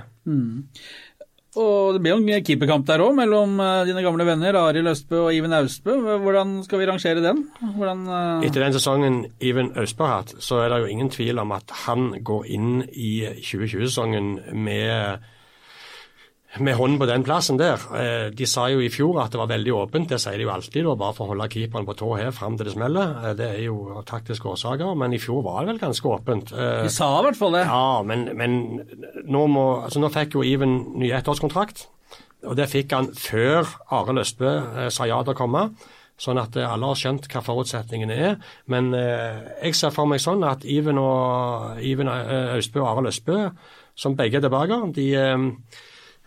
Og 1.60 1.92
det 1.92 2.00
blir 2.00 2.14
jo 2.14 2.22
en 2.22 2.44
keeperkamp 2.46 2.86
der 2.88 3.02
òg, 3.04 3.12
mellom 3.18 3.58
eh, 3.60 3.82
dine 3.84 4.00
gamle 4.04 4.24
venner 4.24 4.56
Arild 4.56 4.88
Østbø 4.94 5.26
og 5.26 5.36
Iven 5.36 5.52
Austbø. 5.52 5.98
Hvordan 6.24 6.62
skal 6.64 6.80
vi 6.80 6.86
rangere 6.88 7.20
den? 7.20 7.42
Hvordan, 7.76 8.06
uh... 8.08 8.46
Etter 8.46 8.64
den 8.64 8.72
sesongen 8.72 9.18
Iven 9.44 9.74
Austbø 9.76 10.08
har 10.08 10.22
hatt, 10.22 10.32
så 10.40 10.62
er 10.62 10.72
det 10.72 10.80
jo 10.80 10.88
ingen 10.94 11.12
tvil 11.12 11.42
om 11.44 11.52
at 11.52 11.76
han 11.84 12.08
går 12.24 12.48
inn 12.56 12.80
i 12.88 13.12
2020-sesongen 13.44 14.38
med 14.56 15.28
med 16.60 16.74
hånden 16.76 16.98
på 17.00 17.06
den 17.08 17.22
plassen 17.24 17.56
der. 17.56 17.80
Eh, 17.96 18.30
De 18.36 18.46
sa 18.46 18.66
jo 18.68 18.80
i 18.84 18.90
fjor 18.92 19.22
at 19.22 19.32
det 19.32 19.38
var 19.40 19.48
veldig 19.48 19.72
åpent, 19.72 20.08
det 20.10 20.18
sier 20.20 20.36
de 20.36 20.44
jo 20.44 20.50
alltid, 20.52 20.84
da, 20.84 20.94
bare 21.00 21.14
for 21.16 21.24
å 21.24 21.32
holde 21.32 21.46
keeperen 21.48 21.86
på 21.88 21.94
tå 21.96 22.10
her 22.18 22.30
fram 22.36 22.58
til 22.58 22.66
det 22.68 22.74
smeller. 22.74 23.14
Eh, 23.30 23.34
Det 23.38 23.48
er 23.54 23.62
jo 23.64 23.78
av 23.96 24.04
taktiske 24.04 24.44
årsaker, 24.50 24.94
men 24.96 25.14
i 25.14 25.18
fjor 25.22 25.42
var 25.46 25.62
det 25.64 25.72
vel 25.72 25.80
ganske 25.80 26.08
åpent. 26.12 26.52
De 26.52 26.90
sa 26.92 27.08
i 27.20 27.24
hvert 27.24 27.38
fall 27.40 27.52
det. 27.56 27.64
Ja, 27.64 28.02
men, 28.02 28.28
men 28.36 28.58
nå, 29.24 29.46
må, 29.48 29.64
altså 29.86 30.00
nå 30.02 30.10
fikk 30.12 30.34
jo 30.36 30.42
Iven 30.44 30.98
ny 31.00 31.08
ettårskontrakt, 31.16 31.86
og 32.44 32.56
det 32.58 32.68
fikk 32.68 32.92
han 32.92 33.08
før 33.14 33.64
Arild 33.94 34.18
Østbø 34.26 34.52
eh, 34.84 34.88
sa 34.90 35.06
ja 35.08 35.22
til 35.22 35.32
å 35.32 35.38
komme. 35.38 35.68
Sånn 36.22 36.38
at 36.38 36.54
eh, 36.60 36.68
alle 36.68 36.86
har 36.90 36.98
skjønt 37.00 37.30
hva 37.32 37.40
forutsetningene 37.42 38.14
er. 38.28 38.36
Men 38.68 38.92
eh, 38.94 39.40
jeg 39.64 39.74
ser 39.78 39.90
for 39.94 40.04
meg 40.10 40.20
sånn 40.20 40.44
at 40.44 40.66
Iven 40.68 40.98
og 41.00 41.80
Iven 41.80 42.10
eh, 42.12 42.52
Austbø 42.58 42.82
og 42.84 42.90
Arild 42.92 43.08
Østbø, 43.14 43.38
som 43.96 44.14
begge 44.18 44.36
er 44.38 44.44
tilbake, 44.44 44.76
de 44.98 45.06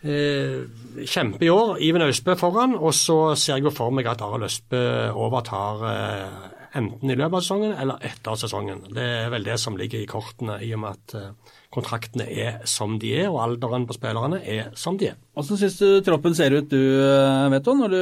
eh, 0.06 0.66
eh, 1.02 1.38
i 1.42 1.50
år. 1.52 1.78
Iven 1.82 2.06
Austbø 2.06 2.36
foran, 2.40 2.76
og 2.76 2.94
så 2.94 3.36
ser 3.36 3.58
jeg 3.58 3.68
jo 3.68 3.74
for 3.76 3.94
meg 3.96 4.08
at 4.10 4.24
Arild 4.26 4.48
Østbø 4.48 4.84
overtar 5.12 5.86
eh, 5.92 6.48
enten 6.76 7.12
i 7.12 7.16
løpet 7.16 7.38
av 7.38 7.44
sesongen 7.44 7.76
eller 7.82 8.08
etter 8.08 8.40
sesongen. 8.40 8.82
Det 8.96 9.06
er 9.26 9.30
vel 9.34 9.48
det 9.48 9.60
som 9.62 9.78
ligger 9.80 10.02
i 10.04 10.10
kortene, 10.10 10.58
i 10.64 10.74
og 10.76 10.84
med 10.84 10.98
at 10.98 11.16
eh, 11.20 11.54
kontraktene 11.76 12.28
er 12.32 12.60
som 12.70 13.00
de 13.02 13.14
er, 13.20 13.30
og 13.30 13.42
alderen 13.44 13.88
på 13.90 13.98
spillerne 13.98 14.42
er 14.42 14.74
som 14.80 15.00
de 15.00 15.12
er. 15.12 15.22
Hvordan 15.36 15.60
syns 15.60 15.80
du 15.82 15.88
troppen 16.06 16.36
ser 16.38 16.56
ut 16.56 16.70
du, 16.72 16.82
vet 17.52 17.66
du, 17.66 17.74
når 17.76 17.96
du 17.96 18.02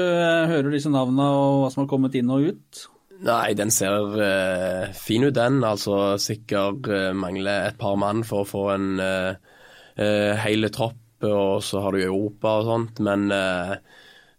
hører 0.54 0.74
disse 0.74 0.92
navnene 0.94 1.30
og 1.34 1.62
hva 1.64 1.72
som 1.74 1.86
har 1.86 1.94
kommet 1.94 2.20
inn 2.20 2.34
og 2.34 2.52
ut? 2.52 2.88
Nei, 3.24 3.54
den 3.56 3.72
ser 3.72 4.18
eh, 4.20 4.92
fin 4.98 5.24
ut, 5.24 5.36
den. 5.36 5.62
Altså 5.64 6.18
sikkert 6.20 6.90
eh, 6.92 7.12
mangler 7.16 7.70
et 7.70 7.80
par 7.80 7.96
mann 8.00 8.24
for 8.28 8.44
å 8.44 8.50
få 8.50 8.64
en 8.74 8.90
eh, 9.00 9.54
eh, 9.96 10.34
hel 10.44 10.68
tropp, 10.74 11.00
og 11.28 11.64
så 11.66 11.84
har 11.84 11.94
du 11.94 12.04
Europa 12.04 12.58
og 12.60 12.68
sånt. 12.70 13.02
Men 13.06 13.28
eh, 13.34 13.76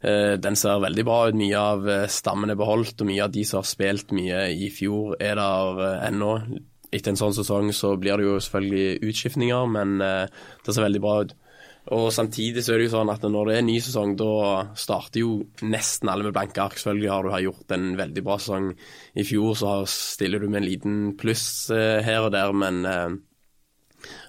eh, 0.05 0.35
den 0.41 0.59
ser 0.59 0.83
veldig 0.85 1.07
bra 1.07 1.21
ut. 1.29 1.39
Mye 1.39 1.61
av 1.61 1.89
eh, 1.91 2.07
stammen 2.13 2.53
er 2.53 2.61
beholdt, 2.61 3.01
og 3.01 3.11
mye 3.11 3.25
av 3.27 3.35
de 3.35 3.45
som 3.49 3.63
har 3.63 3.71
spilt 3.71 4.15
mye 4.17 4.47
i 4.55 4.71
fjor, 4.75 5.17
er 5.21 5.39
der 5.41 5.85
eh, 5.89 6.03
ennå. 6.11 6.35
Etter 6.95 7.11
en 7.11 7.19
sånn 7.19 7.35
sesong 7.35 7.73
så 7.75 7.97
blir 7.99 8.21
det 8.21 8.29
jo 8.29 8.37
selvfølgelig 8.43 9.11
utskiftninger, 9.11 9.73
men 9.79 9.97
eh, 10.05 10.45
det 10.65 10.77
ser 10.77 10.87
veldig 10.87 11.03
bra 11.03 11.17
ut. 11.25 11.35
Og 11.95 12.07
samtidig 12.17 12.63
så 12.65 12.73
er 12.73 12.81
det 12.81 12.87
jo 12.87 12.95
sånn 12.95 13.11
at 13.13 13.27
når 13.29 13.51
det 13.51 13.57
er 13.59 13.67
ny 13.67 13.75
sesong, 13.85 14.15
da 14.17 14.63
starter 14.79 15.21
jo 15.21 15.35
nesten 15.69 16.09
alle 16.09 16.25
med 16.25 16.33
blanke 16.33 16.63
ark. 16.63 16.79
Selvfølgelig 16.81 17.11
har 17.13 17.27
du 17.27 17.35
gjort 17.45 17.75
en 17.77 17.91
veldig 17.99 18.25
bra 18.25 18.39
sesong 18.41 18.71
i 19.21 19.27
fjor, 19.29 19.53
så 19.61 19.75
stiller 19.91 20.41
du 20.41 20.49
med 20.49 20.63
en 20.63 20.69
liten 20.71 20.97
pluss 21.21 21.45
her 21.69 22.25
og 22.25 22.33
der, 22.33 22.57
men 22.57 22.81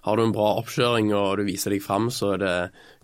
har 0.05 0.17
du 0.17 0.25
en 0.25 0.35
bra 0.35 0.51
oppkjøring 0.61 1.13
og 1.15 1.39
du 1.39 1.45
viser 1.47 1.75
deg 1.75 1.83
fram, 1.83 2.11
så 2.13 2.35
er 2.35 2.43
det 2.43 2.55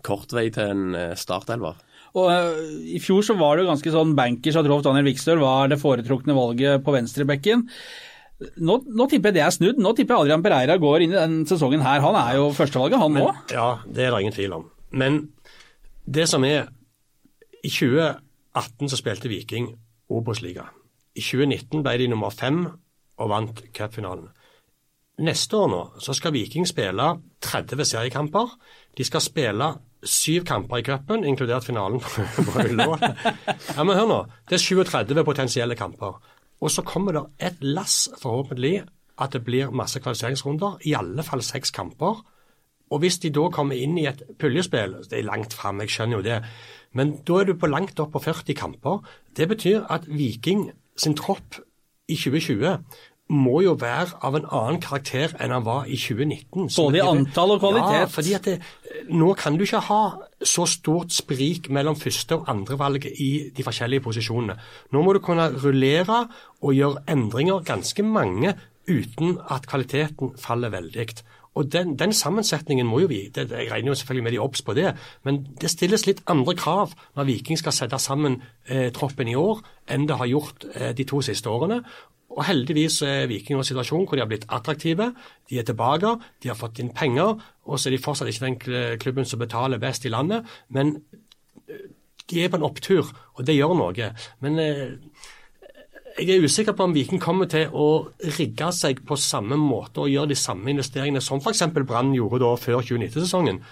kort 0.06 0.32
vei 0.34 0.48
til 0.54 0.72
en 0.74 0.94
eh, 0.98 1.16
startelver. 1.18 1.80
Og 2.18 2.28
eh, 2.28 2.62
I 2.96 3.00
fjor 3.02 3.24
så 3.26 3.36
var 3.38 3.56
det 3.56 3.64
jo 3.64 3.72
ganske 3.72 3.92
sånn 3.94 4.16
bankers 4.18 4.58
at 4.60 4.68
Rolf 4.68 4.84
Daniel 4.86 5.08
Vikstøl 5.08 5.40
var 5.42 5.70
det 5.72 5.80
foretrukne 5.80 6.36
valget 6.36 6.84
på 6.84 6.94
venstrebekken. 6.94 7.66
Nå, 8.58 8.78
nå 8.90 9.06
tipper 9.10 9.30
jeg 9.30 9.38
det 9.38 9.44
er 9.46 9.54
snudd. 9.54 9.80
Nå 9.80 9.94
tipper 9.96 10.16
jeg 10.16 10.26
Adrian 10.26 10.44
Pereira 10.44 10.76
går 10.82 11.04
inn 11.04 11.14
i 11.14 11.18
den 11.18 11.38
sesongen 11.48 11.84
her. 11.84 12.02
Han 12.04 12.18
er 12.18 12.36
jo 12.40 12.50
førstevalget, 12.56 12.98
han 13.00 13.18
òg. 13.22 13.54
Ja, 13.54 13.68
det 13.86 14.06
er 14.06 14.14
det 14.14 14.22
ingen 14.24 14.36
tvil 14.36 14.56
om. 14.58 14.68
Men 14.90 15.20
det 16.04 16.26
som 16.28 16.44
er 16.44 16.66
I 17.62 17.70
2018 17.70 18.90
så 18.90 18.98
spilte 18.98 19.30
Viking 19.30 19.70
Obos-liga. 20.12 20.66
I 21.14 21.22
2019 21.22 21.84
ble 21.84 21.98
de 22.00 22.08
nummer 22.10 22.34
fem 22.34 22.64
og 23.22 23.30
vant 23.30 23.62
cupfinalen. 23.76 24.32
Neste 25.22 25.54
år 25.56 25.68
nå 25.70 25.80
så 26.02 26.14
skal 26.18 26.34
Viking 26.34 26.66
spille 26.66 27.04
30 27.44 27.84
seriekamper. 27.86 28.56
De 28.98 29.04
skal 29.06 29.22
spille 29.22 29.68
syv 30.02 30.42
kamper 30.48 30.80
i 30.80 30.86
cupen, 30.86 31.24
inkludert 31.24 31.66
finalen 31.68 32.02
på 32.02 32.58
Ullevål. 32.64 32.98
Ja, 33.76 33.84
men 33.84 33.96
hør 33.96 34.08
nå. 34.10 34.18
Det 34.50 34.58
er 34.58 34.64
37 34.64 35.22
potensielle 35.24 35.76
kamper. 35.78 36.18
Og 36.62 36.70
så 36.70 36.82
kommer 36.82 37.14
det 37.14 37.22
et 37.38 37.62
lass, 37.62 38.08
forhåpentlig, 38.22 38.82
at 39.22 39.32
det 39.32 39.44
blir 39.46 39.70
masse 39.70 40.00
kvalifiseringsrunder. 40.02 40.80
I 40.90 40.96
alle 40.98 41.22
fall 41.22 41.42
seks 41.42 41.70
kamper. 41.70 42.22
Og 42.90 42.98
hvis 43.00 43.18
de 43.22 43.30
da 43.32 43.46
kommer 43.54 43.78
inn 43.78 43.96
i 43.98 44.08
et 44.10 44.22
puljespill, 44.38 44.98
det 45.08 45.20
er 45.20 45.28
langt 45.28 45.54
fram, 45.54 45.80
jeg 45.80 45.94
skjønner 45.94 46.18
jo 46.18 46.26
det, 46.26 46.38
men 46.92 47.14
da 47.24 47.38
er 47.40 47.48
du 47.48 47.54
på 47.56 47.70
langt 47.70 48.00
opp 48.02 48.12
på 48.12 48.20
40 48.20 48.58
kamper. 48.58 48.98
Det 49.36 49.48
betyr 49.48 49.86
at 49.88 50.04
Viking 50.10 50.66
sin 50.96 51.16
tropp 51.16 51.62
i 52.10 52.18
2020 52.18 52.74
må 53.32 53.62
jo 53.64 53.72
være 53.80 54.18
av 54.26 54.36
en 54.36 54.46
annen 54.50 54.80
karakter 54.82 55.32
enn 55.40 55.54
han 55.54 55.64
var 55.64 55.86
i 55.86 55.96
2019. 55.96 56.68
Så 56.72 56.88
Både 56.88 56.98
i 56.98 57.04
antall 57.06 57.54
og 57.54 57.62
kvalitet. 57.62 58.00
Ja, 58.02 58.08
fordi 58.10 58.34
at 58.36 58.48
det, 58.48 58.56
nå 59.08 59.32
kan 59.38 59.56
du 59.56 59.64
ikke 59.64 59.80
ha 59.88 60.02
så 60.42 60.66
stort 60.68 61.14
sprik 61.14 61.70
mellom 61.72 61.96
første 61.96 62.40
og 62.40 62.50
andre 62.52 62.78
valget 62.80 63.20
i 63.22 63.30
de 63.54 63.64
forskjellige 63.64 64.04
posisjonene. 64.04 64.58
Nå 64.92 65.04
må 65.04 65.14
du 65.16 65.22
kunne 65.24 65.48
rullere 65.62 66.26
og 66.60 66.74
gjøre 66.76 67.06
endringer, 67.14 67.64
ganske 67.64 68.04
mange, 68.04 68.56
uten 68.90 69.38
at 69.50 69.68
kvaliteten 69.70 70.34
faller 70.42 70.72
veldig. 70.74 71.22
Og 71.54 71.68
den, 71.72 71.96
den 72.00 72.14
sammensetningen 72.16 72.86
må 72.88 73.02
jo 73.02 73.10
vi 73.10 73.26
det, 73.34 73.50
Jeg 73.50 73.70
regner 73.70 73.92
jo 73.92 73.94
selvfølgelig 73.94 74.24
med 74.24 74.32
de 74.32 74.40
obs 74.40 74.62
på 74.62 74.74
det, 74.74 74.94
men 75.22 75.42
det 75.60 75.70
stilles 75.70 76.06
litt 76.06 76.22
andre 76.26 76.54
krav 76.56 76.94
når 77.16 77.28
Viking 77.28 77.60
skal 77.60 77.76
sette 77.76 77.98
sammen 78.00 78.40
eh, 78.66 78.88
troppen 78.92 79.28
i 79.28 79.36
år, 79.36 79.60
enn 79.86 80.08
det 80.08 80.16
har 80.16 80.30
gjort 80.30 80.64
eh, 80.74 80.94
de 80.96 81.04
to 81.04 81.20
siste 81.20 81.50
årene. 81.52 81.82
Og 82.32 82.44
heldigvis 82.48 83.00
er 83.06 83.28
Viking 83.30 83.58
i 83.58 83.60
en 83.60 83.66
situasjon 83.66 84.06
hvor 84.06 84.16
de 84.16 84.24
har 84.24 84.30
blitt 84.30 84.48
attraktive. 84.52 85.10
De 85.50 85.58
er 85.60 85.66
tilbake, 85.68 86.14
de 86.42 86.50
har 86.52 86.58
fått 86.58 86.80
inn 86.82 86.92
penger, 86.96 87.36
og 87.68 87.78
så 87.78 87.90
er 87.90 87.96
de 87.96 88.02
fortsatt 88.02 88.30
ikke 88.32 88.46
den 88.46 88.98
klubben 89.02 89.28
som 89.28 89.42
betaler 89.42 89.82
best 89.82 90.06
i 90.08 90.12
landet. 90.12 90.48
Men 90.72 90.96
eh, 91.68 91.86
de 92.30 92.42
er 92.42 92.50
på 92.52 92.60
en 92.60 92.66
opptur, 92.68 93.12
og 93.36 93.46
det 93.46 93.58
gjør 93.58 93.76
noe. 93.76 94.10
Men 94.44 94.58
eh, 94.62 94.96
jeg 96.18 96.36
er 96.36 96.44
usikker 96.44 96.76
på 96.76 96.84
om 96.88 96.94
Viking 96.96 97.20
kommer 97.22 97.48
til 97.50 97.72
å 97.72 97.86
rigge 98.38 98.68
seg 98.76 99.00
på 99.08 99.16
samme 99.20 99.56
måte 99.60 100.02
og 100.02 100.12
gjøre 100.12 100.32
de 100.32 100.38
samme 100.38 100.72
investeringene 100.72 101.22
som 101.24 101.40
f.eks. 101.40 101.64
Brann 101.88 102.12
gjorde 102.16 102.42
da 102.44 102.52
før 102.60 102.82
2019-sesongen. 102.84 103.62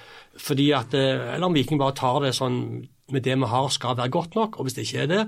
Fordi 0.40 0.70
at, 0.76 0.94
eh, 0.94 1.34
Eller 1.34 1.46
om 1.46 1.54
Viking 1.54 1.80
bare 1.80 1.96
tar 1.96 2.20
det 2.24 2.36
sånn 2.36 2.88
med 3.10 3.24
det 3.26 3.36
vi 3.36 3.48
har 3.50 3.68
skal 3.68 3.96
være 3.98 4.12
godt 4.14 4.36
nok, 4.38 4.58
og 4.58 4.66
hvis 4.66 4.76
det 4.76 4.86
ikke 4.86 5.02
er 5.02 5.08
det, 5.10 5.22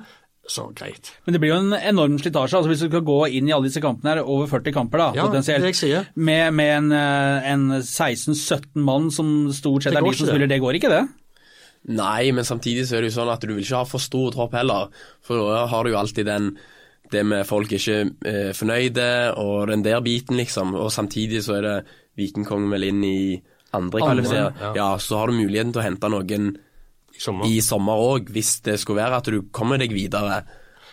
så 0.48 0.64
greit. 0.74 1.12
Men 1.24 1.36
det 1.36 1.40
blir 1.42 1.52
jo 1.52 1.58
en 1.60 1.74
enorm 1.78 2.16
slitasje. 2.18 2.56
Altså 2.58 2.70
hvis 2.72 2.82
du 2.82 2.88
skal 2.88 3.04
gå 3.06 3.18
inn 3.38 3.48
i 3.48 3.52
alle 3.54 3.68
disse 3.68 3.82
kampene 3.82 4.16
her, 4.16 4.22
over 4.26 4.48
40 4.50 4.74
kamper 4.74 4.98
da, 4.98 5.06
Ja, 5.14 5.26
potensielt, 5.30 5.62
det 5.62 5.70
jeg 5.70 5.78
sier. 5.78 6.08
med, 6.14 6.52
med 6.58 6.72
en, 6.76 6.92
eh, 6.98 7.50
en 7.52 7.68
16-17 7.78 8.82
mann 8.82 9.10
som 9.14 9.52
stort 9.54 9.86
sett 9.86 9.94
er 9.94 10.02
de 10.02 10.14
som 10.18 10.26
spiller, 10.26 10.50
det 10.50 10.60
går 10.62 10.80
ikke 10.80 10.90
det? 10.90 11.02
Nei, 11.94 12.30
men 12.34 12.46
samtidig 12.46 12.86
så 12.86 12.98
er 12.98 13.02
det 13.02 13.10
jo 13.12 13.20
sånn 13.20 13.32
at 13.32 13.42
du 13.42 13.54
vil 13.54 13.62
ikke 13.64 13.80
ha 13.80 13.86
for 13.88 14.02
stor 14.02 14.34
tropp 14.34 14.54
heller. 14.54 14.90
For 15.26 15.40
da 15.50 15.64
har 15.70 15.84
du 15.84 15.90
jo 15.94 15.98
alltid 15.98 16.26
den 16.30 16.52
det 17.12 17.26
med 17.28 17.44
folk 17.44 17.68
ikke 17.76 17.96
er 18.24 18.54
fornøyde, 18.56 19.36
og 19.36 19.68
den 19.68 19.82
der 19.84 20.00
biten, 20.00 20.38
liksom. 20.40 20.74
Og 20.78 20.88
samtidig 20.94 21.42
så 21.44 21.58
er 21.58 21.66
det 21.66 21.74
Vikingkongen 22.16 22.72
vel 22.72 22.86
inn 22.88 23.02
i 23.04 23.18
andre 23.76 24.00
Andre, 24.04 24.36
ja. 24.60 24.72
Ja. 24.76 24.86
så 25.00 25.18
har 25.20 25.28
du 25.28 25.36
muligheten 25.36 25.72
til 25.74 25.82
å 25.82 25.84
hente 25.84 26.08
noen 26.12 26.54
sommer. 27.22 27.46
i 27.46 27.60
sommer 27.64 28.02
òg, 28.10 28.32
hvis 28.34 28.56
det 28.66 28.80
skulle 28.82 29.02
være 29.02 29.22
at 29.22 29.30
du 29.30 29.40
kommer 29.54 29.80
deg 29.82 29.94
videre. 29.94 30.42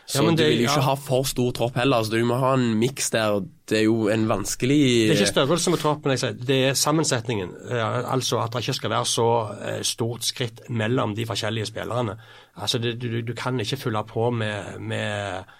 Så 0.10 0.18
Ja, 0.18 0.26
men 0.26 0.38
du 0.40 0.42
vil 0.42 0.64
jo 0.64 0.66
ikke 0.66 0.82
ja. 0.82 0.88
ha 0.88 0.94
for 0.98 1.28
stor 1.30 1.52
tropp 1.54 1.76
heller, 1.78 2.02
så 2.02 2.10
du 2.16 2.24
må 2.26 2.40
ha 2.42 2.56
en 2.58 2.72
miks 2.82 3.12
der. 3.14 3.44
Det 3.70 3.78
er 3.78 3.84
jo 3.86 4.08
en 4.10 4.24
vanskelig 4.26 4.80
Det 5.06 5.14
er 5.14 5.20
ikke 5.22 5.34
størrelsen 5.36 5.76
på 5.76 5.80
troppen, 5.84 6.14
jeg 6.16 6.22
sier. 6.24 6.34
det 6.50 6.58
er 6.72 6.74
sammensetningen. 6.74 7.52
Eh, 7.70 8.10
Altså 8.10 8.40
at 8.42 8.56
det 8.56 8.64
ikke 8.64 8.74
skal 8.80 8.90
være 8.96 9.06
så 9.06 9.28
eh, 9.62 9.82
stort 9.86 10.26
skritt 10.26 10.64
mellom 10.70 11.14
de 11.14 11.28
forskjellige 11.30 11.70
spillerne. 11.70 12.18
Altså 12.58 12.82
det, 12.82 12.96
du, 13.02 13.22
du 13.22 13.34
kan 13.38 13.60
ikke 13.62 13.78
fylle 13.78 14.02
på 14.10 14.32
med, 14.32 14.80
med 14.82 15.38
eh, 15.38 15.59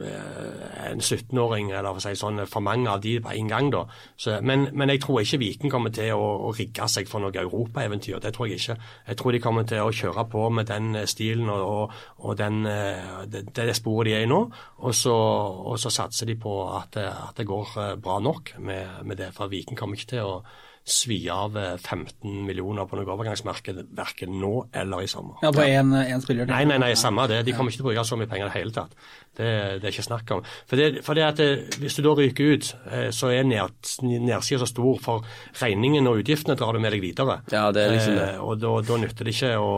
en 0.00 1.00
17-åring, 1.00 1.72
eller 1.72 1.96
for 1.96 2.00
å 2.00 2.04
si 2.04 2.18
sånn, 2.18 2.42
for 2.46 2.64
mange 2.64 2.90
av 2.90 3.02
de 3.02 3.16
på 3.22 3.32
en 3.34 3.50
gang. 3.50 3.70
da. 3.72 3.84
Så, 4.16 4.38
men, 4.42 4.68
men 4.72 4.92
jeg 4.92 5.02
tror 5.02 5.22
ikke 5.22 5.40
Viking 5.42 5.72
kommer 5.72 5.92
til 5.94 6.12
å, 6.14 6.28
å 6.48 6.52
rigge 6.56 6.88
seg 6.88 7.08
for 7.10 7.24
noe 7.24 7.34
europaeventyr. 7.34 8.20
Det 8.22 8.32
tror 8.36 8.48
jeg 8.48 8.62
ikke. 8.62 8.78
Jeg 9.08 9.20
tror 9.20 9.34
de 9.34 9.42
kommer 9.42 9.66
til 9.68 9.82
å 9.82 9.94
kjøre 9.94 10.26
på 10.30 10.46
med 10.54 10.70
den 10.70 10.94
eh, 10.98 11.08
stilen 11.10 11.50
og, 11.52 11.64
og, 11.66 11.98
og 12.28 12.38
den, 12.38 12.62
eh, 12.66 13.26
det, 13.26 13.48
det 13.56 13.76
sporet 13.76 14.12
de 14.12 14.16
er 14.20 14.26
i 14.26 14.30
nå. 14.30 14.40
Og 14.78 14.94
så, 14.94 15.14
og 15.14 15.78
så 15.82 15.92
satser 15.92 16.30
de 16.30 16.38
på 16.40 16.54
at, 16.76 17.00
at 17.02 17.38
det 17.38 17.48
går 17.48 17.76
eh, 17.82 17.94
bra 18.02 18.18
nok 18.22 18.54
med, 18.58 19.02
med 19.04 19.20
det. 19.20 19.32
For 19.36 19.50
Viking 19.50 19.78
kommer 19.78 19.98
ikke 19.98 20.14
til 20.16 20.26
å 20.26 20.40
svi 20.90 21.18
av 21.32 21.56
eh, 21.58 21.76
15 21.76 22.42
millioner 22.46 22.88
på 22.88 22.98
noe 22.98 23.08
overgangsmarked, 23.14 23.80
verken 23.96 24.34
nå 24.40 24.52
eller 24.72 25.04
i 25.04 25.10
sommer. 25.10 25.38
Ja, 25.44 25.52
på 25.54 25.64
én 25.64 26.24
spiller? 26.24 26.48
Nei, 26.50 26.64
nei, 26.68 26.78
nei, 26.82 26.92
samme 26.98 27.28
det. 27.30 27.42
De 27.46 27.54
kommer 27.56 27.72
ikke 27.72 27.82
til 27.82 27.86
å 27.86 27.90
bruke 27.90 28.06
så 28.08 28.18
mye 28.20 28.30
penger 28.30 28.48
i 28.48 28.50
det 28.50 28.56
hele 28.56 28.74
tatt. 28.76 28.94
Det, 29.38 29.48
det 29.78 29.88
er 29.88 29.94
ikke 29.94 30.06
snakk 30.08 30.34
om. 30.34 30.44
For, 30.66 30.80
det, 30.80 31.04
for 31.06 31.18
det 31.18 31.24
at 31.28 31.38
det, 31.38 31.78
Hvis 31.78 31.98
du 31.98 32.02
da 32.06 32.14
ryker 32.18 32.54
ut, 32.54 32.70
eh, 32.90 33.08
så 33.14 33.32
er 33.34 33.46
ned, 33.48 33.90
nedsida 34.02 34.62
så 34.64 34.70
stor, 34.70 35.00
for 35.04 35.26
regningen 35.62 36.10
og 36.10 36.22
utgiftene 36.22 36.58
drar 36.58 36.74
du 36.74 36.82
med 36.82 36.96
deg 36.96 37.04
videre. 37.04 37.40
Ja, 37.52 37.68
det 37.74 37.84
er 37.84 37.96
liksom 37.96 38.18
det. 38.18 38.30
Eh, 38.34 38.44
og 38.44 38.62
da, 38.62 38.78
da 38.88 39.02
nytter 39.02 39.28
det 39.28 39.36
ikke 39.36 39.56
å 39.62 39.74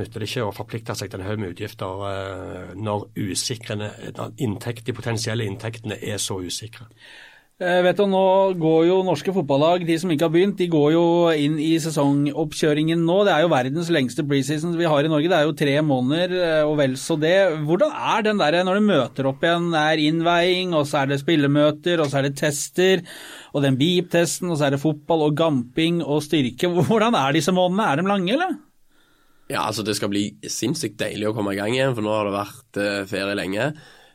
nytter 0.00 0.22
det 0.22 0.28
ikke 0.30 0.44
å 0.46 0.52
forplikte 0.54 0.94
seg 0.96 1.10
til 1.10 1.20
en 1.20 1.26
haug 1.26 1.40
med 1.42 1.52
utgifter 1.52 2.04
eh, 2.08 2.70
når, 2.78 3.08
usikre, 3.18 3.76
når 4.16 4.38
inntekt, 4.46 4.86
de 4.86 4.94
potensielle 4.96 5.44
inntektene 5.44 5.98
er 6.00 6.20
så 6.22 6.38
usikre. 6.40 6.86
Eh, 7.60 7.82
vet 7.84 7.98
du, 7.98 8.06
Nå 8.08 8.20
går 8.56 8.86
jo 8.88 8.94
norske 9.04 9.34
fotballag, 9.36 9.82
de 9.84 9.96
som 10.00 10.08
ikke 10.08 10.24
har 10.24 10.32
begynt, 10.32 10.56
de 10.56 10.68
går 10.72 10.94
jo 10.94 11.02
inn 11.36 11.58
i 11.60 11.74
sesongoppkjøringen 11.84 13.02
nå. 13.04 13.18
Det 13.28 13.34
er 13.34 13.44
jo 13.44 13.50
verdens 13.52 13.90
lengste 13.92 14.24
preseason 14.24 14.78
vi 14.78 14.88
har 14.88 15.04
i 15.04 15.10
Norge. 15.12 15.28
Det 15.28 15.36
er 15.36 15.44
jo 15.44 15.58
tre 15.58 15.74
måneder 15.84 16.32
eh, 16.38 16.62
og 16.64 16.78
vel 16.80 16.96
så 16.96 17.18
det. 17.20 17.34
Hvordan 17.68 17.92
er 17.92 18.24
den 18.24 18.40
der 18.40 18.56
når 18.64 18.80
du 18.80 18.88
møter 18.88 19.28
opp 19.28 19.44
igjen? 19.44 19.68
Det 19.74 19.84
er 19.90 20.04
innveiing, 20.06 20.72
og 20.72 20.88
så 20.88 21.02
er 21.02 21.12
det 21.12 21.20
spillemøter, 21.20 22.00
og 22.00 22.08
så 22.08 22.22
er 22.22 22.30
det 22.30 22.40
tester, 22.40 23.04
og 23.52 23.66
den 23.66 23.76
beep-testen, 23.76 24.48
og 24.48 24.56
så 24.56 24.70
er 24.70 24.78
det 24.78 24.80
fotball 24.80 25.28
og 25.28 25.36
gamping 25.36 26.00
og 26.00 26.24
styrke. 26.24 26.72
Hvordan 26.88 27.18
er 27.20 27.36
disse 27.36 27.52
månedene? 27.52 27.90
Er 27.90 28.00
de 28.00 28.08
lange, 28.08 28.34
eller? 28.38 28.56
Ja, 29.52 29.66
altså 29.66 29.84
det 29.84 29.98
skal 30.00 30.08
bli 30.08 30.30
sinnssykt 30.48 30.96
deilig 30.96 31.28
å 31.28 31.36
komme 31.36 31.52
i 31.52 31.60
gang 31.60 31.76
igjen, 31.76 31.92
for 31.92 32.08
nå 32.08 32.16
har 32.16 32.24
det 32.24 32.38
vært 32.40 32.80
eh, 32.80 33.00
ferie 33.10 33.36
lenge. 33.36 33.72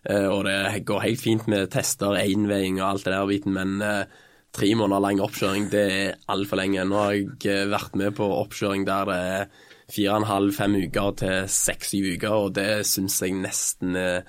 Eh, 0.10 0.28
og 0.30 0.46
det 0.48 0.86
går 0.88 1.04
helt 1.06 1.22
fint 1.24 1.50
med 1.52 1.70
tester, 1.74 2.18
einveiing 2.20 2.80
og 2.82 2.90
alt 2.90 3.08
det 3.08 3.14
der 3.16 3.30
biten, 3.30 3.56
men 3.56 3.78
eh, 3.86 4.24
tre 4.56 4.72
måneder 4.78 5.04
lang 5.04 5.22
oppkjøring, 5.24 5.70
det 5.74 5.86
er 5.92 6.18
altfor 6.32 6.62
lenge. 6.62 6.88
Nå 6.88 7.02
har 7.02 7.14
jeg 7.18 7.30
eh, 7.52 7.68
vært 7.72 7.96
med 8.00 8.16
på 8.18 8.28
oppkjøring 8.42 8.88
der 8.88 9.12
det 9.12 9.22
er 9.36 9.48
fire 9.92 10.16
og 10.16 10.24
en 10.24 10.30
halv, 10.32 10.56
fem 10.56 10.76
uker 10.88 11.16
til 11.22 11.48
seks-syv 11.52 12.12
uker, 12.16 12.34
og 12.34 12.56
det 12.58 12.70
syns 12.90 13.20
jeg 13.22 13.36
nesten 13.38 13.98
er 14.00 14.24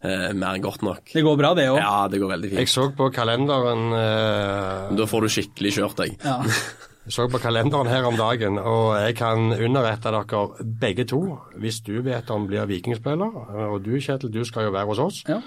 eh, 0.00 0.30
mer 0.36 0.60
godt 0.64 0.84
nok. 0.86 1.12
Det 1.12 1.24
går 1.26 1.38
bra, 1.40 1.52
det 1.58 1.68
òg. 1.72 1.80
Ja, 1.82 2.06
det 2.12 2.22
går 2.22 2.34
veldig 2.36 2.52
Jeg 2.54 2.72
så 2.72 2.88
på 2.96 3.10
kalenderen 3.14 3.86
eh, 3.98 4.90
Da 4.96 5.08
får 5.08 5.26
du 5.26 5.32
skikkelig 5.36 5.76
kjørt 5.78 6.04
deg. 6.04 6.18
Ja. 6.24 6.40
Så 7.08 7.26
på 7.28 7.38
kalenderen 7.38 7.90
her 7.90 8.06
om 8.08 8.16
dagen, 8.16 8.56
og 8.58 8.94
jeg 8.96 9.16
kan 9.18 9.52
underrette 9.52 10.08
dere 10.08 10.44
begge 10.80 11.04
to, 11.04 11.20
hvis 11.60 11.82
du 11.84 11.98
vet 12.02 12.30
om 12.32 12.46
blir 12.48 12.64
vikingspiller, 12.70 13.36
og 13.68 13.84
du 13.84 13.98
Kjetil, 14.00 14.32
du 14.32 14.44
skal 14.44 14.70
jo 14.70 14.72
være 14.72 14.88
hos 14.88 15.02
oss. 15.04 15.20
Ja. 15.28 15.42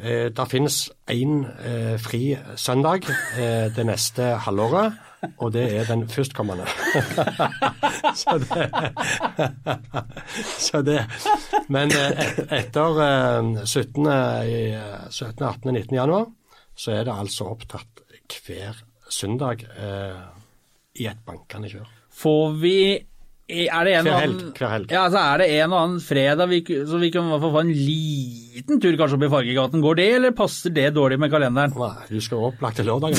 Eh, 0.00 0.30
det 0.32 0.46
finnes 0.48 0.90
én 1.12 1.44
eh, 1.44 1.98
fri 2.00 2.38
søndag 2.56 3.04
eh, 3.36 3.68
det 3.76 3.84
neste 3.84 4.32
halvåret, 4.46 4.96
og 5.36 5.52
det 5.52 5.66
er 5.76 5.84
den 5.84 6.06
førstkommende. 6.08 6.64
så 8.22 8.38
det 8.40 8.70
Så 10.70 10.80
det 10.82 11.04
Men 11.68 11.92
eh, 11.92 12.24
etter 12.62 13.02
eh, 13.04 13.64
17., 13.66 14.06
i, 14.48 14.72
eh, 14.72 15.10
17., 15.10 15.44
18., 15.44 15.72
19. 15.74 15.94
januar, 15.94 16.30
så 16.74 16.96
er 16.96 17.04
det 17.04 17.20
altså 17.20 17.52
opptatt 17.52 18.00
hver 18.30 18.80
søndag 19.10 19.66
eh, 19.76 20.39
i 21.00 21.08
et 21.10 21.22
bankende 21.26 21.70
kjør. 21.72 21.88
Får 22.20 22.58
vi 22.60 22.76
er 23.50 23.86
det 23.86 23.94
en 23.98 24.06
Hver 24.06 24.20
helg, 24.20 24.42
hver 24.54 24.70
helg. 24.70 24.92
Ja, 24.92 25.04
altså 25.08 25.20
er 25.20 25.42
det 25.42 25.46
en 25.58 25.72
og 25.72 25.78
annen 25.80 26.02
fredag 26.04 26.46
vi, 26.50 26.60
så 26.86 27.00
vi 27.02 27.10
kan 27.10 27.26
i 27.26 27.32
hvert 27.32 27.42
fall 27.42 27.54
få 27.56 27.62
en 27.64 27.72
liten 27.74 28.80
tur 28.82 28.98
kanskje 28.98 29.16
opp 29.18 29.24
i 29.26 29.30
Fargegaten. 29.32 29.82
Går 29.82 29.98
det, 29.98 30.06
eller 30.18 30.34
passer 30.36 30.74
det 30.74 30.86
dårlig 30.94 31.18
med 31.20 31.32
kalenderen? 31.32 31.74
Nei, 31.74 32.06
du 32.10 32.20
skal 32.22 32.44
opplagt 32.50 32.78
til 32.78 32.86
lørdagen. 32.86 33.18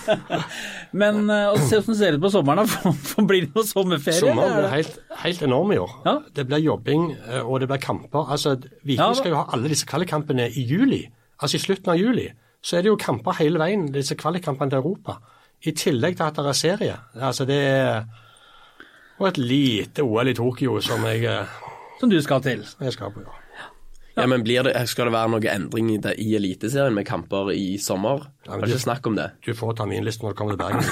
Men 1.00 1.24
uh, 1.26 1.56
se 1.58 1.80
hvordan 1.80 1.90
det 1.90 1.98
ser 2.02 2.18
ut 2.18 2.24
på 2.24 2.32
sommeren, 2.36 2.70
da. 2.70 3.24
Blir 3.30 3.48
det 3.48 3.54
noe 3.56 3.66
sommerferie? 3.66 4.20
Sommeren 4.20 4.54
er 4.54 4.60
blir 4.60 4.76
helt, 4.76 5.00
helt 5.24 5.42
enorm 5.48 5.74
i 5.74 5.80
år. 5.82 5.96
Ja. 6.06 6.16
Det 6.36 6.46
blir 6.50 6.62
jobbing, 6.68 7.08
eh, 7.18 7.42
og 7.42 7.64
det 7.64 7.70
blir 7.72 7.82
kamper. 7.82 8.30
Altså, 8.36 8.56
Viking 8.84 9.02
Ja, 9.02 9.10
skal 9.18 9.34
jo 9.34 9.40
ha 9.40 9.48
alle 9.56 9.72
disse 9.72 9.88
kvalikkampene 9.90 10.46
i 10.54 10.66
juli. 10.70 11.02
Altså 11.40 11.58
i 11.58 11.64
slutten 11.66 11.94
av 11.94 11.98
juli. 11.98 12.28
Så 12.62 12.76
er 12.76 12.84
det 12.84 12.92
jo 12.92 13.00
kamper 13.00 13.38
hele 13.40 13.58
veien, 13.58 13.88
disse 13.94 14.14
kvalikkampene 14.20 14.70
til 14.70 14.82
Europa. 14.82 15.18
I 15.66 15.72
tillegg 15.76 16.16
til 16.16 16.24
at 16.24 16.36
det 16.40 16.46
er 16.48 16.52
serie. 16.56 16.96
Altså 17.20 17.44
det 17.48 17.58
er 17.60 18.04
Og 19.20 19.28
et 19.28 19.38
lite 19.38 20.02
OL 20.02 20.28
i 20.28 20.34
Tokyo 20.34 20.80
som 20.80 21.04
jeg, 21.04 21.24
eh, 21.28 21.46
Som 22.00 22.08
du 22.10 22.20
skal 22.24 22.40
til. 22.42 22.64
jeg 22.80 22.92
skal 22.92 23.10
på. 23.12 23.20
Ja. 23.20 23.32
Ja, 24.22 24.26
men 24.26 24.42
blir 24.42 24.62
det, 24.62 24.88
Skal 24.88 25.04
det 25.06 25.12
være 25.12 25.28
noe 25.28 25.40
endring 25.54 25.90
i, 25.92 25.96
det, 25.98 26.14
i 26.18 26.34
Eliteserien 26.34 26.94
med 26.94 27.04
kamper 27.06 27.50
i 27.52 27.76
sommer? 27.78 28.24
Ja, 28.46 28.56
det 28.56 28.62
er 28.62 28.66
ikke 28.72 28.78
snakk 28.86 29.06
om 29.06 29.16
det. 29.16 29.30
Du 29.46 29.52
får 29.54 29.72
terminlisten 29.76 30.24
når 30.26 30.32
du 30.32 30.36
kommer 30.36 30.52
til 30.56 30.58
Bergen. 30.64 30.84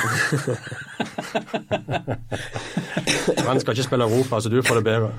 Man 3.48 3.60
skal 3.60 3.72
ikke 3.72 3.82
spille 3.88 4.04
Europa, 4.04 4.40
så 4.40 4.48
du 4.48 4.62
får 4.62 4.74
det 4.80 4.84
bedre. 4.84 5.10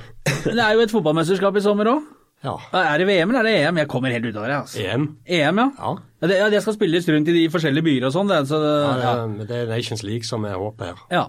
Det 0.46 0.60
er 0.64 0.74
jo 0.74 0.80
et 0.86 0.92
fotballmesterskap 0.94 1.56
i 1.56 1.62
sommer 1.66 1.86
òg. 1.92 2.02
Ja. 2.46 2.54
Er 2.72 3.02
det 3.02 3.08
VM 3.10 3.30
eller 3.34 3.40
er 3.42 3.48
det 3.50 3.56
EM? 3.68 3.80
Jeg 3.82 3.90
kommer 3.92 4.14
helt 4.16 4.26
ut 4.30 4.36
av 4.40 4.46
det. 4.48 4.56
Altså. 4.62 4.80
EM. 4.86 5.08
EM, 5.28 5.58
ja. 5.60 5.66
Ja. 5.78 5.90
Ja, 6.22 6.28
det, 6.28 6.38
ja, 6.40 6.48
det 6.54 6.62
skal 6.64 6.76
spilles 6.78 7.08
rundt 7.12 7.28
i 7.32 7.36
de 7.36 7.50
forskjellige 7.52 7.84
byer 7.84 8.06
og 8.08 8.14
sånn. 8.16 8.30
det, 8.32 8.38
Så, 8.48 8.60
det- 8.64 8.78
Ja, 8.86 8.94
ja. 9.04 9.28
det, 9.28 9.48
det 9.50 9.58
er 9.64 9.68
Nations 9.74 10.04
League 10.08 10.24
som 10.28 10.46
er 10.46 10.56
håpet 10.56 10.88
her. 10.94 11.04
ja. 11.12 11.26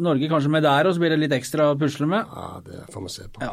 Norge 0.00 0.26
kanskje 0.30 0.48
med 0.50 0.62
der, 0.64 0.86
og 0.88 0.94
så 0.96 0.98
blir 1.02 1.10
det 1.12 1.18
litt 1.20 1.32
ekstra 1.36 1.66
å 1.70 1.74
pusle 1.78 2.06
med. 2.08 2.24
Ja, 2.24 2.60
Det 2.64 2.86
får 2.90 3.02
vi 3.04 3.10
se 3.12 3.26
på. 3.28 3.42
Ja, 3.44 3.50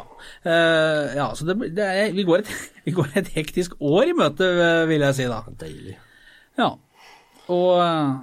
uh, 0.48 1.14
ja 1.14 1.26
så 1.36 1.44
det, 1.44 1.74
det 1.76 1.84
er, 1.84 2.12
vi, 2.16 2.24
går 2.24 2.38
et, 2.40 2.48
vi 2.86 2.94
går 2.96 3.10
et 3.20 3.28
hektisk 3.36 3.76
år 3.78 4.08
i 4.08 4.14
møte, 4.16 4.48
vil 4.88 5.04
jeg 5.04 5.14
si 5.18 5.26
da. 5.28 5.42
Deilig. 5.60 5.94
Ja. 6.58 6.70
Og 7.52 7.82
eh, 7.84 8.14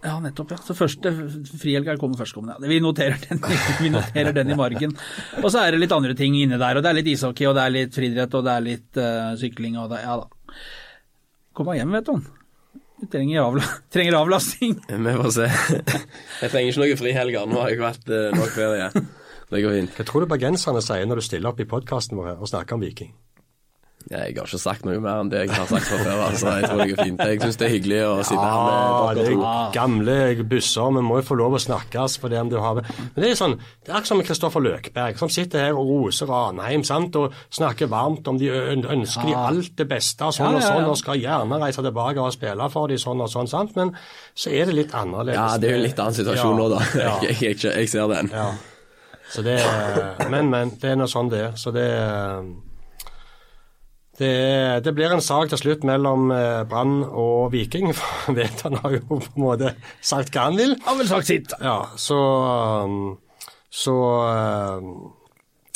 Ja, 0.00 0.14
nettopp, 0.24 0.54
ja. 0.54 0.58
Så 0.64 0.72
første 0.76 1.12
frihelga 1.60 1.96
kommer 2.00 2.16
førstkommende. 2.20 2.56
Ja. 2.56 2.70
Vi, 2.72 2.80
noterer 2.80 3.20
den, 3.20 3.42
vi 3.82 3.90
noterer 3.92 4.32
den 4.36 4.54
i 4.54 4.56
margen. 4.56 4.94
Og 5.42 5.50
så 5.52 5.60
er 5.66 5.74
det 5.74 5.82
litt 5.82 5.94
andre 5.96 6.16
ting 6.16 6.38
inne 6.40 6.56
der. 6.60 6.78
Og 6.78 6.84
det 6.84 6.92
er 6.92 6.98
litt 7.02 7.10
ishockey, 7.12 7.48
og 7.50 7.56
det 7.58 7.66
er 7.66 7.74
litt 7.74 7.96
friidrett, 7.96 8.36
og 8.38 8.46
det 8.46 8.54
er 8.54 8.64
litt 8.64 9.00
uh, 9.00 9.32
sykling, 9.40 9.76
og 9.82 9.92
det 9.92 10.02
Ja 10.06 10.16
da. 10.22 10.28
Kom 11.56 11.68
deg 11.68 11.82
hjem, 11.82 11.96
vet 11.98 12.08
du. 12.08 12.28
Du 13.00 13.08
trenger, 13.12 13.42
avla 13.42 13.64
trenger 13.94 14.16
avlasting. 14.20 14.76
Vi 14.88 15.16
får 15.22 15.32
se. 15.36 15.48
Jeg 15.50 16.52
trenger 16.52 16.68
ikke 16.70 16.84
noe 16.84 17.00
frihelger. 17.00 17.48
Nå 17.48 17.60
har 17.60 17.72
jeg 17.72 17.80
vært 17.80 18.12
eh, 18.12 18.28
nok 18.36 18.52
ferie. 18.54 18.90
Det 19.50 19.62
går 19.64 19.76
fint. 19.76 19.96
Hva 19.96 20.06
tror 20.06 20.24
du 20.24 20.30
bergenserne 20.30 20.82
sier 20.84 21.08
når 21.08 21.20
du 21.20 21.26
stiller 21.26 21.50
opp 21.50 21.60
i 21.60 21.68
podkasten 21.68 22.20
vår 22.20 22.36
og 22.36 22.48
snakker 22.48 22.76
om 22.76 22.84
Viking? 22.84 23.12
Ja, 24.08 24.22
jeg 24.24 24.38
har 24.38 24.48
ikke 24.48 24.58
sagt 24.58 24.86
noe 24.88 24.96
mer 24.98 25.20
enn 25.20 25.28
det 25.30 25.42
jeg 25.44 25.50
har 25.52 25.66
sagt 25.68 25.86
fra 25.86 25.98
før. 26.00 26.20
Altså, 26.24 26.52
jeg 26.56 26.70
tror 26.70 26.80
det 26.80 26.94
er 26.94 27.02
fint. 27.04 27.20
Jeg 27.20 27.40
syns 27.42 27.58
det 27.60 27.66
er 27.66 27.72
hyggelig 27.74 27.98
å 28.08 28.14
sitte 28.24 28.46
her 28.46 28.62
med 28.64 28.72
Ja, 28.72 29.10
det 29.14 29.26
dere 29.26 29.34
to. 29.36 29.50
gamle 29.76 30.16
busser, 30.50 30.94
vi 30.96 31.02
må 31.04 31.18
jo 31.20 31.26
få 31.28 31.36
lov 31.38 31.58
å 31.58 31.60
snakkes 31.62 32.16
for 32.22 32.32
det 32.32 32.40
om 32.40 32.48
du 32.50 32.56
har 32.58 32.80
Men 32.80 33.20
det 33.20 33.28
er 33.28 33.36
sånn, 33.38 33.58
det 33.60 33.92
er 33.92 33.98
akkurat 33.98 34.10
som 34.10 34.18
med 34.22 34.26
Kristoffer 34.30 34.64
Løkberg, 34.64 35.20
som 35.20 35.30
sitter 35.30 35.66
her 35.66 35.76
og 35.78 35.92
roser 35.92 36.26
Ranheim 36.32 36.82
sant, 36.88 37.16
og 37.20 37.36
snakker 37.52 37.90
varmt 37.92 38.26
om 38.32 38.40
de 38.40 38.48
ønsker 38.50 38.90
ønsker 39.00 39.26
de 39.28 39.36
alt 39.36 39.76
det 39.78 39.86
beste, 39.90 40.32
sånn 40.32 40.46
Ja, 40.46 40.56
og 40.56 40.62
ja, 40.62 40.70
sånn, 40.72 40.88
og 40.90 40.98
skal 40.98 41.20
gjerne 41.20 41.60
reise 41.62 41.84
tilbake 41.84 42.24
og 42.24 42.32
spille 42.34 42.70
for 42.72 42.90
de 42.90 42.98
sånn 43.00 43.20
og 43.20 43.30
sånn, 43.32 43.50
sant? 43.50 43.76
men 43.76 43.92
så 44.34 44.50
er 44.50 44.66
det 44.70 44.74
litt 44.76 44.94
annerledes. 44.96 45.38
Ja, 45.38 45.58
det 45.60 45.68
er 45.68 45.76
jo 45.76 45.80
en 45.82 45.86
litt 45.86 46.02
annen 46.02 46.18
situasjon 46.18 46.50
Ja, 46.50 46.58
nå, 46.58 46.68
da. 46.72 46.80
Ja, 47.04 47.14
Jeg, 47.28 47.36
jeg, 47.42 47.60
jeg, 47.62 47.76
jeg 47.84 47.88
ser 47.92 48.08
den. 48.12 48.32
ja. 48.34 48.50
Så 49.30 49.44
det 49.46 49.60
er, 49.62 50.26
men, 50.32 50.48
men, 50.50 50.72
det 50.82 50.90
er 50.90 50.96
nå 50.98 51.06
sånn 51.06 51.28
det 51.30 51.38
er. 51.44 51.52
Så 51.54 51.70
det 51.70 51.84
er 51.86 52.40
det, 54.20 54.84
det 54.84 54.92
blir 54.96 55.12
en 55.14 55.24
sak 55.24 55.50
til 55.52 55.60
slutt 55.62 55.86
mellom 55.88 56.28
eh, 56.34 56.62
Brann 56.68 57.00
og 57.08 57.50
Viking. 57.54 57.94
for 57.98 58.36
Veton 58.36 58.76
har 58.82 58.98
jo 58.98 59.06
på 59.08 59.22
en 59.22 59.46
måte 59.46 59.72
sagt 60.04 60.34
hva 60.34 60.50
han 60.50 60.60
vil. 60.60 60.76
Har 60.84 61.00
vel 61.00 61.08
sagt 61.10 61.30
sitt. 61.30 61.56
Ja, 61.64 61.80
så 61.98 62.20
um, 62.84 63.00
Så 63.70 63.94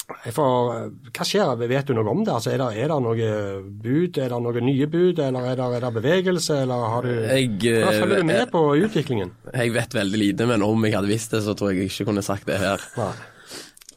jeg 0.05 0.35
får, 0.37 0.71
Hva 1.17 1.25
skjer? 1.25 1.53
Vet 1.65 1.89
du 1.89 1.95
noe 1.97 2.13
om 2.13 2.25
det? 2.27 2.33
Altså, 2.35 2.53
er, 2.53 2.61
det 2.61 2.83
er 2.85 2.91
det 2.93 2.99
noe 3.01 3.29
bud? 3.65 4.19
Er 4.21 4.33
det 4.35 4.41
noe 4.45 4.65
nye 4.65 4.89
bud, 4.91 5.21
eller 5.25 5.47
er 5.49 5.61
det, 5.61 5.69
er 5.79 5.87
det 5.87 5.93
bevegelse? 5.99 6.59
Eller 6.67 6.89
har 6.93 7.07
du 7.07 7.13
Jeg, 7.15 7.53
Hva 7.81 7.95
følger 7.95 8.21
du 8.21 8.29
med 8.29 8.51
på 8.53 8.65
utviklingen? 8.85 9.33
Jeg 9.55 9.73
vet 9.77 9.97
veldig 9.97 10.21
lite, 10.21 10.49
men 10.51 10.67
om 10.67 10.85
jeg 10.85 10.99
hadde 10.99 11.13
visst 11.13 11.33
det, 11.33 11.41
så 11.47 11.57
tror 11.57 11.73
jeg 11.73 11.89
ikke 11.89 12.11
kunne 12.11 12.27
sagt 12.27 12.51
det 12.51 12.61
her. 12.61 12.85
Nei. 13.01 13.15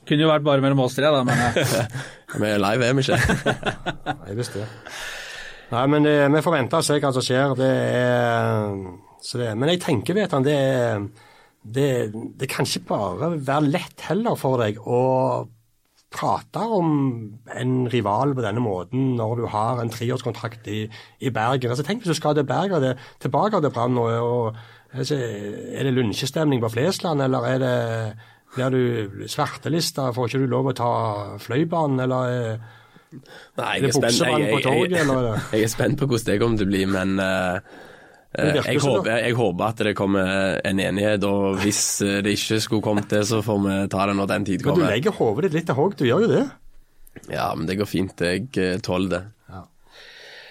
Kunne 0.07 0.23
jo 0.23 0.29
vært 0.31 0.45
bare 0.47 0.63
mellom 0.63 0.79
oss 0.85 0.95
tre, 0.97 1.09
da, 1.11 1.23
men 1.27 1.41
eh, 1.61 2.01
Vi 2.41 2.47
er 2.49 2.61
live, 2.63 2.87
er 2.87 2.95
vi 2.97 3.03
ikke? 3.05 3.19
Nei, 4.23 4.35
visst 4.39 4.55
det. 4.55 4.67
Nei, 5.73 5.83
men 5.91 6.05
det, 6.07 6.15
vi 6.31 6.41
får 6.45 6.55
vente 6.55 6.79
og 6.79 6.85
se 6.87 6.95
hva 7.03 7.11
som 7.15 7.25
skjer. 7.25 7.55
Det 7.59 7.71
er, 7.97 8.77
så 9.27 9.41
det, 9.41 9.49
men 9.59 9.73
jeg 9.73 9.81
tenker, 9.83 10.15
vet 10.15 10.35
han, 10.37 10.45
det, 10.47 10.55
er- 10.55 11.07
det, 11.67 11.87
det 12.39 12.47
kan 12.47 12.63
ikke 12.69 12.85
bare 12.87 13.33
være 13.43 13.67
lett 13.73 14.05
heller 14.07 14.37
for 14.39 14.61
deg 14.63 14.77
å 14.87 15.01
prate 16.15 16.61
om 16.71 16.93
en 17.51 17.73
rival 17.91 18.31
på 18.37 18.43
denne 18.45 18.61
måten 18.63 19.09
når 19.17 19.41
du 19.41 19.45
har 19.51 19.81
en 19.83 19.91
treårskontrakt 19.91 20.69
i, 20.71 20.85
i 21.19 21.31
Bergen. 21.35 21.73
Altså, 21.73 21.83
tenk 21.83 22.05
hvis 22.05 22.13
du 22.15 22.19
skal 22.21 22.37
til 22.37 22.47
Bergen, 22.47 22.79
det, 22.85 22.93
tilbake 23.19 23.59
til 23.59 23.73
Brann, 23.75 23.99
og, 23.99 24.13
og 24.23 24.95
altså, 24.95 25.17
er 25.19 25.83
det 25.89 25.91
lunsjestemning 25.97 26.63
på 26.63 26.71
Flesland, 26.77 27.19
eller 27.27 27.49
er 27.51 27.59
det 27.65 27.75
blir 28.57 28.73
du 28.75 29.27
svartelista, 29.31 30.09
får 30.15 30.27
ikke 30.31 30.41
du 30.43 30.47
lov 30.51 30.71
å 30.71 30.75
ta 30.77 30.91
Fløibanen, 31.43 32.01
eller 32.07 32.33
eh, 32.33 32.73
Nei, 33.57 33.77
jeg 33.79 33.87
er 33.87 33.93
spent, 33.95 34.17
Jeg, 34.19 34.47
jeg, 34.51 34.63
jeg, 34.67 35.01
eller? 35.05 35.27
det- 35.29 35.43
jeg 35.55 35.63
er 35.69 35.71
spent 35.71 35.95
på 36.01 36.09
hvordan 36.09 36.27
det 36.33 36.39
kommer 36.41 36.59
til 36.59 36.67
å 36.67 36.71
bli, 36.73 36.81
men 36.91 37.13
Det 37.17 38.49
jeg, 38.65 38.81
håper, 38.83 39.13
jeg 39.23 39.35
håper 39.37 39.63
at 39.69 39.83
det 39.87 39.93
kommer 39.97 40.59
en 40.67 40.81
enighet, 40.83 41.23
og 41.25 41.55
hvis 41.63 41.79
eh, 42.05 42.17
det 42.25 42.33
ikke 42.35 42.59
skulle 42.61 42.83
kommet 42.85 43.07
til, 43.09 43.23
så 43.25 43.39
får 43.45 43.61
vi 43.63 43.77
ta 43.93 44.05
det 44.11 44.17
når 44.19 44.27
den 44.33 44.45
tid 44.51 44.65
kommer. 44.65 44.83
Men 44.83 44.91
du 44.91 44.95
legger 44.97 45.15
hodet 45.21 45.47
ditt 45.47 45.55
litt 45.61 45.69
til 45.71 45.79
hogg, 45.79 45.95
du 45.97 46.03
gjør 46.09 46.25
jo 46.27 46.33
det. 46.35 46.43
Ja, 47.33 47.47
men 47.57 47.65
det 47.65 47.79
går 47.79 47.89
fint. 47.89 48.21
Jeg 48.21 48.81
tåler 48.85 49.09
det. 49.15 49.23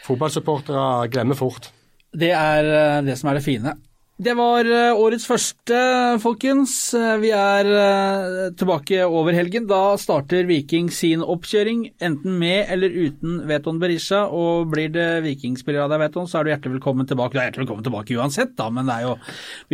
Fotballsupportere 0.07 1.09
glemmer 1.11 1.39
fort. 1.39 1.71
Det 2.17 2.31
er 2.33 3.03
det 3.07 3.17
som 3.21 3.31
er 3.31 3.39
det 3.39 3.45
fine. 3.45 3.73
Det 4.17 4.33
var 4.33 4.64
eh, 4.64 4.97
årets 4.97 5.27
første, 5.29 5.77
folkens. 6.25 6.73
Eh, 6.97 7.19
Vi 7.21 7.29
er 7.37 7.69
eh, 7.69 8.37
tilbake 8.57 9.03
over 9.05 9.37
helgen. 9.37 9.67
Da 9.69 9.81
starter 10.01 10.47
Viking 10.49 10.89
sin 10.89 11.21
oppkjøring, 11.21 11.83
enten 12.01 12.39
med 12.41 12.71
eller 12.73 12.89
uten 12.97 13.43
Veton 13.51 13.77
Berisha. 13.83 14.23
Og 14.33 14.71
blir 14.73 14.89
det 14.95 15.05
Vikingspiller 15.27 15.85
av 15.85 15.93
deg, 15.93 16.07
Veton, 16.07 16.31
så 16.33 16.41
er 16.41 16.49
du 16.49 16.53
hjertelig 16.55 16.79
velkommen 16.79 17.11
tilbake. 17.11 17.37
Du 17.37 17.43
er 17.43 17.51
hjertelig 17.51 17.67
velkommen 17.67 17.89
tilbake 17.91 18.17
uansett, 18.17 18.57
da, 18.57 18.71
men 18.73 18.89
det 18.89 18.97
er 18.97 19.05
jo 19.11 19.14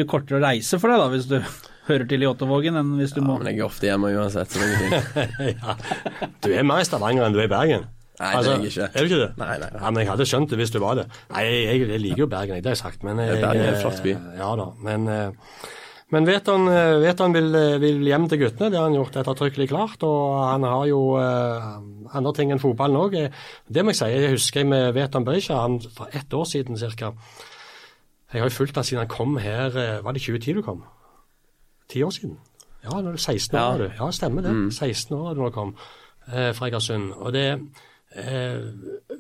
mye 0.01 0.11
kortere 0.11 0.41
å 0.41 0.45
reise 0.49 0.83
for 0.83 0.91
deg 0.91 1.05
da, 1.05 1.09
hvis 1.15 1.31
du 1.31 1.39
hører 1.93 2.11
til 2.11 2.27
i 2.27 2.31
åttåvågen, 2.35 2.83
enn 2.83 2.95
hvis 2.99 3.15
du 3.15 3.23
Ja, 3.23 3.29
må 3.31 3.39
men 3.39 3.53
jeg 3.53 3.63
er 3.63 3.71
ofte 3.71 3.93
hjemme 3.93 4.11
uansett, 4.19 4.51
så 4.51 4.59
det 4.59 5.23
er 5.23 5.55
ja. 5.55 5.79
Du 6.43 6.51
er 6.51 6.67
mer 6.67 6.83
i 6.83 6.91
Stavanger 6.91 7.29
enn 7.31 7.39
du 7.39 7.45
er 7.45 7.47
i 7.47 7.55
Bergen. 7.55 7.87
Altså, 8.21 8.33
Nei, 8.33 8.43
det 8.43 8.51
er 8.53 8.63
jeg 8.63 8.71
ikke. 8.73 8.89
Er 8.95 8.99
du 8.99 9.05
ikke 9.09 9.21
det? 9.23 9.31
Nei, 9.41 9.53
nei, 9.59 9.69
nei. 9.73 9.81
Ja, 9.83 9.91
men 9.91 10.03
jeg 10.03 10.11
hadde 10.13 10.27
skjønt 10.29 10.51
det 10.53 10.59
hvis 10.61 10.71
du 10.75 10.79
var 10.83 10.95
det. 11.01 11.07
Nei, 11.33 11.45
jeg, 11.49 11.87
jeg 11.89 12.01
liker 12.03 12.19
jo 12.25 12.27
Bergen, 12.31 12.59
det 12.59 12.67
har 12.69 12.77
jeg 12.77 12.83
sagt. 12.83 13.03
Men 13.07 13.19
jeg, 13.25 13.39
Bergen 13.41 13.63
er 13.65 13.73
en 13.77 13.81
flott 13.81 14.03
by. 14.05 14.13
Ja 14.39 14.51
da, 14.61 14.67
men 14.85 15.09
eh, 15.09 15.31
men 16.13 16.27
vet 16.29 16.45
han, 16.53 16.67
eh, 16.69 16.99
vet 17.01 17.21
han 17.25 17.33
vil, 17.33 17.47
eh, 17.57 17.79
vil 17.81 18.03
hjem 18.05 18.27
til 18.29 18.43
guttene, 18.43 18.69
det 18.69 18.77
har 18.77 18.85
han 18.85 18.99
gjort 18.99 19.15
ettertrykkelig 19.17 19.69
klart. 19.71 20.03
Og 20.05 20.43
han 20.45 20.67
har 20.69 20.83
jo 20.91 20.99
eh, 21.17 21.71
andre 22.13 22.33
ting 22.37 22.53
enn 22.53 22.61
fotballen 22.61 22.99
òg. 23.01 23.17
Det 23.73 23.81
må 23.85 23.95
jeg 23.95 24.01
si. 24.03 24.11
Jeg 24.13 24.35
husker 24.35 24.67
med 24.69 24.91
Veton 24.93 25.25
Bøysja, 25.25 25.57
han 25.65 25.79
for 25.97 26.13
ett 26.13 26.37
år 26.37 26.45
siden 26.51 26.77
ca. 26.77 27.15
Jeg 28.33 28.43
har 28.45 28.49
jo 28.51 28.57
fulgt 28.59 28.77
han 28.77 28.85
siden 28.85 29.07
han 29.07 29.09
kom 29.13 29.39
her 29.41 29.73
eh, 29.77 29.99
Var 30.05 30.13
det 30.17 30.23
2010 30.25 30.55
du 30.59 30.63
kom? 30.69 30.85
Ti 31.89 32.03
år 32.05 32.13
siden? 32.13 32.37
Ja, 32.85 32.93
nå 33.01 33.09
er 33.09 33.17
du 33.17 33.19
16 33.25 33.57
år, 33.57 33.61
Ja. 33.61 33.73
er 33.73 33.79
du. 33.79 33.89
Ja, 34.05 34.11
stemmer 34.13 34.43
det. 34.45 34.53
16 34.77 35.17
år 35.17 35.31
er 35.31 35.35
du 35.41 35.51
kom 35.57 35.75
eh, 36.29 36.53
fra 36.53 36.69
Egersund. 36.69 37.13
Og 37.17 37.33
det 37.33 37.47
eh, 38.17 38.63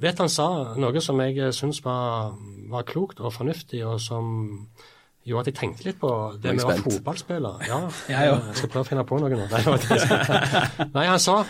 Vet 0.02 0.18
han 0.18 0.30
sa 0.32 0.48
noe 0.80 1.02
som 1.04 1.20
jeg 1.22 1.52
syns 1.56 1.82
var, 1.84 2.34
var 2.72 2.86
klokt 2.88 3.20
og 3.20 3.34
fornuftig, 3.34 3.84
og 3.86 4.00
som 4.02 4.32
gjorde 5.22 5.44
at 5.44 5.50
jeg 5.52 5.58
tenkte 5.60 5.86
litt 5.86 6.00
på 6.00 6.10
det 6.42 6.56
med 6.56 6.64
å 6.64 6.72
være 6.72 6.86
fotballspiller. 6.86 7.62
Ja, 7.68 7.82
Jeg 8.12 8.32
jeg 8.32 8.56
skal 8.58 8.72
prøve 8.72 8.86
å 8.86 8.90
finne 8.90 9.06
på 9.06 9.20
noe 9.22 9.30
nå. 9.30 9.46
Jeg 9.46 10.90
Nei 10.96 11.06
han 11.06 11.22
sa 11.22 11.42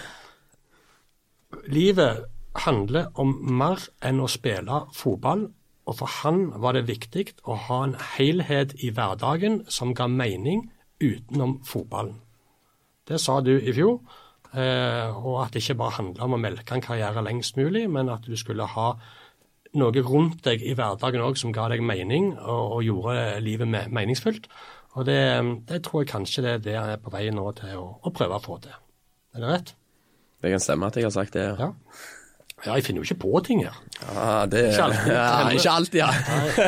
livet 1.73 2.27
handler 2.67 3.09
om 3.21 3.33
mer 3.59 3.81
enn 4.05 4.21
å 4.21 4.29
spille 4.31 4.85
fotball. 4.97 5.49
Og 5.89 5.97
for 5.99 6.11
han 6.23 6.45
var 6.63 6.77
det 6.77 6.87
viktig 6.87 7.33
å 7.51 7.57
ha 7.67 7.81
en 7.89 7.97
helhet 8.15 8.77
i 8.87 8.93
hverdagen 8.95 9.65
som 9.73 9.97
ga 9.99 10.07
mening 10.07 10.69
utenom 11.03 11.57
fotballen. 11.67 12.21
Det 13.09 13.19
sa 13.19 13.41
du 13.43 13.57
i 13.57 13.73
fjor. 13.75 13.99
Eh, 14.53 15.25
og 15.25 15.39
at 15.47 15.55
det 15.55 15.63
ikke 15.63 15.79
bare 15.81 15.97
handla 15.97 16.27
om 16.27 16.37
å 16.37 16.41
melke 16.41 16.77
en 16.77 16.85
karriere 16.85 17.25
lengst 17.25 17.57
mulig, 17.57 17.87
men 17.91 18.11
at 18.13 18.27
du 18.29 18.37
skulle 18.37 18.69
ha 18.69 18.89
noe 19.81 20.05
rundt 20.05 20.43
deg 20.45 20.61
i 20.61 20.75
hverdagen 20.77 21.25
òg 21.25 21.39
som 21.41 21.55
ga 21.57 21.71
deg 21.73 21.81
mening 21.81 22.35
og, 22.37 22.77
og 22.77 22.83
gjorde 22.85 23.41
livet 23.41 23.71
me 23.73 23.87
meningsfullt. 23.89 24.49
Og 24.93 25.07
det, 25.09 25.21
det, 25.69 25.81
tror 25.87 26.03
jeg 26.03 26.11
kanskje 26.13 26.45
det 26.45 26.51
er 26.53 26.65
det 26.67 26.75
jeg 26.75 26.97
er 26.97 27.01
på 27.01 27.13
vei 27.15 27.31
nå 27.33 27.47
til 27.57 27.79
å, 27.81 27.87
å, 27.97 28.13
prøve 28.13 28.37
å 28.37 28.45
få 28.45 28.59
til. 28.61 28.75
Er 29.33 29.41
det 29.41 29.55
rett? 29.55 29.73
Det 30.43 30.53
kan 30.53 30.61
stemme 30.61 30.91
at 30.93 30.99
jeg 31.01 31.09
har 31.09 31.15
sagt 31.15 31.39
det. 31.39 31.47
Ja. 31.57 31.71
Ja, 32.63 32.77
jeg 32.77 32.85
finner 32.87 33.01
jo 33.01 33.09
ikke 33.09 33.23
på 33.25 33.41
ting 33.43 33.65
her. 33.65 33.79
Ja, 34.05 34.45
det 34.47 34.67
Ikke 34.69 34.85
alltid. 34.85 35.09
Ja, 35.17 35.49
ikke 35.51 35.73
alltid, 35.73 35.99
ja. 35.99 36.11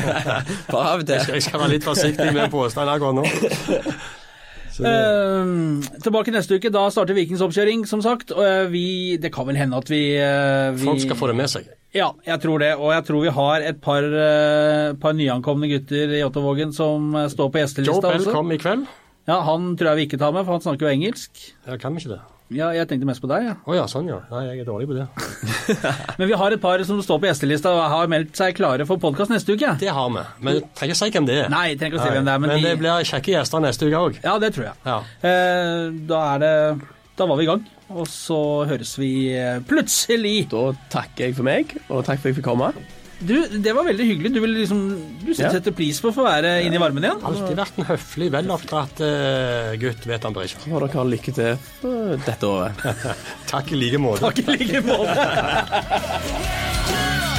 Bare 0.73 0.89
av 0.89 1.05
og 1.05 1.07
til. 1.07 1.21
jeg 1.37 1.45
skal 1.45 1.61
være 1.61 1.75
litt 1.77 1.87
forsiktig 1.87 2.33
med 2.35 2.51
påstander 2.51 2.97
akkurat 2.97 3.21
nå. 3.21 3.27
Eh, 4.83 5.53
tilbake 6.03 6.33
neste 6.35 6.59
uke, 6.59 6.73
da 6.75 6.89
starter 6.91 7.15
Vikings 7.15 7.43
oppkjøring, 7.45 7.85
som 7.87 8.03
sagt. 8.05 8.33
Og 8.35 8.43
eh, 8.43 8.67
vi, 8.73 8.85
det 9.23 9.31
kan 9.35 9.47
vel 9.47 9.59
hende 9.61 9.79
at 9.79 9.91
vi, 9.93 10.03
eh, 10.19 10.73
vi 10.75 10.89
Folk 10.89 11.05
skal 11.05 11.21
få 11.21 11.31
det 11.31 11.39
med 11.39 11.53
seg. 11.53 11.71
Ja, 11.95 12.11
jeg 12.27 12.43
tror 12.43 12.59
det. 12.65 12.73
Og 12.81 12.91
jeg 12.91 13.07
tror 13.07 13.23
vi 13.23 13.35
har 13.37 13.69
et 13.71 13.81
par, 13.85 14.03
eh, 14.03 14.91
par 14.99 15.15
nyankomne 15.15 15.71
gutter 15.71 16.17
i 16.19 16.25
Ottavågen 16.27 16.75
som 16.75 17.15
står 17.31 17.53
på 17.55 17.61
Joe 17.61 17.69
gjestelista 17.69 18.11
Bell 18.11 18.25
også. 18.25 18.35
kom 18.35 18.51
i 18.51 18.59
kveld. 18.59 18.87
Ja, 19.31 19.41
Han 19.47 19.77
tror 19.77 19.93
jeg 19.95 19.97
vi 20.03 20.07
ikke 20.11 20.21
tar 20.21 20.35
med, 20.35 20.45
for 20.45 20.59
han 20.59 20.65
snakker 20.67 20.89
jo 20.89 20.93
engelsk. 20.93 21.31
Ja, 21.67 21.79
kan 21.81 21.95
vi 21.95 22.03
ikke 22.03 22.17
det? 22.17 22.23
Ja, 22.53 22.67
jeg 22.77 22.85
tenkte 22.91 23.07
mest 23.09 23.23
på 23.25 23.29
deg, 23.31 23.47
ja. 23.47 23.53
Å 23.65 23.75
ja, 23.77 23.85
sånn 23.89 24.09
ja. 24.11 24.19
Nei, 24.29 24.43
jeg 24.51 24.61
er 24.63 24.67
dårlig 24.69 24.89
på 24.91 24.97
det. 24.99 25.07
Men 26.21 26.29
vi 26.29 26.37
har 26.37 26.53
et 26.53 26.61
par 26.61 26.83
som 26.85 26.99
står 27.03 27.23
på 27.23 27.29
gjestelista 27.31 27.73
og 27.73 27.81
har 27.89 28.11
meldt 28.13 28.37
seg 28.37 28.53
klare 28.59 28.85
for 28.89 29.01
podkast 29.01 29.33
neste 29.33 29.57
uke. 29.57 29.73
Det 29.81 29.89
har 29.97 30.11
vi. 30.13 30.25
Men 30.45 30.59
jeg 30.59 30.67
trenger 30.77 30.93
ikke 30.93 31.01
si 31.01 31.15
hvem 31.17 31.29
det 31.31 31.39
er. 31.41 31.49
Nei, 31.55 31.63
jeg 31.73 31.79
trenger 31.81 31.97
ikke 31.97 32.03
å 32.03 32.05
si 32.05 32.17
hvem 32.19 32.29
det 32.29 32.35
er, 32.35 32.43
men, 32.45 32.53
men 32.53 32.61
de, 32.61 32.67
det 32.69 32.75
blir 32.83 33.09
kjekke 33.09 33.33
gjester 33.33 33.65
neste 33.65 33.89
uke 33.89 34.03
òg. 34.11 34.19
Ja, 34.27 34.35
det 34.43 34.53
tror 34.59 34.69
jeg. 34.69 34.77
Ja. 34.85 34.99
Eh, 35.31 35.87
da 36.13 36.21
er 36.35 36.45
det 36.45 36.53
Da 37.17 37.31
var 37.31 37.41
vi 37.41 37.47
i 37.47 37.49
gang. 37.49 37.65
Og 37.95 38.09
så 38.11 38.39
høres 38.69 38.93
vi 38.99 39.11
eh, 39.37 39.59
plutselig 39.69 40.37
Da 40.53 40.67
takker 40.93 41.29
jeg 41.29 41.39
for 41.39 41.49
meg, 41.49 41.73
og 41.89 42.05
takk 42.05 42.21
for 42.21 42.29
at 42.29 42.35
jeg 42.35 42.43
fikk 42.43 42.51
komme. 42.53 42.71
Du, 43.21 43.35
det 43.63 43.73
var 43.77 43.85
veldig 43.87 44.07
hyggelig. 44.09 44.33
Du 44.35 44.41
vil 44.43 44.55
liksom 44.59 44.81
Du 45.25 45.31
Ja. 45.33 45.51
setter 45.51 45.73
pris 45.73 46.01
på 46.03 46.11
å 46.11 46.15
få 46.15 46.25
være 46.27 46.63
inne 46.67 46.77
i 46.77 46.83
varmen 46.83 47.05
igjen. 47.05 47.23
Alltid 47.25 47.57
vært 47.59 47.79
en 47.79 47.89
høflig, 47.89 48.31
veloppdratt 48.35 49.01
uh, 49.05 49.75
gutt, 49.81 50.07
vet 50.07 50.23
han 50.27 50.35
ikke. 50.35 50.65
Og 50.71 50.81
dere 50.85 50.93
har 50.99 51.05
lykke 51.13 51.35
til 51.35 51.57
dette 52.27 52.45
året. 52.51 52.75
Takk 53.53 53.73
i 53.73 53.81
like 53.81 53.99
måte. 54.03 54.21
Takk 54.27 54.39
i 54.43 54.49
like 54.57 54.83
måte. 54.87 55.15